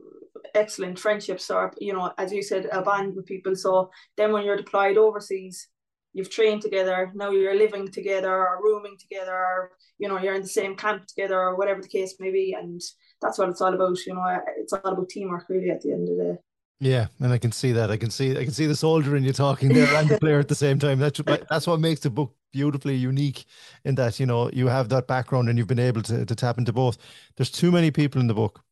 excellent 0.55 0.99
friendships 0.99 1.51
or 1.51 1.73
you 1.79 1.93
know 1.93 2.13
as 2.19 2.33
you 2.33 2.43
said 2.43 2.69
a 2.73 2.83
band 2.83 3.15
with 3.15 3.27
people 3.27 3.55
so 3.55 3.91
then 4.17 4.33
when 4.33 4.45
you're 4.45 4.57
deployed 4.57 4.97
overseas 4.97 5.69
you've 6.13 6.31
trained 6.31 6.63
together 6.63 7.13
now 7.15 7.31
you're 7.31 7.55
living 7.55 7.89
together 7.89 8.33
or 8.33 8.61
rooming 8.63 8.97
together 8.99 9.35
or 9.35 9.73
you 9.99 10.09
know 10.09 10.19
you're 10.19 10.35
in 10.35 10.43
the 10.43 10.49
same 10.49 10.77
camp 10.77 11.07
together 11.07 11.39
or 11.39 11.57
whatever 11.57 11.81
the 11.81 11.89
case 11.89 12.17
may 12.19 12.31
be 12.31 12.57
and 12.59 12.81
that's 13.21 13.39
what 13.39 13.49
it's 13.49 13.61
all 13.61 13.75
about 13.75 13.99
you 14.07 14.15
know 14.15 14.39
it's 14.59 14.73
all 14.73 14.93
about 14.93 15.09
teamwork 15.09 15.45
really 15.49 15.71
at 15.71 15.81
the 15.81 15.93
end 15.93 16.09
of 16.09 16.17
the 16.17 16.25
day 16.25 16.39
yeah, 16.79 17.07
and 17.21 17.33
I 17.33 17.39
can 17.39 17.53
see 17.53 17.73
that. 17.73 17.91
I 17.91 17.97
can 17.97 18.11
see 18.11 18.33
I 18.33 18.45
can 18.45 18.53
see 18.53 18.67
the 18.67 18.77
soldier 18.77 19.17
in 19.17 19.25
you 19.25 19.33
talking 19.33 19.73
there 19.73 19.95
and 19.95 20.09
the 20.11 20.19
player 20.19 20.39
at 20.39 20.49
the 20.49 20.55
same 20.55 20.79
time. 20.79 20.99
That's 20.99 21.21
that's 21.49 21.67
what 21.67 21.81
makes 21.81 22.01
the 22.01 22.11
book 22.11 22.35
beautifully 22.53 22.95
unique 22.95 23.47
in 23.85 23.95
that 23.95 24.21
you 24.21 24.27
know 24.27 24.51
you 24.53 24.67
have 24.67 24.91
that 24.91 25.07
background 25.07 25.49
and 25.49 25.57
you've 25.57 25.67
been 25.67 25.79
able 25.79 26.03
to, 26.03 26.27
to 26.27 26.35
tap 26.35 26.59
into 26.59 26.75
both. 26.75 26.99
There's 27.37 27.51
too 27.51 27.73
many 27.73 27.91
people 27.91 28.21
in 28.21 28.27
the 28.27 28.35
book 28.35 28.63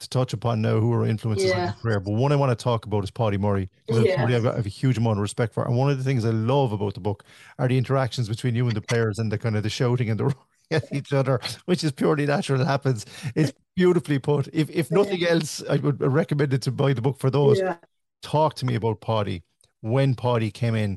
to 0.00 0.08
touch 0.08 0.32
upon 0.32 0.62
now 0.62 0.80
who 0.80 0.92
are 0.92 1.06
influences 1.06 1.50
yeah. 1.50 1.56
on 1.56 1.64
your 1.64 1.72
career. 1.74 2.00
But 2.00 2.12
one 2.12 2.32
I 2.32 2.36
want 2.36 2.56
to 2.56 2.62
talk 2.62 2.86
about 2.86 3.04
is 3.04 3.10
Paudie 3.10 3.38
Murray. 3.38 3.68
Yeah. 3.88 4.24
I've 4.24 4.42
got 4.42 4.58
a 4.58 4.68
huge 4.68 4.98
amount 4.98 5.18
of 5.18 5.22
respect 5.22 5.52
for. 5.52 5.64
And 5.64 5.76
one 5.76 5.90
of 5.90 5.98
the 5.98 6.04
things 6.04 6.24
I 6.24 6.30
love 6.30 6.72
about 6.72 6.94
the 6.94 7.00
book 7.00 7.24
are 7.58 7.68
the 7.68 7.78
interactions 7.78 8.28
between 8.28 8.54
you 8.54 8.66
and 8.66 8.74
the 8.74 8.80
players 8.80 9.18
and 9.18 9.30
the 9.30 9.38
kind 9.38 9.56
of 9.56 9.62
the 9.62 9.70
shouting 9.70 10.10
and 10.10 10.18
the 10.18 10.24
roaring 10.24 10.36
at 10.70 10.92
each 10.92 11.12
other, 11.12 11.38
which 11.66 11.84
is 11.84 11.92
purely 11.92 12.26
natural. 12.26 12.60
It 12.62 12.66
happens. 12.66 13.04
It's 13.34 13.52
beautifully 13.76 14.18
put. 14.18 14.48
If 14.52 14.70
if 14.70 14.90
nothing 14.90 15.22
else, 15.24 15.62
I 15.68 15.76
would 15.76 16.00
recommend 16.00 16.54
it 16.54 16.62
to 16.62 16.72
buy 16.72 16.94
the 16.94 17.02
book 17.02 17.18
for 17.18 17.30
those. 17.30 17.58
Yeah. 17.58 17.76
Talk 18.22 18.54
to 18.56 18.66
me 18.66 18.74
about 18.74 19.00
Paudie 19.00 19.42
when 19.80 20.14
Paudie 20.14 20.52
came 20.52 20.74
in 20.74 20.96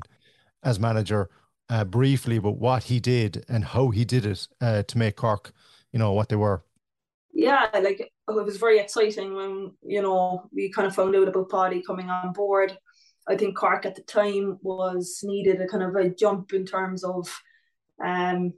as 0.62 0.80
manager. 0.80 1.28
Uh, 1.70 1.82
briefly 1.82 2.36
about 2.36 2.58
what 2.58 2.82
he 2.84 3.00
did 3.00 3.42
and 3.48 3.64
how 3.64 3.88
he 3.88 4.04
did 4.04 4.26
it 4.26 4.46
uh, 4.60 4.82
to 4.82 4.98
make 4.98 5.16
Cork, 5.16 5.50
you 5.94 5.98
know, 5.98 6.12
what 6.12 6.28
they 6.28 6.36
were 6.36 6.62
yeah, 7.34 7.66
like 7.74 8.00
it 8.00 8.10
was 8.26 8.56
very 8.56 8.78
exciting 8.78 9.34
when 9.34 9.72
you 9.82 10.00
know 10.00 10.48
we 10.54 10.70
kind 10.70 10.86
of 10.86 10.94
found 10.94 11.16
out 11.16 11.28
about 11.28 11.50
Paudie 11.50 11.82
coming 11.84 12.08
on 12.08 12.32
board. 12.32 12.76
I 13.28 13.36
think 13.36 13.56
Cork 13.56 13.84
at 13.86 13.96
the 13.96 14.02
time 14.02 14.58
was 14.62 15.20
needed 15.24 15.60
a 15.60 15.66
kind 15.66 15.82
of 15.82 15.96
a 15.96 16.10
jump 16.10 16.52
in 16.52 16.64
terms 16.64 17.02
of 17.04 17.28
um 18.02 18.52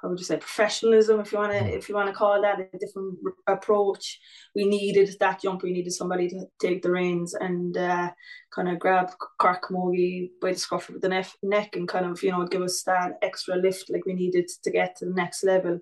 how 0.00 0.08
would 0.08 0.18
you 0.18 0.24
say 0.24 0.38
professionalism 0.38 1.20
if 1.20 1.32
you 1.32 1.38
want 1.38 1.52
to 1.52 1.58
if 1.58 1.88
you 1.88 1.94
want 1.94 2.08
to 2.08 2.14
call 2.14 2.40
that 2.40 2.60
a 2.60 2.78
different 2.78 3.18
approach. 3.46 4.18
We 4.54 4.64
needed 4.64 5.14
that 5.20 5.42
jump. 5.42 5.62
We 5.62 5.72
needed 5.72 5.92
somebody 5.92 6.30
to 6.30 6.46
take 6.58 6.80
the 6.82 6.90
reins 6.90 7.34
and 7.34 7.76
uh, 7.76 8.10
kind 8.54 8.70
of 8.70 8.78
grab 8.78 9.10
Cork 9.38 9.64
Camogie 9.64 10.30
by 10.40 10.52
the 10.52 10.58
scruff 10.58 10.88
of 10.88 11.02
the 11.02 11.08
neck, 11.10 11.28
neck 11.42 11.76
and 11.76 11.86
kind 11.86 12.06
of 12.06 12.22
you 12.22 12.30
know 12.30 12.46
give 12.46 12.62
us 12.62 12.82
that 12.84 13.18
extra 13.20 13.56
lift 13.56 13.90
like 13.90 14.06
we 14.06 14.14
needed 14.14 14.48
to 14.62 14.70
get 14.70 14.96
to 14.96 15.04
the 15.04 15.14
next 15.14 15.44
level 15.44 15.78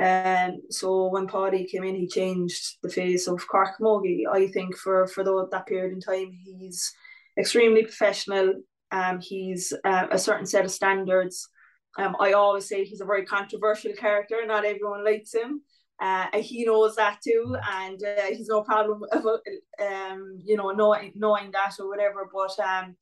um, 0.00 0.60
so 0.70 1.08
when 1.08 1.28
Paudie 1.28 1.70
came 1.70 1.84
in, 1.84 1.94
he 1.94 2.08
changed 2.08 2.78
the 2.82 2.88
face 2.88 3.28
of 3.28 3.46
Cork 3.46 3.78
Camogie. 3.78 4.24
I 4.30 4.48
think 4.48 4.76
for 4.76 5.06
for 5.06 5.22
the, 5.22 5.46
that 5.52 5.66
period 5.66 5.92
in 5.92 6.00
time, 6.00 6.32
he's 6.32 6.92
extremely 7.38 7.84
professional. 7.84 8.54
Um, 8.90 9.20
he's 9.20 9.72
uh, 9.84 10.06
a 10.10 10.18
certain 10.18 10.46
set 10.46 10.64
of 10.64 10.70
standards. 10.70 11.48
Um, 11.96 12.16
I 12.18 12.32
always 12.32 12.68
say 12.68 12.84
he's 12.84 13.00
a 13.00 13.06
very 13.06 13.24
controversial 13.24 13.92
character. 13.92 14.36
Not 14.44 14.64
everyone 14.64 15.04
likes 15.04 15.32
him. 15.32 15.62
Uh, 16.00 16.26
he 16.38 16.64
knows 16.64 16.96
that 16.96 17.20
too, 17.22 17.56
and 17.72 18.02
uh, 18.02 18.22
he's 18.30 18.48
no 18.48 18.62
problem 18.62 19.04
about 19.12 19.40
um, 19.80 20.40
you 20.44 20.56
know 20.56 20.70
knowing 20.72 21.12
knowing 21.14 21.52
that 21.52 21.74
or 21.78 21.88
whatever. 21.88 22.28
But 22.32 22.58
um, 22.58 22.96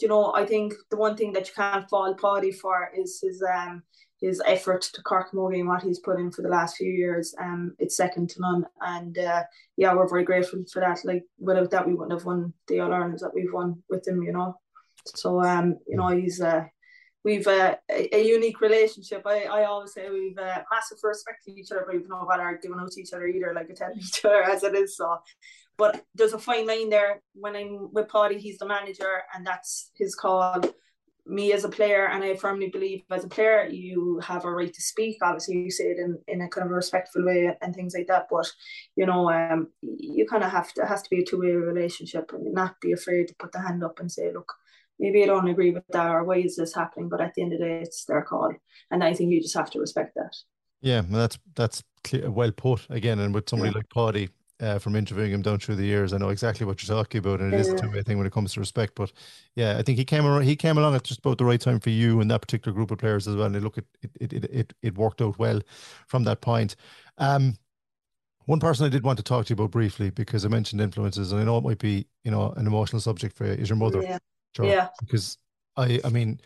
you 0.00 0.06
know, 0.06 0.32
I 0.32 0.46
think 0.46 0.74
the 0.90 0.96
one 0.96 1.16
thing 1.16 1.32
that 1.32 1.48
you 1.48 1.54
can't 1.56 1.88
fault 1.90 2.20
Paudie 2.20 2.52
for 2.52 2.88
is 2.96 3.20
his 3.20 3.42
um 3.42 3.82
his 4.20 4.40
effort 4.46 4.82
to 4.82 5.02
Cork 5.02 5.30
Camogie 5.30 5.60
and 5.60 5.68
what 5.68 5.82
he's 5.82 5.98
put 5.98 6.18
in 6.18 6.30
for 6.30 6.42
the 6.42 6.48
last 6.48 6.76
few 6.76 6.90
years. 6.90 7.34
Um, 7.38 7.74
it's 7.78 7.96
second 7.96 8.30
to 8.30 8.40
none, 8.40 8.66
and 8.80 9.18
uh, 9.18 9.42
yeah, 9.76 9.94
we're 9.94 10.08
very 10.08 10.24
grateful 10.24 10.64
for 10.72 10.80
that. 10.80 11.04
Like 11.04 11.24
without 11.38 11.70
that, 11.70 11.86
we 11.86 11.94
wouldn't 11.94 12.18
have 12.18 12.24
won 12.24 12.52
the 12.68 12.80
All 12.80 12.92
Irelands 12.92 13.22
that 13.22 13.34
we've 13.34 13.52
won 13.52 13.82
with 13.88 14.06
him. 14.06 14.22
You 14.22 14.32
know, 14.32 14.58
so 15.04 15.42
um, 15.42 15.78
you 15.86 15.96
know, 15.96 16.08
he's 16.08 16.40
uh, 16.40 16.64
we've 17.24 17.46
uh, 17.46 17.76
a, 17.90 18.16
a 18.16 18.26
unique 18.26 18.60
relationship. 18.60 19.22
I, 19.26 19.44
I 19.44 19.64
always 19.64 19.92
say 19.92 20.08
we've 20.08 20.38
uh, 20.38 20.62
massive 20.72 20.98
respect 21.02 21.44
for 21.44 21.50
each 21.50 21.70
other, 21.70 21.84
but 21.86 21.96
we've 21.96 22.08
no 22.08 22.24
bother 22.26 22.58
giving 22.62 22.78
out 22.78 22.90
to 22.92 23.00
each 23.00 23.12
other 23.12 23.26
either, 23.26 23.52
like 23.54 23.68
attending 23.68 23.98
each 24.00 24.24
other 24.24 24.42
as 24.42 24.62
it 24.62 24.74
is. 24.74 24.96
So, 24.96 25.18
but 25.76 26.04
there's 26.14 26.32
a 26.32 26.38
fine 26.38 26.66
line 26.66 26.88
there. 26.88 27.22
When 27.34 27.54
I'm 27.54 27.92
with 27.92 28.08
Paudie, 28.08 28.38
he's 28.38 28.58
the 28.58 28.66
manager, 28.66 29.22
and 29.34 29.46
that's 29.46 29.90
his 29.94 30.14
call 30.14 30.62
me 31.26 31.52
as 31.52 31.64
a 31.64 31.68
player, 31.68 32.06
and 32.06 32.22
I 32.22 32.36
firmly 32.36 32.68
believe 32.68 33.02
as 33.10 33.24
a 33.24 33.28
player, 33.28 33.66
you 33.66 34.20
have 34.20 34.44
a 34.44 34.50
right 34.50 34.72
to 34.72 34.82
speak. 34.82 35.18
Obviously, 35.22 35.56
you 35.56 35.70
say 35.70 35.84
it 35.84 35.98
in, 35.98 36.18
in 36.28 36.40
a 36.40 36.48
kind 36.48 36.64
of 36.64 36.70
a 36.70 36.74
respectful 36.74 37.24
way 37.24 37.50
and 37.60 37.74
things 37.74 37.94
like 37.96 38.06
that. 38.06 38.26
But 38.30 38.50
you 38.96 39.06
know, 39.06 39.30
um, 39.30 39.68
you 39.82 40.26
kind 40.26 40.44
of 40.44 40.50
have 40.50 40.72
to 40.74 40.82
it 40.82 40.88
has 40.88 41.02
to 41.02 41.10
be 41.10 41.20
a 41.20 41.24
two 41.24 41.40
way 41.40 41.52
relationship, 41.52 42.32
and 42.32 42.54
not 42.54 42.80
be 42.80 42.92
afraid 42.92 43.28
to 43.28 43.34
put 43.38 43.52
the 43.52 43.60
hand 43.60 43.82
up 43.82 43.98
and 44.00 44.10
say, 44.10 44.32
look, 44.32 44.52
maybe 44.98 45.22
I 45.22 45.26
don't 45.26 45.48
agree 45.48 45.72
with 45.72 45.84
that, 45.90 46.10
or 46.10 46.24
why 46.24 46.36
is 46.36 46.56
this 46.56 46.74
happening? 46.74 47.08
But 47.08 47.20
at 47.20 47.34
the 47.34 47.42
end 47.42 47.52
of 47.52 47.58
the 47.58 47.64
day, 47.64 47.80
it's 47.82 48.04
their 48.04 48.22
call, 48.22 48.52
and 48.90 49.02
I 49.02 49.14
think 49.14 49.32
you 49.32 49.40
just 49.42 49.56
have 49.56 49.70
to 49.70 49.80
respect 49.80 50.14
that. 50.14 50.34
Yeah, 50.80 51.02
that's 51.08 51.38
that's 51.54 51.82
clear, 52.04 52.30
well 52.30 52.52
put 52.52 52.86
again, 52.90 53.18
and 53.18 53.34
with 53.34 53.48
somebody 53.48 53.70
yeah. 53.70 53.78
like 53.78 53.88
Paudie, 53.88 54.30
uh, 54.60 54.78
from 54.78 54.96
interviewing 54.96 55.32
him 55.32 55.42
down 55.42 55.58
through 55.58 55.76
the 55.76 55.84
years. 55.84 56.12
I 56.12 56.18
know 56.18 56.30
exactly 56.30 56.64
what 56.66 56.82
you're 56.82 56.96
talking 56.96 57.18
about, 57.18 57.40
and 57.40 57.52
it 57.52 57.60
is 57.60 57.68
a 57.68 57.72
Yeah. 57.72 57.76
two-way 57.76 58.02
thing 58.02 58.18
when 58.18 58.26
it 58.26 58.32
comes 58.32 58.54
to 58.54 58.60
respect. 58.60 58.94
But 58.94 59.12
yeah, 59.54 59.76
I 59.78 59.82
think 59.82 59.98
he 59.98 60.04
came 60.04 60.24
around, 60.26 60.42
he 60.42 60.56
came 60.56 60.78
along 60.78 60.94
at 60.94 61.04
just 61.04 61.20
about 61.20 61.38
the 61.38 61.44
right 61.44 61.60
time 61.60 61.80
for 61.80 61.90
you 61.90 62.20
and 62.20 62.30
that 62.30 62.40
particular 62.40 62.74
group 62.74 62.90
of 62.90 62.98
players 62.98 63.28
as 63.28 63.36
well. 63.36 63.46
And 63.46 63.62
look, 63.62 63.78
it 63.78 63.86
it 64.20 64.32
it 64.32 64.44
it, 64.44 64.72
it 64.82 64.98
worked 64.98 65.20
out 65.20 65.38
well 65.38 65.60
from 66.06 66.24
that 66.24 66.40
point. 66.40 66.76
Um, 67.18 67.56
one 68.46 68.60
person 68.60 68.86
I 68.86 68.88
did 68.88 69.02
want 69.02 69.16
to 69.18 69.24
talk 69.24 69.46
to 69.46 69.50
you 69.50 69.54
about 69.54 69.72
briefly 69.72 70.10
because 70.10 70.44
I 70.44 70.48
mentioned 70.48 70.80
influences, 70.80 71.32
and 71.32 71.40
I 71.40 71.44
know 71.44 71.58
it 71.58 71.64
might 71.64 71.78
be 71.78 72.06
you 72.24 72.30
know 72.30 72.52
an 72.52 72.66
emotional 72.66 73.00
subject 73.00 73.36
for 73.36 73.44
you, 73.46 73.52
is 73.52 73.68
your 73.68 73.76
mother. 73.76 74.02
Yeah. 74.02 74.18
Joe, 74.54 74.64
Yeah. 74.64 74.88
Because 75.00 75.36
I 75.76 76.00
I 76.04 76.08
mean, 76.08 76.40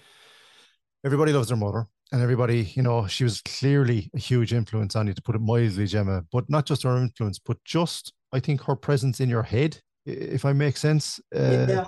everybody 1.04 1.32
loves 1.32 1.48
their 1.48 1.56
mother. 1.56 1.86
And 2.12 2.20
everybody, 2.20 2.72
you 2.74 2.82
know, 2.82 3.06
she 3.06 3.22
was 3.24 3.40
clearly 3.42 4.10
a 4.14 4.18
huge 4.18 4.52
influence 4.52 4.96
on 4.96 5.06
you, 5.06 5.14
to 5.14 5.22
put 5.22 5.36
it 5.36 5.40
mildly, 5.40 5.86
Gemma. 5.86 6.24
But 6.32 6.50
not 6.50 6.66
just 6.66 6.82
her 6.82 6.96
influence, 6.96 7.38
but 7.38 7.62
just 7.64 8.12
I 8.32 8.40
think 8.40 8.62
her 8.62 8.74
presence 8.74 9.20
in 9.20 9.28
your 9.28 9.44
head, 9.44 9.80
if 10.06 10.44
I 10.44 10.52
make 10.52 10.76
sense. 10.76 11.20
Uh, 11.34 11.66
yeah. 11.68 11.84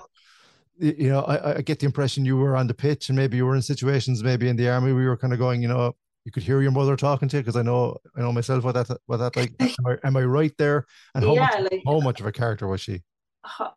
you 0.78 1.08
know, 1.10 1.22
I, 1.22 1.56
I 1.56 1.60
get 1.62 1.80
the 1.80 1.86
impression 1.86 2.24
you 2.24 2.36
were 2.36 2.56
on 2.56 2.66
the 2.66 2.74
pitch 2.74 3.08
and 3.08 3.16
maybe 3.18 3.36
you 3.36 3.46
were 3.46 3.56
in 3.56 3.62
situations, 3.62 4.22
maybe 4.22 4.48
in 4.48 4.56
the 4.56 4.68
army, 4.68 4.92
we 4.92 5.06
were 5.06 5.16
kind 5.16 5.32
of 5.32 5.38
going, 5.38 5.60
you 5.60 5.68
know, 5.68 5.94
you 6.24 6.30
could 6.30 6.44
hear 6.44 6.62
your 6.62 6.70
mother 6.70 6.94
talking 6.94 7.28
to 7.28 7.36
you 7.38 7.42
because 7.42 7.56
I 7.56 7.62
know, 7.62 7.96
I 8.16 8.20
know 8.20 8.32
myself 8.32 8.62
what 8.62 8.74
that, 8.74 8.96
what 9.06 9.16
that 9.16 9.34
like. 9.36 9.52
Am 9.60 9.86
I, 9.86 9.96
am 10.06 10.16
I 10.16 10.22
right 10.22 10.52
there? 10.56 10.86
And 11.16 11.24
how 11.24 11.34
Yeah, 11.34 11.40
much, 11.40 11.72
like- 11.72 11.82
how 11.84 11.98
much 12.00 12.20
of 12.20 12.26
a 12.26 12.32
character 12.32 12.68
was 12.68 12.80
she? 12.80 13.02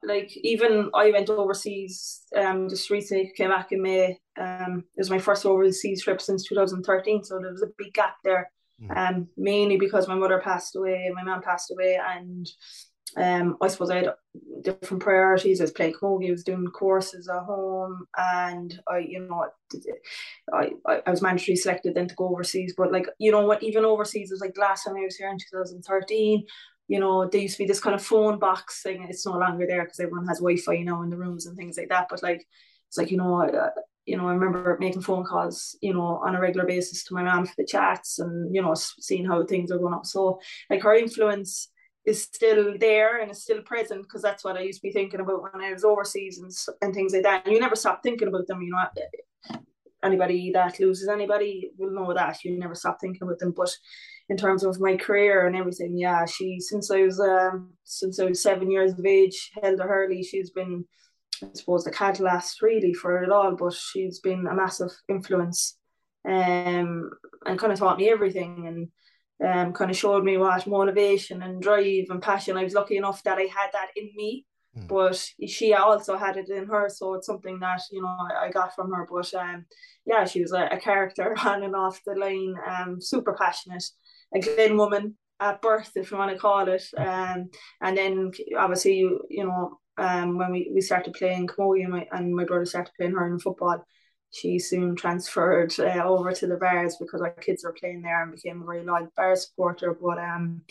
Like 0.03 0.35
even 0.37 0.89
I 0.93 1.11
went 1.11 1.29
overseas 1.29 2.21
um 2.37 2.69
just 2.69 2.89
recently 2.89 3.31
came 3.35 3.49
back 3.49 3.71
in 3.71 3.81
May 3.81 4.19
um 4.39 4.83
it 4.95 4.99
was 4.99 5.09
my 5.09 5.19
first 5.19 5.45
overseas 5.45 6.03
trip 6.03 6.21
since 6.21 6.43
2013 6.47 7.23
so 7.23 7.39
there 7.39 7.51
was 7.51 7.63
a 7.63 7.71
big 7.77 7.93
gap 7.93 8.15
there 8.23 8.51
Mm. 8.81 8.97
um 8.97 9.27
mainly 9.37 9.77
because 9.77 10.05
my 10.09 10.15
mother 10.15 10.37
passed 10.41 10.75
away 10.75 11.09
my 11.15 11.23
mom 11.23 11.41
passed 11.41 11.71
away 11.71 11.97
and 12.09 12.45
um 13.15 13.55
I 13.61 13.69
suppose 13.69 13.89
I 13.89 13.95
had 13.99 14.13
different 14.63 15.01
priorities 15.01 15.61
I 15.61 15.63
was 15.63 15.71
playing 15.71 15.93
camogie 15.93 16.27
I 16.27 16.31
was 16.31 16.43
doing 16.43 16.67
courses 16.67 17.29
at 17.29 17.43
home 17.43 18.05
and 18.17 18.77
I 18.89 18.97
you 18.97 19.21
know 19.21 19.45
I, 20.53 20.71
I, 20.85 21.01
I 21.05 21.09
was 21.09 21.21
mandatory 21.21 21.55
selected 21.55 21.95
then 21.95 22.09
to 22.09 22.15
go 22.15 22.27
overseas 22.27 22.73
but 22.77 22.91
like 22.91 23.07
you 23.17 23.31
know 23.31 23.45
what 23.45 23.63
even 23.63 23.85
overseas 23.85 24.29
it 24.29 24.33
was 24.33 24.41
like 24.41 24.57
last 24.57 24.83
time 24.83 24.97
I 24.97 25.05
was 25.05 25.15
here 25.15 25.29
in 25.29 25.37
2013 25.37 26.45
you 26.87 26.99
know, 26.99 27.27
there 27.27 27.41
used 27.41 27.57
to 27.57 27.63
be 27.63 27.67
this 27.67 27.79
kind 27.79 27.95
of 27.95 28.03
phone 28.03 28.37
box 28.39 28.81
thing. 28.83 29.05
It's 29.09 29.25
no 29.25 29.33
longer 29.33 29.65
there 29.67 29.83
because 29.83 29.99
everyone 29.99 30.27
has 30.27 30.37
Wi-Fi, 30.37 30.73
you 30.73 30.85
know, 30.85 31.01
in 31.01 31.09
the 31.09 31.17
rooms 31.17 31.45
and 31.45 31.57
things 31.57 31.77
like 31.77 31.89
that. 31.89 32.07
But 32.09 32.21
like, 32.21 32.45
it's 32.87 32.97
like 32.97 33.11
you 33.11 33.17
know, 33.17 33.41
uh, 33.41 33.69
you 34.05 34.17
know, 34.17 34.27
I 34.27 34.33
remember 34.33 34.77
making 34.79 35.01
phone 35.01 35.23
calls, 35.25 35.77
you 35.81 35.93
know, 35.93 36.21
on 36.25 36.35
a 36.35 36.39
regular 36.39 36.65
basis 36.65 37.03
to 37.05 37.15
my 37.15 37.23
mom 37.23 37.45
for 37.45 37.55
the 37.57 37.65
chats 37.65 38.19
and 38.19 38.53
you 38.53 38.61
know, 38.61 38.75
seeing 38.75 39.25
how 39.25 39.43
things 39.45 39.71
are 39.71 39.79
going 39.79 39.93
up. 39.93 40.05
So 40.05 40.39
like, 40.69 40.83
her 40.83 40.95
influence 40.95 41.69
is 42.05 42.21
still 42.21 42.75
there 42.79 43.19
and 43.19 43.31
is 43.31 43.41
still 43.41 43.63
present 43.63 44.03
because 44.03 44.21
that's 44.21 44.43
what 44.43 44.57
I 44.57 44.61
used 44.61 44.79
to 44.81 44.87
be 44.87 44.93
thinking 44.93 45.19
about 45.19 45.41
when 45.41 45.63
I 45.63 45.73
was 45.73 45.83
overseas 45.83 46.37
and 46.37 46.51
and 46.81 46.93
things 46.93 47.13
like 47.13 47.23
that. 47.23 47.45
And 47.45 47.53
you 47.53 47.59
never 47.59 47.75
stop 47.75 48.03
thinking 48.03 48.27
about 48.27 48.47
them, 48.47 48.61
you 48.61 48.71
know. 48.71 49.59
Anybody 50.03 50.51
that 50.51 50.79
loses 50.79 51.07
anybody 51.07 51.71
will 51.79 51.89
know 51.89 52.13
that 52.13 52.43
you 52.43 52.59
never 52.59 52.75
stop 52.75 52.99
thinking 53.01 53.23
about 53.23 53.39
them. 53.39 53.53
But 53.57 53.75
in 54.29 54.37
terms 54.37 54.63
of 54.63 54.79
my 54.79 54.95
career 54.97 55.45
and 55.45 55.55
everything, 55.55 55.97
yeah, 55.97 56.25
she 56.25 56.59
since 56.59 56.89
I 56.89 57.01
was 57.01 57.19
um 57.19 57.73
since 57.83 58.19
I 58.19 58.25
was 58.25 58.41
seven 58.41 58.71
years 58.71 58.93
of 58.93 59.05
age, 59.05 59.51
Helder 59.61 59.87
Hurley, 59.87 60.23
she's 60.23 60.51
been 60.51 60.85
I 61.43 61.47
suppose 61.53 61.83
the 61.83 61.91
catalyst 61.91 62.61
really 62.61 62.93
for 62.93 63.23
it 63.23 63.31
all, 63.31 63.55
but 63.55 63.73
she's 63.73 64.19
been 64.19 64.47
a 64.47 64.55
massive 64.55 64.91
influence 65.09 65.77
um 66.27 67.11
and 67.45 67.59
kind 67.59 67.71
of 67.71 67.77
taught 67.77 67.99
me 67.99 68.09
everything 68.09 68.89
and 69.39 69.67
um 69.67 69.73
kind 69.73 69.91
of 69.91 69.97
showed 69.97 70.23
me 70.23 70.37
what 70.37 70.65
motivation 70.65 71.43
and 71.43 71.61
drive 71.61 72.05
and 72.09 72.21
passion. 72.21 72.57
I 72.57 72.63
was 72.63 72.73
lucky 72.73 72.97
enough 72.97 73.21
that 73.23 73.37
I 73.37 73.43
had 73.43 73.71
that 73.73 73.89
in 73.95 74.09
me. 74.15 74.45
Mm. 74.77 74.87
But 74.87 75.47
she 75.47 75.73
also 75.73 76.17
had 76.17 76.37
it 76.37 76.49
in 76.49 76.67
her, 76.67 76.89
so 76.89 77.13
it's 77.13 77.27
something 77.27 77.59
that 77.59 77.81
you 77.91 78.01
know 78.01 78.17
I 78.41 78.49
got 78.51 78.75
from 78.75 78.91
her. 78.91 79.07
But 79.09 79.33
um, 79.33 79.65
yeah, 80.05 80.25
she 80.25 80.41
was 80.41 80.51
a, 80.51 80.67
a 80.71 80.77
character 80.77 81.35
on 81.45 81.63
and 81.63 81.75
off 81.75 82.01
the 82.05 82.15
line. 82.15 82.55
Um, 82.67 82.99
super 82.99 83.33
passionate, 83.33 83.85
a 84.33 84.39
Glen 84.39 84.77
woman 84.77 85.17
at 85.39 85.61
birth, 85.61 85.91
if 85.95 86.11
you 86.11 86.17
want 86.17 86.31
to 86.31 86.37
call 86.37 86.67
it. 86.69 86.83
Um, 86.97 87.49
and 87.81 87.97
then 87.97 88.31
obviously 88.57 88.95
you 88.95 89.21
you 89.29 89.45
know 89.45 89.79
um 89.97 90.37
when 90.37 90.51
we, 90.51 90.71
we 90.73 90.81
started 90.81 91.13
playing 91.13 91.47
Camogie 91.47 91.83
and 91.83 91.93
my, 91.93 92.07
and 92.11 92.35
my 92.35 92.45
brother 92.45 92.65
started 92.65 92.93
playing 92.97 93.13
her 93.13 93.27
in 93.27 93.39
football, 93.39 93.83
she 94.31 94.59
soon 94.59 94.95
transferred 94.95 95.73
uh, 95.79 96.03
over 96.03 96.31
to 96.33 96.47
the 96.47 96.57
Barrs 96.57 96.97
because 96.99 97.21
our 97.21 97.31
kids 97.31 97.63
were 97.63 97.73
playing 97.79 98.01
there 98.01 98.23
and 98.23 98.33
became 98.33 98.61
a 98.61 98.65
very 98.65 98.83
loyal 98.85 99.07
Barrs 99.15 99.47
supporter. 99.47 99.97
But 100.01 100.17
um, 100.17 100.61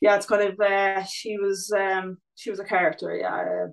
yeah, 0.00 0.16
it's 0.16 0.26
kind 0.26 0.42
of 0.42 0.60
uh, 0.60 1.02
she 1.04 1.36
was 1.36 1.70
um 1.72 2.18
she 2.36 2.50
was 2.50 2.60
a 2.60 2.64
character, 2.64 3.14
yeah, 3.16 3.68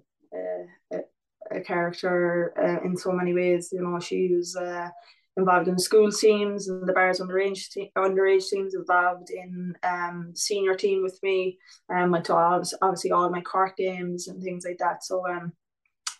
a, 0.94 0.98
a, 0.98 1.60
a 1.60 1.62
character 1.62 2.54
uh, 2.62 2.86
in 2.86 2.98
so 2.98 3.12
many 3.14 3.34
ways. 3.34 3.70
You 3.72 3.82
know, 3.82 4.00
she 4.00 4.34
was 4.36 4.56
uh, 4.56 4.90
involved 5.38 5.68
in 5.68 5.76
the 5.76 5.82
school 5.82 6.12
teams 6.12 6.68
and 6.68 6.88
the 6.88 6.94
Barrs 6.94 7.20
underage 7.20 7.70
te- 7.70 7.92
underage 7.98 8.50
teams, 8.50 8.74
involved 8.76 9.30
in 9.30 9.76
um 9.84 10.34
senior 10.36 10.76
team 10.76 11.04
with 11.04 11.20
me, 11.24 11.58
and 11.90 12.06
um, 12.06 12.12
went 12.12 12.26
to 12.26 12.36
all, 12.36 12.64
obviously 12.82 13.12
all 13.12 13.30
my 13.30 13.42
Cork 13.42 13.78
games 13.78 14.28
and 14.28 14.42
things 14.44 14.66
like 14.66 14.78
that. 14.80 15.04
So 15.04 15.28
um. 15.28 15.54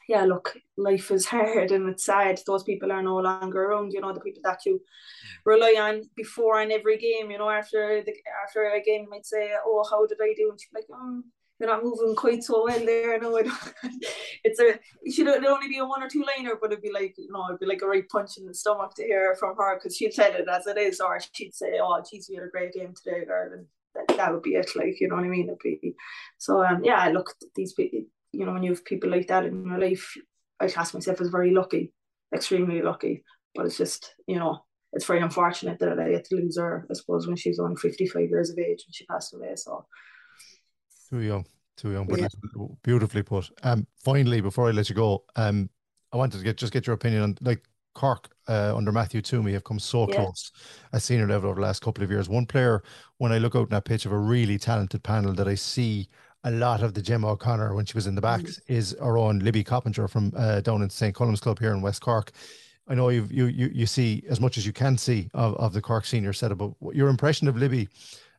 Yeah, 0.10 0.24
look, 0.24 0.56
life 0.78 1.12
is 1.12 1.26
hard 1.36 1.72
and 1.72 1.90
it's 1.90 2.06
sad. 2.06 2.40
Those 2.48 2.64
people 2.64 2.94
are 2.94 3.04
no 3.04 3.18
longer 3.18 3.66
around. 3.66 3.92
You 3.92 4.00
know, 4.00 4.14
the 4.14 4.22
people 4.22 4.42
that 4.46 4.66
you 4.66 4.82
rely 5.44 5.76
on 5.78 6.04
before 6.16 6.62
and 6.62 6.72
every 6.72 6.98
game. 6.98 7.30
You 7.30 7.38
know, 7.40 7.50
after 7.50 8.02
the 8.06 8.14
after 8.42 8.64
a 8.64 8.82
game, 8.82 9.04
you 9.04 9.10
might 9.10 9.26
say, 9.26 9.52
"Oh, 9.66 9.86
how 9.90 10.06
did 10.06 10.20
I 10.22 10.34
do?" 10.34 10.50
And 10.50 10.62
she'd 10.62 10.70
be 10.74 10.80
like, 10.80 10.98
"Um, 10.98 11.26
you're 11.60 11.70
not 11.70 11.84
moving 11.84 12.16
quite 12.16 12.44
so 12.44 12.64
well 12.64 12.86
there." 12.86 13.20
No, 13.20 13.38
I 13.38 13.44
don't. 13.44 13.74
it's 14.44 14.60
a 14.60 14.80
it 15.04 15.14
should 15.14 15.28
only 15.28 15.68
be 15.68 15.78
a 15.78 15.86
one 15.86 16.04
or 16.04 16.10
two 16.10 16.26
liner, 16.26 16.56
but 16.60 16.72
it'd 16.72 16.84
be 16.84 16.92
like 16.92 17.16
you 17.18 17.32
know, 17.32 17.46
it'd 17.50 17.60
be 17.60 17.66
like 17.66 17.82
a 17.82 17.88
right 17.88 18.08
punch 18.10 18.38
in 18.38 18.46
the 18.46 18.54
stomach 18.54 18.94
to 18.96 19.04
hear 19.04 19.36
from 19.40 19.56
her 19.58 19.76
because 19.76 19.96
she'd 19.96 20.14
tell 20.14 20.34
it 20.34 20.48
as 20.48 20.68
it 20.68 20.78
is, 20.78 21.00
or 21.00 21.20
she'd 21.34 21.56
say, 21.56 21.80
"Oh, 21.82 22.02
geez, 22.10 22.30
you 22.30 22.40
had 22.40 22.48
a 22.48 22.52
great 22.52 22.74
game 22.74 22.94
today, 22.96 23.26
girl," 23.26 23.52
and 23.54 23.66
that, 23.96 24.18
that 24.18 24.34
would 24.34 24.44
be 24.44 24.56
it. 24.56 24.76
Like 24.76 25.00
you 25.00 25.08
know 25.08 25.16
what 25.16 25.26
I 25.26 25.30
mean? 25.30 25.48
It'd 25.48 25.60
be 25.60 25.96
so. 26.38 26.64
Um, 26.64 26.84
yeah, 26.84 27.00
I 27.00 27.12
look, 27.12 27.30
at 27.42 27.48
these 27.56 27.74
people. 27.74 28.02
You 28.34 28.46
know, 28.46 28.54
when 28.54 28.64
you 28.64 28.72
have 28.72 28.86
people 28.86 29.10
like 29.10 29.28
that 29.28 29.46
in 29.46 29.66
your 29.66 29.80
life, 29.80 30.16
I 30.60 30.68
class 30.68 30.94
myself 30.94 31.22
as 31.22 31.30
very 31.30 31.52
lucky, 31.52 31.94
extremely 32.34 32.82
lucky. 32.82 33.24
But 33.56 33.66
it's 33.66 33.78
just, 33.78 34.14
you 34.28 34.38
know, 34.38 34.60
it's 34.94 35.06
very 35.06 35.22
unfortunate 35.22 35.80
that 35.80 36.00
I 36.00 36.10
had 36.10 36.26
to 36.26 36.36
lose 36.36 36.58
her, 36.58 36.86
I 36.90 36.94
suppose, 36.94 37.28
when 37.28 37.36
she 37.36 37.50
was 37.50 37.60
only 37.60 37.76
55 37.76 38.30
years 38.30 38.50
of 38.50 38.60
age 38.60 38.84
when 38.86 38.94
she 38.94 39.06
passed 39.06 39.34
away. 39.34 39.56
So, 39.56 39.86
Too 41.10 41.20
young, 41.20 41.46
too 41.78 41.92
young, 41.92 42.08
but 42.08 42.20
Yeah. 42.20 42.26
it's 42.26 42.36
beautifully 42.84 43.24
put. 43.24 43.50
Um, 43.64 43.88
finally, 44.04 44.42
before 44.42 44.68
I 44.68 44.72
let 44.72 44.90
you 44.90 44.96
go, 44.96 45.24
um, 45.36 45.70
I 46.12 46.18
wanted 46.18 46.38
to 46.40 46.44
get 46.44 46.58
just 46.58 46.74
get 46.74 46.86
your 46.88 46.96
opinion 46.96 47.22
on 47.24 47.38
like 47.42 47.64
Cork 47.94 48.30
uh, 48.48 48.76
under 48.76 48.92
Matthew 48.92 49.22
Twomey 49.22 49.54
have 49.54 49.64
come 49.64 49.80
so 49.80 50.08
Yeah. 50.08 50.16
close 50.16 50.52
at 50.94 51.02
senior 51.02 51.28
level 51.28 51.50
over 51.50 51.60
the 51.60 51.66
last 51.66 51.82
couple 51.82 52.04
of 52.04 52.12
years. 52.12 52.30
One 52.30 52.46
player, 52.46 52.84
when 53.18 53.32
I 53.32 53.38
look 53.38 53.56
out 53.56 53.64
in 53.64 53.70
that 53.70 53.86
pitch 53.86 54.06
of 54.06 54.12
a 54.12 54.18
really 54.18 54.58
talented 54.58 55.04
panel 55.04 55.34
that 55.34 55.48
I 55.48 55.56
see 55.56 56.10
a 56.44 56.52
lot 56.52 56.84
of 56.84 56.94
the 56.94 57.02
Gemma 57.02 57.30
O'Connor 57.32 57.74
when 57.74 57.86
she 57.86 57.96
was 57.96 58.08
in 58.08 58.16
the 58.16 58.22
backs 58.22 58.60
is 58.68 58.94
our 58.96 59.18
own 59.18 59.40
Libby 59.40 59.64
Coppinger 59.64 60.08
from 60.08 60.32
uh, 60.38 60.62
down 60.62 60.82
in 60.82 60.90
St. 60.90 61.16
Colum's 61.16 61.42
Club 61.42 61.60
here 61.60 61.74
in 61.74 61.82
West 61.82 62.02
Cork. 62.02 62.32
I 62.88 62.96
know 62.96 63.10
you've, 63.10 63.32
you 63.32 63.46
you 63.48 63.70
you 63.74 63.86
see 63.86 64.24
as 64.30 64.40
much 64.40 64.58
as 64.58 64.66
you 64.66 64.72
can 64.72 64.98
see 64.98 65.30
of, 65.34 65.56
of 65.56 65.74
the 65.74 65.82
Cork 65.82 66.06
senior 66.06 66.32
setup, 66.34 66.60
but 66.60 66.96
your 66.96 67.10
impression 67.10 67.48
of 67.48 67.58
Libby 67.58 67.90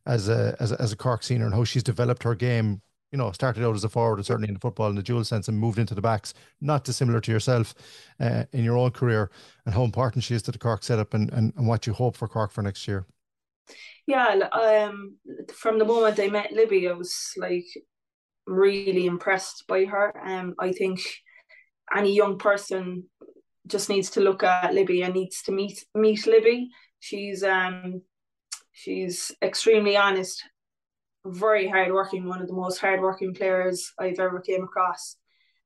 as 0.09 0.29
a, 0.29 0.57
as 0.59 0.73
a 0.73 0.83
as 0.83 0.93
a 0.93 0.97
Cork 0.97 1.23
senior 1.23 1.47
and 1.47 1.55
how 1.55 1.65
she's 1.65 1.85
developed 1.85 2.25
her 2.25 2.35
game. 2.35 2.83
You 3.13 3.17
know, 3.17 3.33
started 3.33 3.65
out 3.65 3.75
as 3.75 3.85
a 3.85 3.89
forward 3.89 4.23
certainly 4.27 4.49
in 4.49 4.55
the 4.55 4.61
football 4.61 4.91
in 4.91 4.95
the 4.95 5.03
dual 5.03 5.25
sense 5.25 5.49
and 5.49 5.59
moved 5.59 5.79
into 5.79 5.95
the 5.95 6.03
backs, 6.03 6.35
not 6.61 6.85
dissimilar 6.85 7.21
to 7.23 7.33
yourself 7.33 7.75
uh, 8.21 8.45
in 8.53 8.65
your 8.65 8.77
own 8.77 8.91
career, 8.91 9.31
and 9.65 9.75
how 9.75 9.85
important 9.85 10.25
she 10.25 10.35
is 10.35 10.43
to 10.43 10.53
the 10.53 10.59
Cork 10.59 10.83
setup 10.83 11.15
and, 11.15 11.33
and, 11.33 11.55
and 11.57 11.67
what 11.67 11.87
you 11.87 11.95
hope 11.95 12.17
for 12.19 12.29
Cork 12.29 12.53
for 12.53 12.61
next 12.61 12.87
year. 12.87 13.07
yeah, 14.07 14.49
um, 14.53 15.17
from 15.55 15.79
the 15.79 15.87
moment 15.87 16.21
I 16.21 16.29
met 16.29 16.53
Libby, 16.53 16.89
I 16.89 16.93
was 16.93 17.33
like 17.39 17.67
really 18.47 19.07
impressed 19.07 19.65
by 19.67 19.85
her. 19.87 20.13
Um, 20.27 20.55
I 20.59 20.73
think 20.73 21.01
any 21.95 22.15
young 22.15 22.39
person 22.39 23.05
just 23.67 23.89
needs 23.89 24.11
to 24.11 24.21
look 24.21 24.43
at 24.43 24.75
Libby 24.75 25.03
and 25.03 25.15
needs 25.15 25.43
to 25.43 25.53
meet 25.53 25.85
meet 25.95 26.27
Libby. 26.27 26.69
She's 27.01 27.43
um 27.43 28.03
she's 28.83 29.33
extremely 29.43 29.97
honest, 29.97 30.43
very 31.25 31.69
hardworking, 31.69 32.27
one 32.27 32.41
of 32.41 32.49
the 32.49 32.55
most 32.55 32.79
hardworking 32.79 33.35
players 33.35 33.93
I've 33.99 34.21
ever 34.21 34.41
came 34.41 34.65
across. 34.65 35.17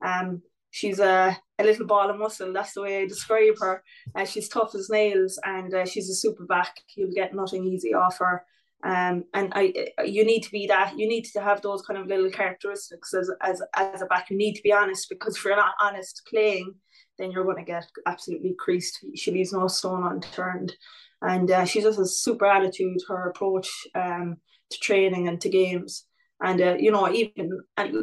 Um 0.05 0.43
she's 0.73 0.99
a, 0.99 1.37
a 1.59 1.65
little 1.65 1.87
ball 1.87 2.11
of 2.11 2.19
muscle, 2.19 2.53
that's 2.53 2.73
the 2.73 2.83
way 2.83 3.03
I 3.03 3.07
describe 3.07 3.55
her. 3.61 3.85
Uh, 4.15 4.25
she's 4.25 4.49
tough 4.49 4.75
as 4.75 4.89
nails 4.91 5.39
and 5.45 5.73
uh, 5.73 5.85
she's 5.85 6.09
a 6.09 6.15
super 6.15 6.47
back. 6.47 6.75
You'll 6.97 7.15
get 7.15 7.35
nothing 7.35 7.65
easy 7.65 7.95
off 7.95 8.19
her. 8.19 8.45
Um, 8.83 9.25
and 9.33 9.53
I, 9.55 9.73
you 10.05 10.25
need 10.25 10.43
to 10.43 10.51
be 10.51 10.67
that. 10.67 10.99
You 10.99 11.07
need 11.07 11.27
to 11.27 11.41
have 11.41 11.63
those 11.63 11.83
kind 11.83 12.01
of 12.01 12.09
little 12.09 12.31
characteristics 12.31 13.15
as 13.15 13.31
as 13.41 13.63
as 13.77 14.03
a 14.03 14.07
back. 14.07 14.29
You 14.31 14.37
need 14.37 14.55
to 14.55 14.63
be 14.63 14.73
honest 14.73 15.09
because 15.09 15.37
if 15.37 15.45
you're 15.45 15.55
not 15.55 15.75
honest 15.81 16.23
playing, 16.29 16.75
then 17.17 17.31
you're 17.31 17.45
going 17.45 17.65
to 17.65 17.73
get 17.75 17.87
absolutely 18.07 18.57
creased. 18.59 19.05
She 19.15 19.31
leaves 19.31 19.53
no 19.53 19.69
stone 19.69 20.05
unturned, 20.11 20.75
and 21.23 21.51
uh, 21.51 21.65
she 21.65 21.81
just 21.81 21.99
has 21.99 22.21
super 22.21 22.47
attitude. 22.47 22.99
Her 23.09 23.29
approach 23.29 23.69
um, 23.95 24.37
to 24.71 24.79
training 24.79 25.29
and 25.29 25.41
to 25.41 25.49
games, 25.49 26.07
and 26.43 26.61
uh, 26.61 26.77
you 26.79 26.91
know 26.91 27.11
even 27.11 27.61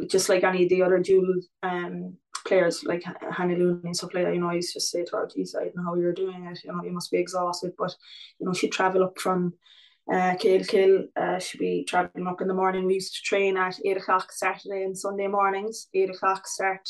just 0.08 0.28
like 0.28 0.44
any 0.44 0.64
of 0.64 0.68
the 0.68 0.82
other 0.82 0.98
dual 0.98 1.34
um 1.62 2.16
players 2.46 2.84
like 2.84 3.04
Hannah 3.30 3.56
Looney 3.56 3.80
and 3.84 3.96
stuff 3.96 4.14
like 4.14 4.24
that, 4.24 4.34
you 4.34 4.40
know, 4.40 4.50
I 4.50 4.54
used 4.54 4.72
to 4.74 4.80
say 4.80 5.04
to 5.04 5.16
her, 5.16 5.28
geez, 5.32 5.54
I 5.54 5.64
don't 5.64 5.76
know 5.76 5.84
how 5.84 5.94
you're 5.94 6.12
doing 6.12 6.46
it, 6.46 6.60
you 6.64 6.72
know, 6.72 6.82
you 6.82 6.92
must 6.92 7.10
be 7.10 7.18
exhausted. 7.18 7.72
But, 7.78 7.94
you 8.38 8.46
know, 8.46 8.52
she'd 8.52 8.72
travel 8.72 9.04
up 9.04 9.18
from 9.18 9.54
uh, 10.12 10.34
Kill 10.36 11.04
uh, 11.16 11.38
she'd 11.38 11.58
be 11.58 11.84
travelling 11.84 12.26
up 12.26 12.40
in 12.40 12.48
the 12.48 12.54
morning. 12.54 12.86
We 12.86 12.94
used 12.94 13.14
to 13.14 13.22
train 13.22 13.56
at 13.56 13.78
8 13.84 13.98
o'clock 13.98 14.32
Saturday 14.32 14.82
and 14.82 14.98
Sunday 14.98 15.28
mornings, 15.28 15.88
8 15.94 16.10
o'clock 16.10 16.46
start. 16.48 16.88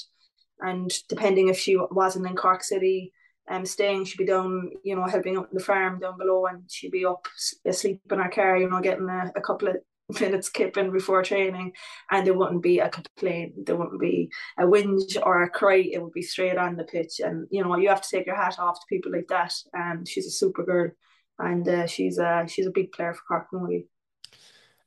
And 0.60 0.90
depending 1.08 1.48
if 1.48 1.58
she 1.58 1.76
wasn't 1.90 2.26
in 2.26 2.36
Cork 2.36 2.62
City, 2.62 3.12
um, 3.50 3.66
staying, 3.66 4.04
she'd 4.04 4.18
be 4.18 4.24
down, 4.24 4.70
you 4.84 4.94
know, 4.94 5.06
helping 5.06 5.36
up 5.36 5.50
the 5.52 5.60
farm 5.60 5.98
down 5.98 6.16
below, 6.16 6.46
and 6.46 6.62
she'd 6.70 6.92
be 6.92 7.04
up 7.04 7.26
asleep 7.66 8.00
in 8.10 8.18
her 8.18 8.30
car, 8.30 8.56
you 8.56 8.70
know, 8.70 8.80
getting 8.80 9.08
a, 9.08 9.32
a 9.34 9.40
couple 9.40 9.68
of 9.68 9.76
minutes 10.20 10.48
kipping 10.48 10.92
before 10.92 11.22
training. 11.22 11.72
And 12.10 12.26
there 12.26 12.34
wouldn't 12.34 12.62
be 12.62 12.78
a 12.78 12.88
complaint 12.88 13.66
there 13.66 13.76
wouldn't 13.76 14.00
be 14.00 14.30
a 14.58 14.64
whinge 14.64 15.16
or 15.22 15.42
a 15.42 15.50
cry 15.50 15.76
it 15.92 16.02
would 16.02 16.12
be 16.12 16.22
straight 16.22 16.56
on 16.56 16.76
the 16.76 16.84
pitch. 16.84 17.20
And 17.20 17.48
you 17.50 17.62
know 17.62 17.76
you 17.76 17.88
have 17.88 18.02
to 18.02 18.08
take 18.08 18.26
your 18.26 18.36
hat 18.36 18.58
off 18.58 18.80
to 18.80 18.86
people 18.88 19.12
like 19.12 19.28
that. 19.28 19.52
And 19.72 20.08
she's 20.08 20.26
a 20.26 20.30
super 20.30 20.64
girl 20.64 20.90
and 21.38 21.68
uh, 21.68 21.86
she's 21.86 22.18
a 22.18 22.46
she's 22.48 22.66
a 22.66 22.72
big 22.72 22.92
player 22.92 23.14
for 23.14 23.22
Cork. 23.26 23.48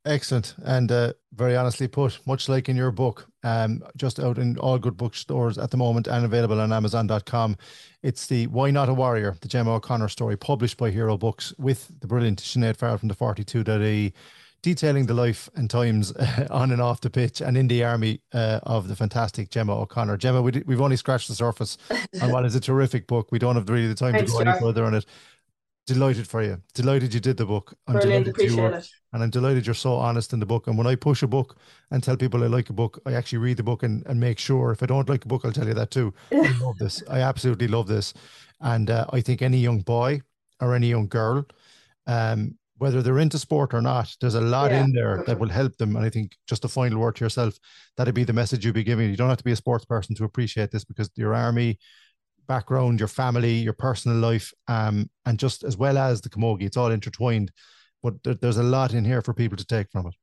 Excellent. 0.05 0.55
And 0.65 0.91
uh, 0.91 1.13
very 1.33 1.55
honestly 1.55 1.87
put, 1.87 2.19
much 2.25 2.49
like 2.49 2.67
in 2.67 2.75
your 2.75 2.91
book, 2.91 3.25
um, 3.43 3.83
just 3.95 4.19
out 4.19 4.37
in 4.37 4.57
all 4.57 4.77
good 4.77 4.97
bookstores 4.97 5.57
at 5.57 5.71
the 5.71 5.77
moment 5.77 6.07
and 6.07 6.25
available 6.25 6.59
on 6.59 6.73
Amazon.com. 6.73 7.55
It's 8.01 8.27
the 8.27 8.47
Why 8.47 8.69
Not 8.69 8.89
a 8.89 8.93
Warrior, 8.93 9.37
the 9.39 9.47
Gemma 9.47 9.75
O'Connor 9.75 10.09
story, 10.09 10.35
published 10.35 10.77
by 10.77 10.91
Hero 10.91 11.17
Books 11.17 11.53
with 11.57 11.89
the 12.01 12.07
brilliant 12.07 12.41
Sinead 12.41 12.75
Farrell 12.75 12.97
from 12.97 13.07
the 13.07 13.15
42.ie 13.15 14.13
detailing 14.61 15.05
the 15.05 15.13
life 15.13 15.49
and 15.55 15.69
times 15.69 16.13
uh, 16.13 16.47
on 16.51 16.71
and 16.71 16.81
off 16.81 17.01
the 17.01 17.09
pitch 17.09 17.41
and 17.41 17.55
in 17.55 17.67
the 17.67 17.83
army 17.83 18.21
uh, 18.33 18.59
of 18.63 18.87
the 18.87 18.95
fantastic 18.95 19.51
Gemma 19.51 19.79
O'Connor. 19.79 20.17
Gemma, 20.17 20.41
we, 20.41 20.53
have 20.53 20.81
only 20.81 20.95
scratched 20.95 21.27
the 21.27 21.35
surface 21.35 21.77
on 22.21 22.31
what 22.31 22.45
is 22.45 22.55
a 22.55 22.59
terrific 22.59 23.05
book. 23.05 23.31
We 23.31 23.39
don't 23.39 23.55
have 23.55 23.69
really 23.69 23.87
the 23.87 23.95
time 23.95 24.13
to 24.13 24.25
go 24.25 24.39
any 24.39 24.59
further 24.59 24.85
on 24.85 24.95
it. 24.95 25.05
Delighted 25.85 26.27
for 26.27 26.41
you. 26.41 26.61
Delighted 26.73 27.13
you 27.13 27.19
did 27.19 27.35
the 27.35 27.45
book. 27.45 27.73
I'm 27.87 27.95
Brilliant, 27.95 28.29
appreciate 28.29 28.57
were, 28.57 28.77
it. 28.77 28.89
And 29.13 29.23
I'm 29.23 29.29
delighted 29.29 29.65
you're 29.65 29.75
so 29.75 29.93
honest 29.93 30.33
in 30.33 30.39
the 30.39 30.45
book. 30.45 30.67
And 30.67 30.77
when 30.77 30.87
I 30.87 30.95
push 30.95 31.23
a 31.23 31.27
book 31.27 31.57
and 31.91 32.03
tell 32.03 32.17
people 32.17 32.43
I 32.43 32.47
like 32.47 32.69
a 32.69 32.73
book, 32.73 32.99
I 33.05 33.13
actually 33.13 33.37
read 33.37 33.57
the 33.57 33.63
book 33.63 33.83
and, 33.83 34.05
and 34.07 34.19
make 34.19 34.39
sure. 34.39 34.71
If 34.71 34.83
I 34.83 34.87
don't 34.87 35.07
like 35.07 35.23
a 35.23 35.27
book, 35.27 35.45
I'll 35.45 35.51
tell 35.51 35.67
you 35.67 35.73
that 35.75 35.91
too. 35.91 36.13
I 36.31 36.57
love 36.61 36.77
this. 36.79 37.03
I 37.09 37.21
absolutely 37.21 37.67
love 37.67 37.87
this. 37.87 38.13
And 38.59 38.89
uh, 38.89 39.05
I 39.11 39.21
think 39.21 39.41
any 39.41 39.59
young 39.59 39.81
boy 39.81 40.21
or 40.59 40.75
any 40.75 40.89
young 40.89 41.07
girl 41.07 41.45
um, 42.07 42.57
whether 42.77 43.01
they're 43.01 43.19
into 43.19 43.39
sport 43.39 43.73
or 43.73 43.81
not, 43.81 44.13
there's 44.19 44.35
a 44.35 44.41
lot 44.41 44.71
yeah, 44.71 44.83
in 44.83 44.91
there 44.91 45.23
that 45.25 45.39
will 45.39 45.49
help 45.49 45.77
them. 45.77 45.95
And 45.95 46.05
I 46.05 46.09
think 46.09 46.35
just 46.47 46.65
a 46.65 46.67
final 46.67 46.99
word 46.99 47.15
to 47.15 47.23
yourself, 47.23 47.57
that'd 47.95 48.13
be 48.13 48.23
the 48.23 48.33
message 48.33 48.65
you'd 48.65 48.75
be 48.75 48.83
giving. 48.83 49.09
You 49.09 49.15
don't 49.15 49.29
have 49.29 49.37
to 49.37 49.43
be 49.43 49.51
a 49.51 49.55
sports 49.55 49.85
person 49.85 50.15
to 50.15 50.25
appreciate 50.25 50.71
this 50.71 50.83
because 50.83 51.09
your 51.15 51.33
army 51.33 51.79
background, 52.47 52.99
your 52.99 53.07
family, 53.07 53.53
your 53.53 53.73
personal 53.73 54.17
life, 54.17 54.51
um, 54.67 55.09
and 55.25 55.39
just 55.39 55.63
as 55.63 55.77
well 55.77 55.97
as 55.97 56.19
the 56.19 56.29
camogie, 56.29 56.63
it's 56.63 56.75
all 56.75 56.91
intertwined. 56.91 57.51
But 58.03 58.21
there, 58.23 58.35
there's 58.35 58.57
a 58.57 58.63
lot 58.63 58.93
in 58.93 59.05
here 59.05 59.21
for 59.21 59.33
people 59.33 59.57
to 59.57 59.65
take 59.65 59.89
from 59.89 60.07
it. 60.07 60.15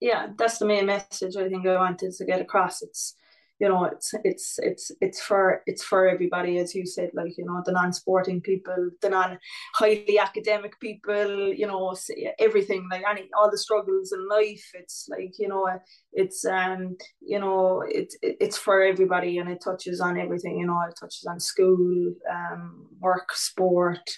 Yeah, 0.00 0.28
that's 0.36 0.58
the 0.58 0.66
main 0.66 0.86
message 0.86 1.36
I 1.36 1.48
think 1.48 1.66
I 1.66 1.76
wanted 1.76 2.12
to 2.12 2.24
get 2.24 2.40
across. 2.40 2.82
It's 2.82 3.16
you 3.60 3.68
know 3.68 3.84
it's 3.84 4.12
it's 4.24 4.58
it's 4.58 4.90
it's 5.00 5.20
for 5.20 5.62
it's 5.66 5.84
for 5.84 6.08
everybody 6.08 6.58
as 6.58 6.74
you 6.74 6.84
said 6.84 7.10
like 7.14 7.38
you 7.38 7.44
know 7.44 7.62
the 7.64 7.72
non-sporting 7.72 8.40
people 8.40 8.90
the 9.00 9.08
non-highly 9.08 10.18
academic 10.18 10.78
people 10.80 11.52
you 11.54 11.66
know 11.66 11.94
everything 12.38 12.86
like 12.90 13.04
any 13.08 13.28
all 13.38 13.50
the 13.50 13.58
struggles 13.58 14.12
in 14.12 14.28
life 14.28 14.70
it's 14.74 15.06
like 15.08 15.34
you 15.38 15.48
know 15.48 15.68
it's 16.12 16.44
um 16.44 16.96
you 17.20 17.38
know 17.38 17.84
it's 17.86 18.16
it's 18.22 18.58
for 18.58 18.82
everybody 18.82 19.38
and 19.38 19.48
it 19.48 19.62
touches 19.62 20.00
on 20.00 20.18
everything 20.18 20.58
you 20.58 20.66
know 20.66 20.80
it 20.88 20.94
touches 20.98 21.24
on 21.28 21.38
school 21.38 22.12
um 22.30 22.86
work 23.00 23.32
sport 23.34 24.10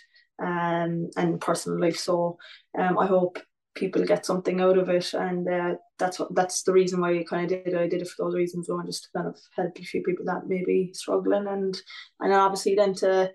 um 0.42 1.08
and 1.16 1.40
personal 1.40 1.80
life 1.80 1.96
so 1.96 2.36
um 2.78 2.98
I 2.98 3.06
hope 3.06 3.38
people 3.74 4.04
get 4.04 4.26
something 4.26 4.60
out 4.60 4.78
of 4.78 4.88
it 4.88 5.12
and 5.12 5.46
uh, 5.48 5.74
that's 5.98 6.18
what 6.18 6.34
that's 6.34 6.62
the 6.62 6.72
reason 6.72 7.00
why 7.00 7.18
I 7.18 7.24
kind 7.24 7.44
of 7.44 7.64
did 7.64 7.74
it 7.74 7.78
I 7.78 7.88
did 7.88 8.02
it 8.02 8.08
for 8.08 8.24
those 8.24 8.34
reasons 8.34 8.68
one 8.68 8.86
just 8.86 9.04
to 9.04 9.08
kind 9.16 9.28
of 9.28 9.38
help 9.54 9.78
a 9.78 9.82
few 9.82 10.02
people 10.02 10.24
that 10.26 10.48
may 10.48 10.64
be 10.64 10.90
struggling 10.94 11.46
and 11.46 11.80
and 12.20 12.32
obviously 12.32 12.74
then 12.74 12.94
to 12.96 13.30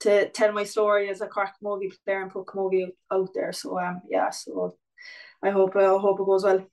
to 0.00 0.28
tell 0.30 0.52
my 0.52 0.64
story 0.64 1.08
as 1.08 1.20
a 1.20 1.26
Cork 1.26 1.50
camogie 1.62 1.92
player 2.04 2.22
and 2.22 2.30
put 2.30 2.46
camogie 2.46 2.88
out 3.12 3.30
there 3.34 3.52
so 3.52 3.78
um 3.78 4.02
yeah 4.10 4.30
so 4.30 4.76
I 5.42 5.50
hope 5.50 5.76
uh, 5.76 5.96
I 5.96 6.00
hope 6.00 6.20
it 6.20 6.26
goes 6.26 6.44
well 6.44 6.66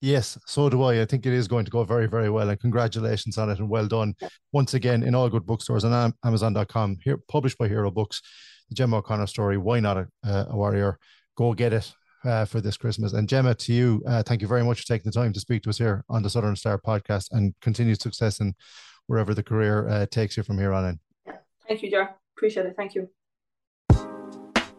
Yes, 0.00 0.38
so 0.46 0.68
do 0.68 0.82
I. 0.84 1.02
I 1.02 1.04
think 1.06 1.26
it 1.26 1.32
is 1.32 1.48
going 1.48 1.64
to 1.64 1.72
go 1.72 1.82
very, 1.82 2.06
very 2.06 2.30
well. 2.30 2.48
And 2.48 2.60
congratulations 2.60 3.36
on 3.36 3.50
it 3.50 3.58
and 3.58 3.68
well 3.68 3.88
done. 3.88 4.14
Yeah. 4.20 4.28
Once 4.52 4.74
again, 4.74 5.02
in 5.02 5.14
all 5.14 5.28
good 5.28 5.44
bookstores 5.44 5.82
and 5.82 6.14
Amazon.com, 6.24 6.98
here 7.02 7.18
published 7.28 7.58
by 7.58 7.66
Hero 7.66 7.90
Books, 7.90 8.22
the 8.68 8.74
Gemma 8.74 8.98
O'Connor 8.98 9.26
story. 9.26 9.56
Why 9.56 9.80
not 9.80 9.96
a, 9.96 10.08
a 10.24 10.56
warrior? 10.56 10.98
Go 11.36 11.52
get 11.54 11.72
it 11.72 11.92
uh, 12.24 12.44
for 12.44 12.60
this 12.60 12.76
Christmas. 12.76 13.12
And 13.12 13.28
Gemma, 13.28 13.54
to 13.54 13.72
you, 13.72 14.02
uh, 14.06 14.22
thank 14.22 14.42
you 14.42 14.48
very 14.48 14.64
much 14.64 14.80
for 14.80 14.86
taking 14.86 15.10
the 15.10 15.18
time 15.18 15.32
to 15.32 15.40
speak 15.40 15.62
to 15.62 15.70
us 15.70 15.78
here 15.78 16.04
on 16.08 16.22
the 16.22 16.30
Southern 16.30 16.56
Star 16.56 16.78
podcast 16.78 17.28
and 17.32 17.54
continued 17.60 18.00
success 18.00 18.40
in 18.40 18.54
wherever 19.06 19.34
the 19.34 19.42
career 19.42 19.88
uh, 19.88 20.06
takes 20.06 20.36
you 20.36 20.42
from 20.42 20.58
here 20.58 20.72
on 20.72 20.84
in. 20.84 21.00
Yeah. 21.26 21.32
Thank 21.66 21.82
you, 21.82 21.90
Ger. 21.90 22.10
Appreciate 22.36 22.66
it. 22.66 22.74
Thank 22.76 22.94
you. 22.94 23.08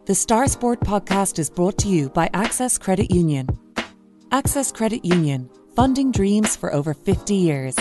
The 0.06 0.14
Star 0.14 0.48
Sport 0.48 0.80
podcast 0.80 1.38
is 1.38 1.50
brought 1.50 1.78
to 1.78 1.88
you 1.88 2.08
by 2.08 2.30
Access 2.32 2.78
Credit 2.78 3.10
Union. 3.10 3.48
Access 4.32 4.72
Credit 4.72 5.04
Union, 5.04 5.50
funding 5.76 6.10
dreams 6.10 6.56
for 6.56 6.72
over 6.72 6.94
50 6.94 7.34
years. 7.34 7.76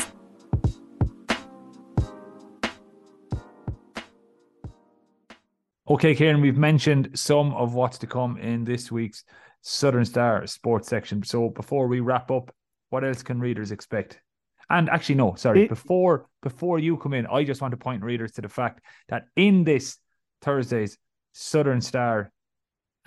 Okay, 5.91 6.13
Kieran, 6.13 6.39
we've 6.39 6.55
mentioned 6.55 7.09
some 7.15 7.51
of 7.55 7.73
what's 7.73 7.97
to 7.97 8.05
come 8.05 8.37
in 8.37 8.63
this 8.63 8.91
week's 8.91 9.23
Southern 9.61 10.05
Star 10.05 10.45
sports 10.45 10.87
section. 10.87 11.23
So 11.23 11.49
before 11.49 11.87
we 11.87 11.99
wrap 11.99 12.29
up, 12.29 12.53
what 12.91 13.03
else 13.03 13.23
can 13.23 13.39
readers 13.39 13.71
expect? 13.71 14.21
And 14.69 14.87
actually, 14.87 15.15
no, 15.15 15.33
sorry. 15.33 15.63
It, 15.63 15.69
before 15.69 16.27
before 16.43 16.77
you 16.77 16.95
come 16.97 17.15
in, 17.15 17.25
I 17.25 17.43
just 17.43 17.59
want 17.59 17.71
to 17.71 17.77
point 17.77 18.03
readers 18.03 18.33
to 18.33 18.41
the 18.41 18.49
fact 18.49 18.81
that 19.07 19.23
in 19.35 19.63
this 19.63 19.97
Thursday's 20.43 20.95
Southern 21.33 21.81
Star, 21.81 22.31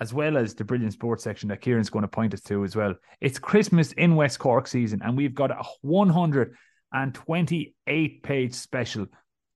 as 0.01 0.13
well 0.13 0.35
as 0.35 0.53
the 0.53 0.65
brilliant 0.65 0.91
sports 0.91 1.23
section 1.23 1.47
that 1.49 1.61
Kieran's 1.61 1.89
going 1.89 2.03
to 2.03 2.09
point 2.09 2.33
us 2.33 2.41
to 2.41 2.65
as 2.65 2.75
well, 2.75 2.95
it's 3.21 3.39
Christmas 3.39 3.93
in 3.93 4.17
West 4.17 4.39
Cork 4.39 4.67
season, 4.67 5.01
and 5.01 5.15
we've 5.15 5.33
got 5.33 5.51
a 5.51 5.63
128 5.83 8.23
page 8.23 8.53
special 8.53 9.07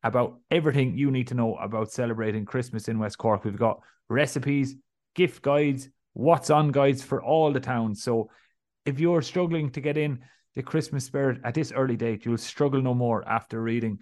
about 0.08 0.39
everything 0.49 0.97
you 0.97 1.12
need 1.12 1.28
to 1.28 1.36
know 1.36 1.55
about 1.55 1.91
celebrating 1.91 2.45
Christmas 2.45 2.88
in 2.88 2.99
West 2.99 3.18
Cork. 3.18 3.43
We've 3.43 3.58
got 3.58 3.82
recipes, 4.10 4.76
gift 5.16 5.41
guides, 5.41 5.89
what's 6.14 6.49
on 6.49 6.72
guides 6.72 7.03
for 7.03 7.22
all 7.24 7.51
the 7.51 7.60
towns. 7.60 8.03
So 8.03 8.30
if 8.86 8.99
you're 8.99 9.22
struggling 9.22 9.70
to 9.72 9.82
get 9.82 9.97
in 9.97 10.20
the 10.55 10.64
Christmas 10.64 11.05
spirit 11.05 11.41
at 11.43 11.53
this 11.53 11.72
early 11.72 11.95
date, 11.95 12.26
you'll 12.26 12.38
struggle 12.38 12.82
no 12.82 12.93
more 12.93 13.28
after 13.28 13.62
reading 13.62 13.99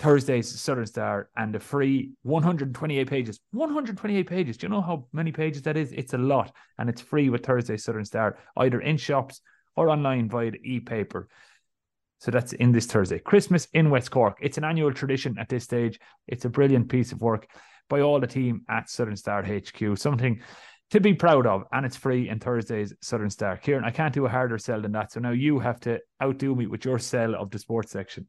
Thursday's 0.00 0.48
Southern 0.48 0.86
Star 0.86 1.28
and 1.36 1.54
the 1.54 1.60
free 1.60 2.12
128 2.22 3.08
pages. 3.08 3.38
128 3.52 4.26
pages. 4.26 4.56
Do 4.56 4.66
you 4.66 4.70
know 4.70 4.80
how 4.80 5.06
many 5.12 5.30
pages 5.30 5.62
that 5.62 5.76
is? 5.76 5.92
It's 5.92 6.14
a 6.14 6.18
lot. 6.18 6.54
And 6.78 6.88
it's 6.88 7.02
free 7.02 7.28
with 7.28 7.44
Thursday's 7.44 7.84
Southern 7.84 8.04
Star, 8.04 8.38
either 8.56 8.80
in 8.80 8.96
shops 8.96 9.40
or 9.76 9.90
online 9.90 10.28
via 10.28 10.50
the 10.50 10.60
e-paper. 10.64 11.28
So 12.20 12.30
that's 12.30 12.52
in 12.52 12.70
this 12.70 12.84
Thursday. 12.84 13.18
Christmas 13.18 13.66
in 13.72 13.88
West 13.88 14.10
Cork. 14.10 14.36
It's 14.42 14.58
an 14.58 14.64
annual 14.64 14.92
tradition 14.92 15.38
at 15.38 15.48
this 15.48 15.64
stage. 15.64 15.98
It's 16.28 16.44
a 16.44 16.50
brilliant 16.50 16.90
piece 16.90 17.12
of 17.12 17.22
work 17.22 17.46
by 17.88 18.02
all 18.02 18.20
the 18.20 18.26
team 18.26 18.62
at 18.68 18.90
Southern 18.90 19.16
Star 19.16 19.42
HQ. 19.42 19.96
Something 19.96 20.42
to 20.90 21.00
be 21.00 21.14
proud 21.14 21.46
of, 21.46 21.64
and 21.72 21.86
it's 21.86 21.96
free 21.96 22.28
in 22.28 22.38
Thursday's 22.38 22.92
Southern 23.00 23.30
Star. 23.30 23.56
Kieran, 23.56 23.84
I 23.84 23.90
can't 23.90 24.12
do 24.12 24.26
a 24.26 24.28
harder 24.28 24.58
sell 24.58 24.82
than 24.82 24.92
that. 24.92 25.12
So 25.12 25.20
now 25.20 25.30
you 25.30 25.60
have 25.60 25.80
to 25.80 25.98
outdo 26.22 26.54
me 26.54 26.66
with 26.66 26.84
your 26.84 26.98
sell 26.98 27.34
of 27.34 27.50
the 27.50 27.58
sports 27.58 27.90
section. 27.90 28.28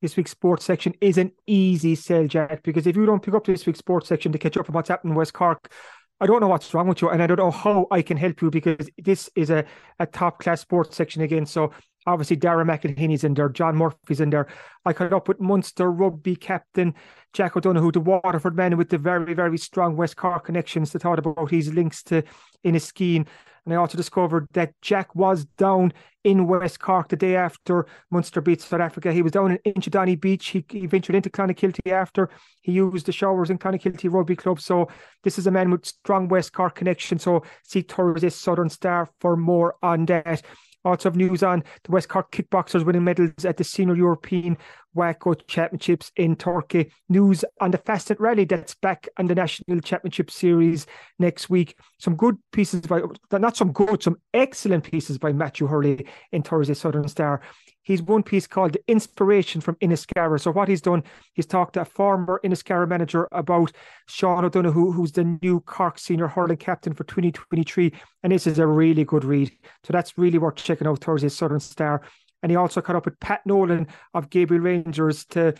This 0.00 0.16
week's 0.16 0.30
sports 0.30 0.64
section 0.64 0.94
is 1.00 1.18
an 1.18 1.32
easy 1.46 1.96
sell, 1.96 2.26
Jack, 2.28 2.62
because 2.62 2.86
if 2.86 2.96
you 2.96 3.06
don't 3.06 3.22
pick 3.22 3.34
up 3.34 3.44
this 3.44 3.66
week's 3.66 3.78
sports 3.80 4.08
section 4.08 4.30
to 4.32 4.38
catch 4.38 4.56
up 4.56 4.68
on 4.68 4.74
what's 4.74 4.88
happening 4.88 5.12
in 5.12 5.16
West 5.16 5.32
Cork, 5.32 5.72
I 6.20 6.26
don't 6.26 6.40
know 6.40 6.48
what's 6.48 6.72
wrong 6.72 6.86
with 6.86 7.02
you, 7.02 7.08
and 7.08 7.20
I 7.20 7.26
don't 7.26 7.38
know 7.38 7.50
how 7.50 7.88
I 7.90 8.02
can 8.02 8.16
help 8.16 8.40
you 8.42 8.50
because 8.50 8.88
this 8.98 9.28
is 9.34 9.50
a, 9.50 9.64
a 9.98 10.06
top 10.06 10.38
class 10.38 10.60
sports 10.60 10.96
section 10.96 11.22
again. 11.22 11.46
So 11.46 11.72
obviously 12.06 12.36
Darragh 12.36 12.66
McElhinney's 12.66 13.24
in 13.24 13.34
there, 13.34 13.48
John 13.48 13.76
Murphy's 13.76 14.20
in 14.20 14.30
there. 14.30 14.48
I 14.84 14.92
caught 14.92 15.12
up 15.12 15.28
with 15.28 15.40
Munster 15.40 15.90
rugby 15.90 16.36
captain 16.36 16.94
Jack 17.32 17.56
O'Donoghue, 17.56 17.92
the 17.92 18.00
Waterford 18.00 18.56
man 18.56 18.76
with 18.76 18.90
the 18.90 18.98
very, 18.98 19.34
very 19.34 19.56
strong 19.56 19.96
West 19.96 20.16
Cork 20.16 20.44
connections 20.44 20.90
to 20.90 20.98
thought 20.98 21.18
about 21.18 21.50
his 21.50 21.72
links 21.72 22.02
to 22.04 22.22
Enniskeane. 22.64 23.26
And 23.64 23.72
I 23.72 23.76
also 23.76 23.96
discovered 23.96 24.48
that 24.52 24.74
Jack 24.82 25.14
was 25.14 25.44
down 25.44 25.92
in 26.24 26.46
West 26.46 26.80
Cork 26.80 27.08
the 27.08 27.16
day 27.16 27.36
after 27.36 27.86
Munster 28.10 28.40
beat 28.40 28.60
South 28.60 28.80
Africa. 28.80 29.12
He 29.12 29.22
was 29.22 29.32
down 29.32 29.52
in 29.52 29.72
Inchydoney 29.72 30.20
Beach. 30.20 30.48
He, 30.48 30.64
he 30.68 30.86
ventured 30.86 31.14
into 31.14 31.30
Clonakilty 31.30 31.92
after. 31.92 32.28
He 32.60 32.72
used 32.72 33.06
the 33.06 33.12
showers 33.12 33.50
in 33.50 33.58
Clonakilty 33.58 34.12
Rugby 34.12 34.36
Club. 34.36 34.60
So 34.60 34.88
this 35.22 35.38
is 35.38 35.46
a 35.46 35.50
man 35.50 35.70
with 35.70 35.86
strong 35.86 36.28
West 36.28 36.52
Cork 36.52 36.74
connection. 36.74 37.18
So 37.18 37.44
see 37.62 37.82
Thursday 37.82 38.30
Southern 38.30 38.68
Star 38.68 39.08
for 39.20 39.36
more 39.36 39.76
on 39.82 40.06
that. 40.06 40.42
Also 40.84 41.08
have 41.08 41.16
news 41.16 41.42
on 41.42 41.62
the 41.84 41.92
West 41.92 42.08
Cork 42.08 42.32
kickboxers 42.32 42.84
winning 42.84 43.04
medals 43.04 43.44
at 43.44 43.56
the 43.56 43.64
Senior 43.64 43.96
European 43.96 44.58
WAKO 44.96 45.46
Championships 45.46 46.12
in 46.16 46.36
Turkey. 46.36 46.92
News 47.08 47.44
on 47.60 47.70
the 47.70 47.78
Fastnet 47.78 48.20
Rally 48.20 48.44
that's 48.44 48.74
back 48.74 49.08
on 49.18 49.26
the 49.26 49.34
National 49.34 49.80
Championship 49.80 50.30
Series 50.30 50.86
next 51.18 51.50
week. 51.50 51.76
Some 51.98 52.16
good 52.16 52.36
pieces 52.52 52.82
by, 52.82 53.02
not 53.32 53.56
some 53.56 53.72
good, 53.72 54.02
some 54.02 54.16
excellent 54.34 54.84
pieces 54.84 55.18
by 55.18 55.32
Matthew 55.32 55.66
Hurley 55.66 56.06
in 56.32 56.42
Thursday 56.42 56.74
Southern 56.74 57.08
Star. 57.08 57.42
He's 57.84 58.00
one 58.00 58.22
piece 58.22 58.46
called 58.46 58.74
The 58.74 58.82
Inspiration 58.86 59.60
from 59.60 59.74
Inniscarra. 59.76 60.40
So 60.40 60.52
what 60.52 60.68
he's 60.68 60.80
done, 60.80 61.02
he's 61.34 61.46
talked 61.46 61.74
to 61.74 61.80
a 61.80 61.84
former 61.84 62.40
Inniscarra 62.44 62.88
manager 62.88 63.26
about 63.32 63.72
Sean 64.06 64.44
O'Donoghue, 64.44 64.92
who's 64.92 65.10
the 65.10 65.38
new 65.42 65.60
Cork 65.60 65.98
senior 65.98 66.28
hurling 66.28 66.58
captain 66.58 66.94
for 66.94 67.02
2023. 67.04 67.92
And 68.22 68.32
this 68.32 68.46
is 68.46 68.60
a 68.60 68.66
really 68.66 69.04
good 69.04 69.24
read. 69.24 69.50
So 69.84 69.92
that's 69.92 70.16
really 70.16 70.38
worth 70.38 70.56
checking 70.56 70.86
out 70.86 71.00
Thursday 71.00 71.28
Southern 71.28 71.58
Star. 71.58 72.02
And 72.42 72.50
he 72.50 72.56
also 72.56 72.80
caught 72.80 72.96
up 72.96 73.04
with 73.04 73.20
Pat 73.20 73.42
Nolan 73.46 73.86
of 74.14 74.30
Gabriel 74.30 74.62
Rangers 74.62 75.24
to 75.26 75.54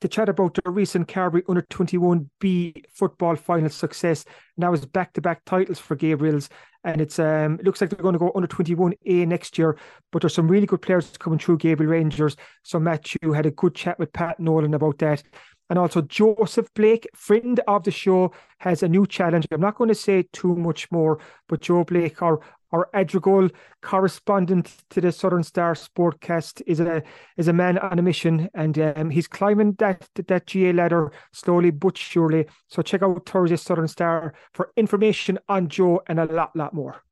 to 0.00 0.08
chat 0.08 0.28
about 0.28 0.54
the 0.54 0.70
recent 0.70 1.06
Carbery 1.06 1.42
under 1.48 1.62
21B 1.62 2.84
football 2.92 3.36
final 3.36 3.68
success. 3.68 4.24
That 4.56 4.70
was 4.70 4.86
back 4.86 5.12
to 5.14 5.20
back 5.20 5.44
titles 5.44 5.78
for 5.78 5.96
Gabriel's. 5.96 6.48
And 6.84 7.00
it's 7.00 7.18
um 7.18 7.58
it 7.60 7.64
looks 7.64 7.80
like 7.80 7.90
they're 7.90 8.02
going 8.02 8.14
to 8.14 8.18
go 8.18 8.32
under 8.34 8.48
21A 8.48 9.26
next 9.26 9.58
year. 9.58 9.78
But 10.10 10.22
there's 10.22 10.34
some 10.34 10.48
really 10.48 10.66
good 10.66 10.82
players 10.82 11.10
coming 11.18 11.38
through 11.38 11.58
Gabriel 11.58 11.92
Rangers. 11.92 12.36
So 12.62 12.80
Matthew 12.80 13.32
had 13.32 13.46
a 13.46 13.50
good 13.50 13.74
chat 13.74 13.98
with 13.98 14.12
Pat 14.12 14.40
Nolan 14.40 14.74
about 14.74 14.98
that. 14.98 15.22
And 15.70 15.78
also 15.78 16.02
Joseph 16.02 16.68
Blake, 16.74 17.08
friend 17.14 17.60
of 17.66 17.84
the 17.84 17.90
show, 17.90 18.32
has 18.58 18.82
a 18.82 18.88
new 18.88 19.06
challenge. 19.06 19.46
I'm 19.50 19.60
not 19.60 19.76
going 19.76 19.88
to 19.88 19.94
say 19.94 20.26
too 20.32 20.54
much 20.56 20.90
more, 20.90 21.18
but 21.48 21.60
Joe 21.60 21.84
Blake, 21.84 22.20
our 22.20 22.40
our 22.72 22.88
Adrigole 22.94 23.50
correspondent 23.82 24.84
to 24.90 25.00
the 25.00 25.12
Southern 25.12 25.42
Star 25.42 25.74
Sportcast, 25.74 26.62
is 26.66 26.80
a 26.80 27.02
is 27.36 27.48
a 27.48 27.52
man 27.52 27.78
on 27.78 27.98
a 27.98 28.02
mission, 28.02 28.48
and 28.54 28.78
um, 28.78 29.10
he's 29.10 29.28
climbing 29.28 29.74
that 29.74 30.08
that 30.26 30.46
GA 30.46 30.72
ladder 30.72 31.12
slowly 31.32 31.70
but 31.70 31.96
surely. 31.96 32.46
So 32.68 32.82
check 32.82 33.02
out 33.02 33.26
Thursday 33.26 33.56
Southern 33.56 33.88
Star 33.88 34.34
for 34.54 34.72
information 34.76 35.38
on 35.48 35.68
Joe 35.68 36.00
and 36.06 36.18
a 36.18 36.24
lot, 36.24 36.54
lot 36.56 36.74
more. 36.74 37.02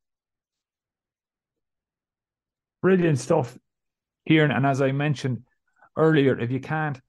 Brilliant 2.81 3.19
stuff, 3.19 3.57
Kieran. 4.27 4.51
And 4.51 4.65
as 4.65 4.81
I 4.81 4.91
mentioned 4.91 5.43
earlier, 5.95 6.39
if 6.39 6.51
you 6.51 6.59
can't 6.59 6.99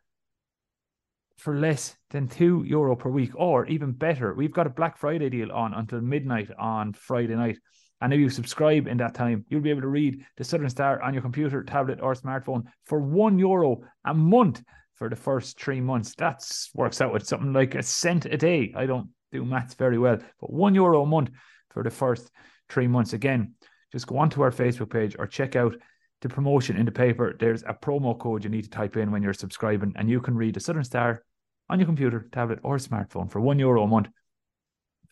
for 1.38 1.56
less 1.56 1.96
than 2.10 2.28
two 2.28 2.64
euro 2.66 2.96
per 2.96 3.12
week, 3.12 3.32
or 3.36 3.68
even 3.68 3.92
better, 3.92 4.34
we've 4.34 4.54
got 4.54 4.68
a 4.68 4.72
Black 4.72 4.98
Friday 4.98 5.30
deal 5.30 5.52
on 5.52 5.76
until 5.76 6.02
midnight 6.02 6.50
on 6.58 6.94
Friday 6.94 7.36
night. 7.36 7.60
And 8.02 8.12
if 8.14 8.20
you 8.20 8.30
subscribe 8.30 8.88
in 8.88 8.98
that 8.98 9.14
time, 9.14 9.46
you'll 9.50 9.62
be 9.62 9.70
able 9.70 9.82
to 9.82 9.88
read 9.88 10.26
the 10.38 10.44
Southern 10.44 10.70
Star 10.70 11.00
on 11.02 11.14
your 11.14 11.22
computer, 11.22 11.64
tablet, 11.64 12.00
or 12.02 12.16
smartphone 12.16 12.64
for 12.86 13.00
one 13.00 13.38
euro 13.38 13.84
a 14.04 14.16
month 14.16 14.64
for 15.02 15.10
the 15.10 15.16
first 15.16 15.60
three 15.60 15.82
months. 15.82 16.14
That 16.20 16.44
works 16.76 17.02
out 17.02 17.12
with 17.12 17.26
something 17.26 17.54
like 17.54 17.74
a 17.74 17.82
cent 17.82 18.26
a 18.26 18.38
day. 18.38 18.72
I 18.76 18.86
don't 18.86 19.10
do 19.32 19.44
maths 19.44 19.74
very 19.74 19.98
well, 19.98 20.20
but 20.40 20.54
one 20.54 20.76
euro 20.76 21.02
a 21.02 21.08
month 21.08 21.32
for 21.72 21.82
the 21.82 21.90
first 21.90 22.30
three 22.70 22.86
months. 22.86 23.14
Again, 23.14 23.56
just 23.92 24.06
go 24.06 24.20
onto 24.20 24.44
our 24.44 24.52
Facebook 24.52 24.92
page 24.92 25.16
or 25.18 25.26
check 25.26 25.56
out 25.56 25.76
the 26.22 26.30
promotion 26.30 26.78
in 26.78 26.86
the 26.86 26.92
paper. 26.92 27.36
There's 27.40 27.64
a 27.64 27.74
promo 27.74 28.16
code 28.16 28.44
you 28.44 28.52
need 28.52 28.66
to 28.66 28.70
type 28.70 28.96
in 28.96 29.10
when 29.10 29.24
you're 29.24 29.34
subscribing, 29.34 29.92
and 29.96 30.08
you 30.08 30.22
can 30.22 30.36
read 30.36 30.54
the 30.54 30.60
Southern 30.60 30.84
Star 30.84 31.24
on 31.68 31.80
your 31.80 31.88
computer, 31.88 32.30
tablet, 32.32 32.60
or 32.62 32.78
smartphone 32.78 33.28
for 33.28 33.42
one 33.42 33.58
euro 33.58 33.82
a 33.82 33.88
month 33.88 34.08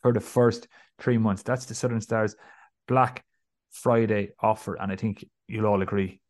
for 0.04 0.14
the 0.14 0.20
first 0.20 0.68
three 1.00 1.18
months. 1.18 1.42
That's 1.42 1.66
the 1.66 1.74
Southern 1.74 2.02
Stars 2.02 2.36
Black 2.88 3.26
Friday 3.72 4.34
offer, 4.40 4.76
and 4.76 4.92
I 4.92 4.96
think 4.96 5.26
you'll 5.48 5.66
all 5.66 5.82
agree 5.82 6.22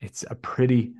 it's 0.00 0.24
a 0.30 0.34
pretty 0.34 0.94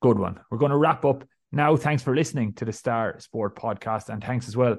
good 0.00 0.18
one. 0.18 0.40
We're 0.50 0.56
going 0.56 0.70
to 0.70 0.78
wrap 0.78 1.04
up 1.04 1.24
now, 1.52 1.76
thanks 1.76 2.02
for 2.02 2.14
listening 2.14 2.54
to 2.54 2.64
the 2.64 2.72
Star 2.72 3.20
Sport 3.20 3.56
podcast, 3.56 4.08
and 4.08 4.22
thanks 4.24 4.48
as 4.48 4.56
well 4.56 4.78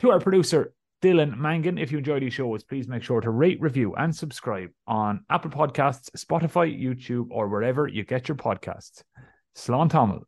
to 0.00 0.10
our 0.10 0.20
producer, 0.20 0.72
Dylan 1.02 1.36
Mangan. 1.36 1.78
If 1.78 1.92
you 1.92 1.98
enjoy 1.98 2.20
these 2.20 2.34
shows, 2.34 2.64
please 2.64 2.88
make 2.88 3.02
sure 3.02 3.20
to 3.20 3.30
rate, 3.30 3.60
review, 3.60 3.94
and 3.94 4.14
subscribe 4.14 4.70
on 4.86 5.24
Apple 5.30 5.50
Podcasts, 5.50 6.10
Spotify, 6.16 6.76
YouTube, 6.76 7.26
or 7.30 7.48
wherever 7.48 7.86
you 7.86 8.04
get 8.04 8.28
your 8.28 8.36
podcasts. 8.36 9.02
Slán. 9.54 10.22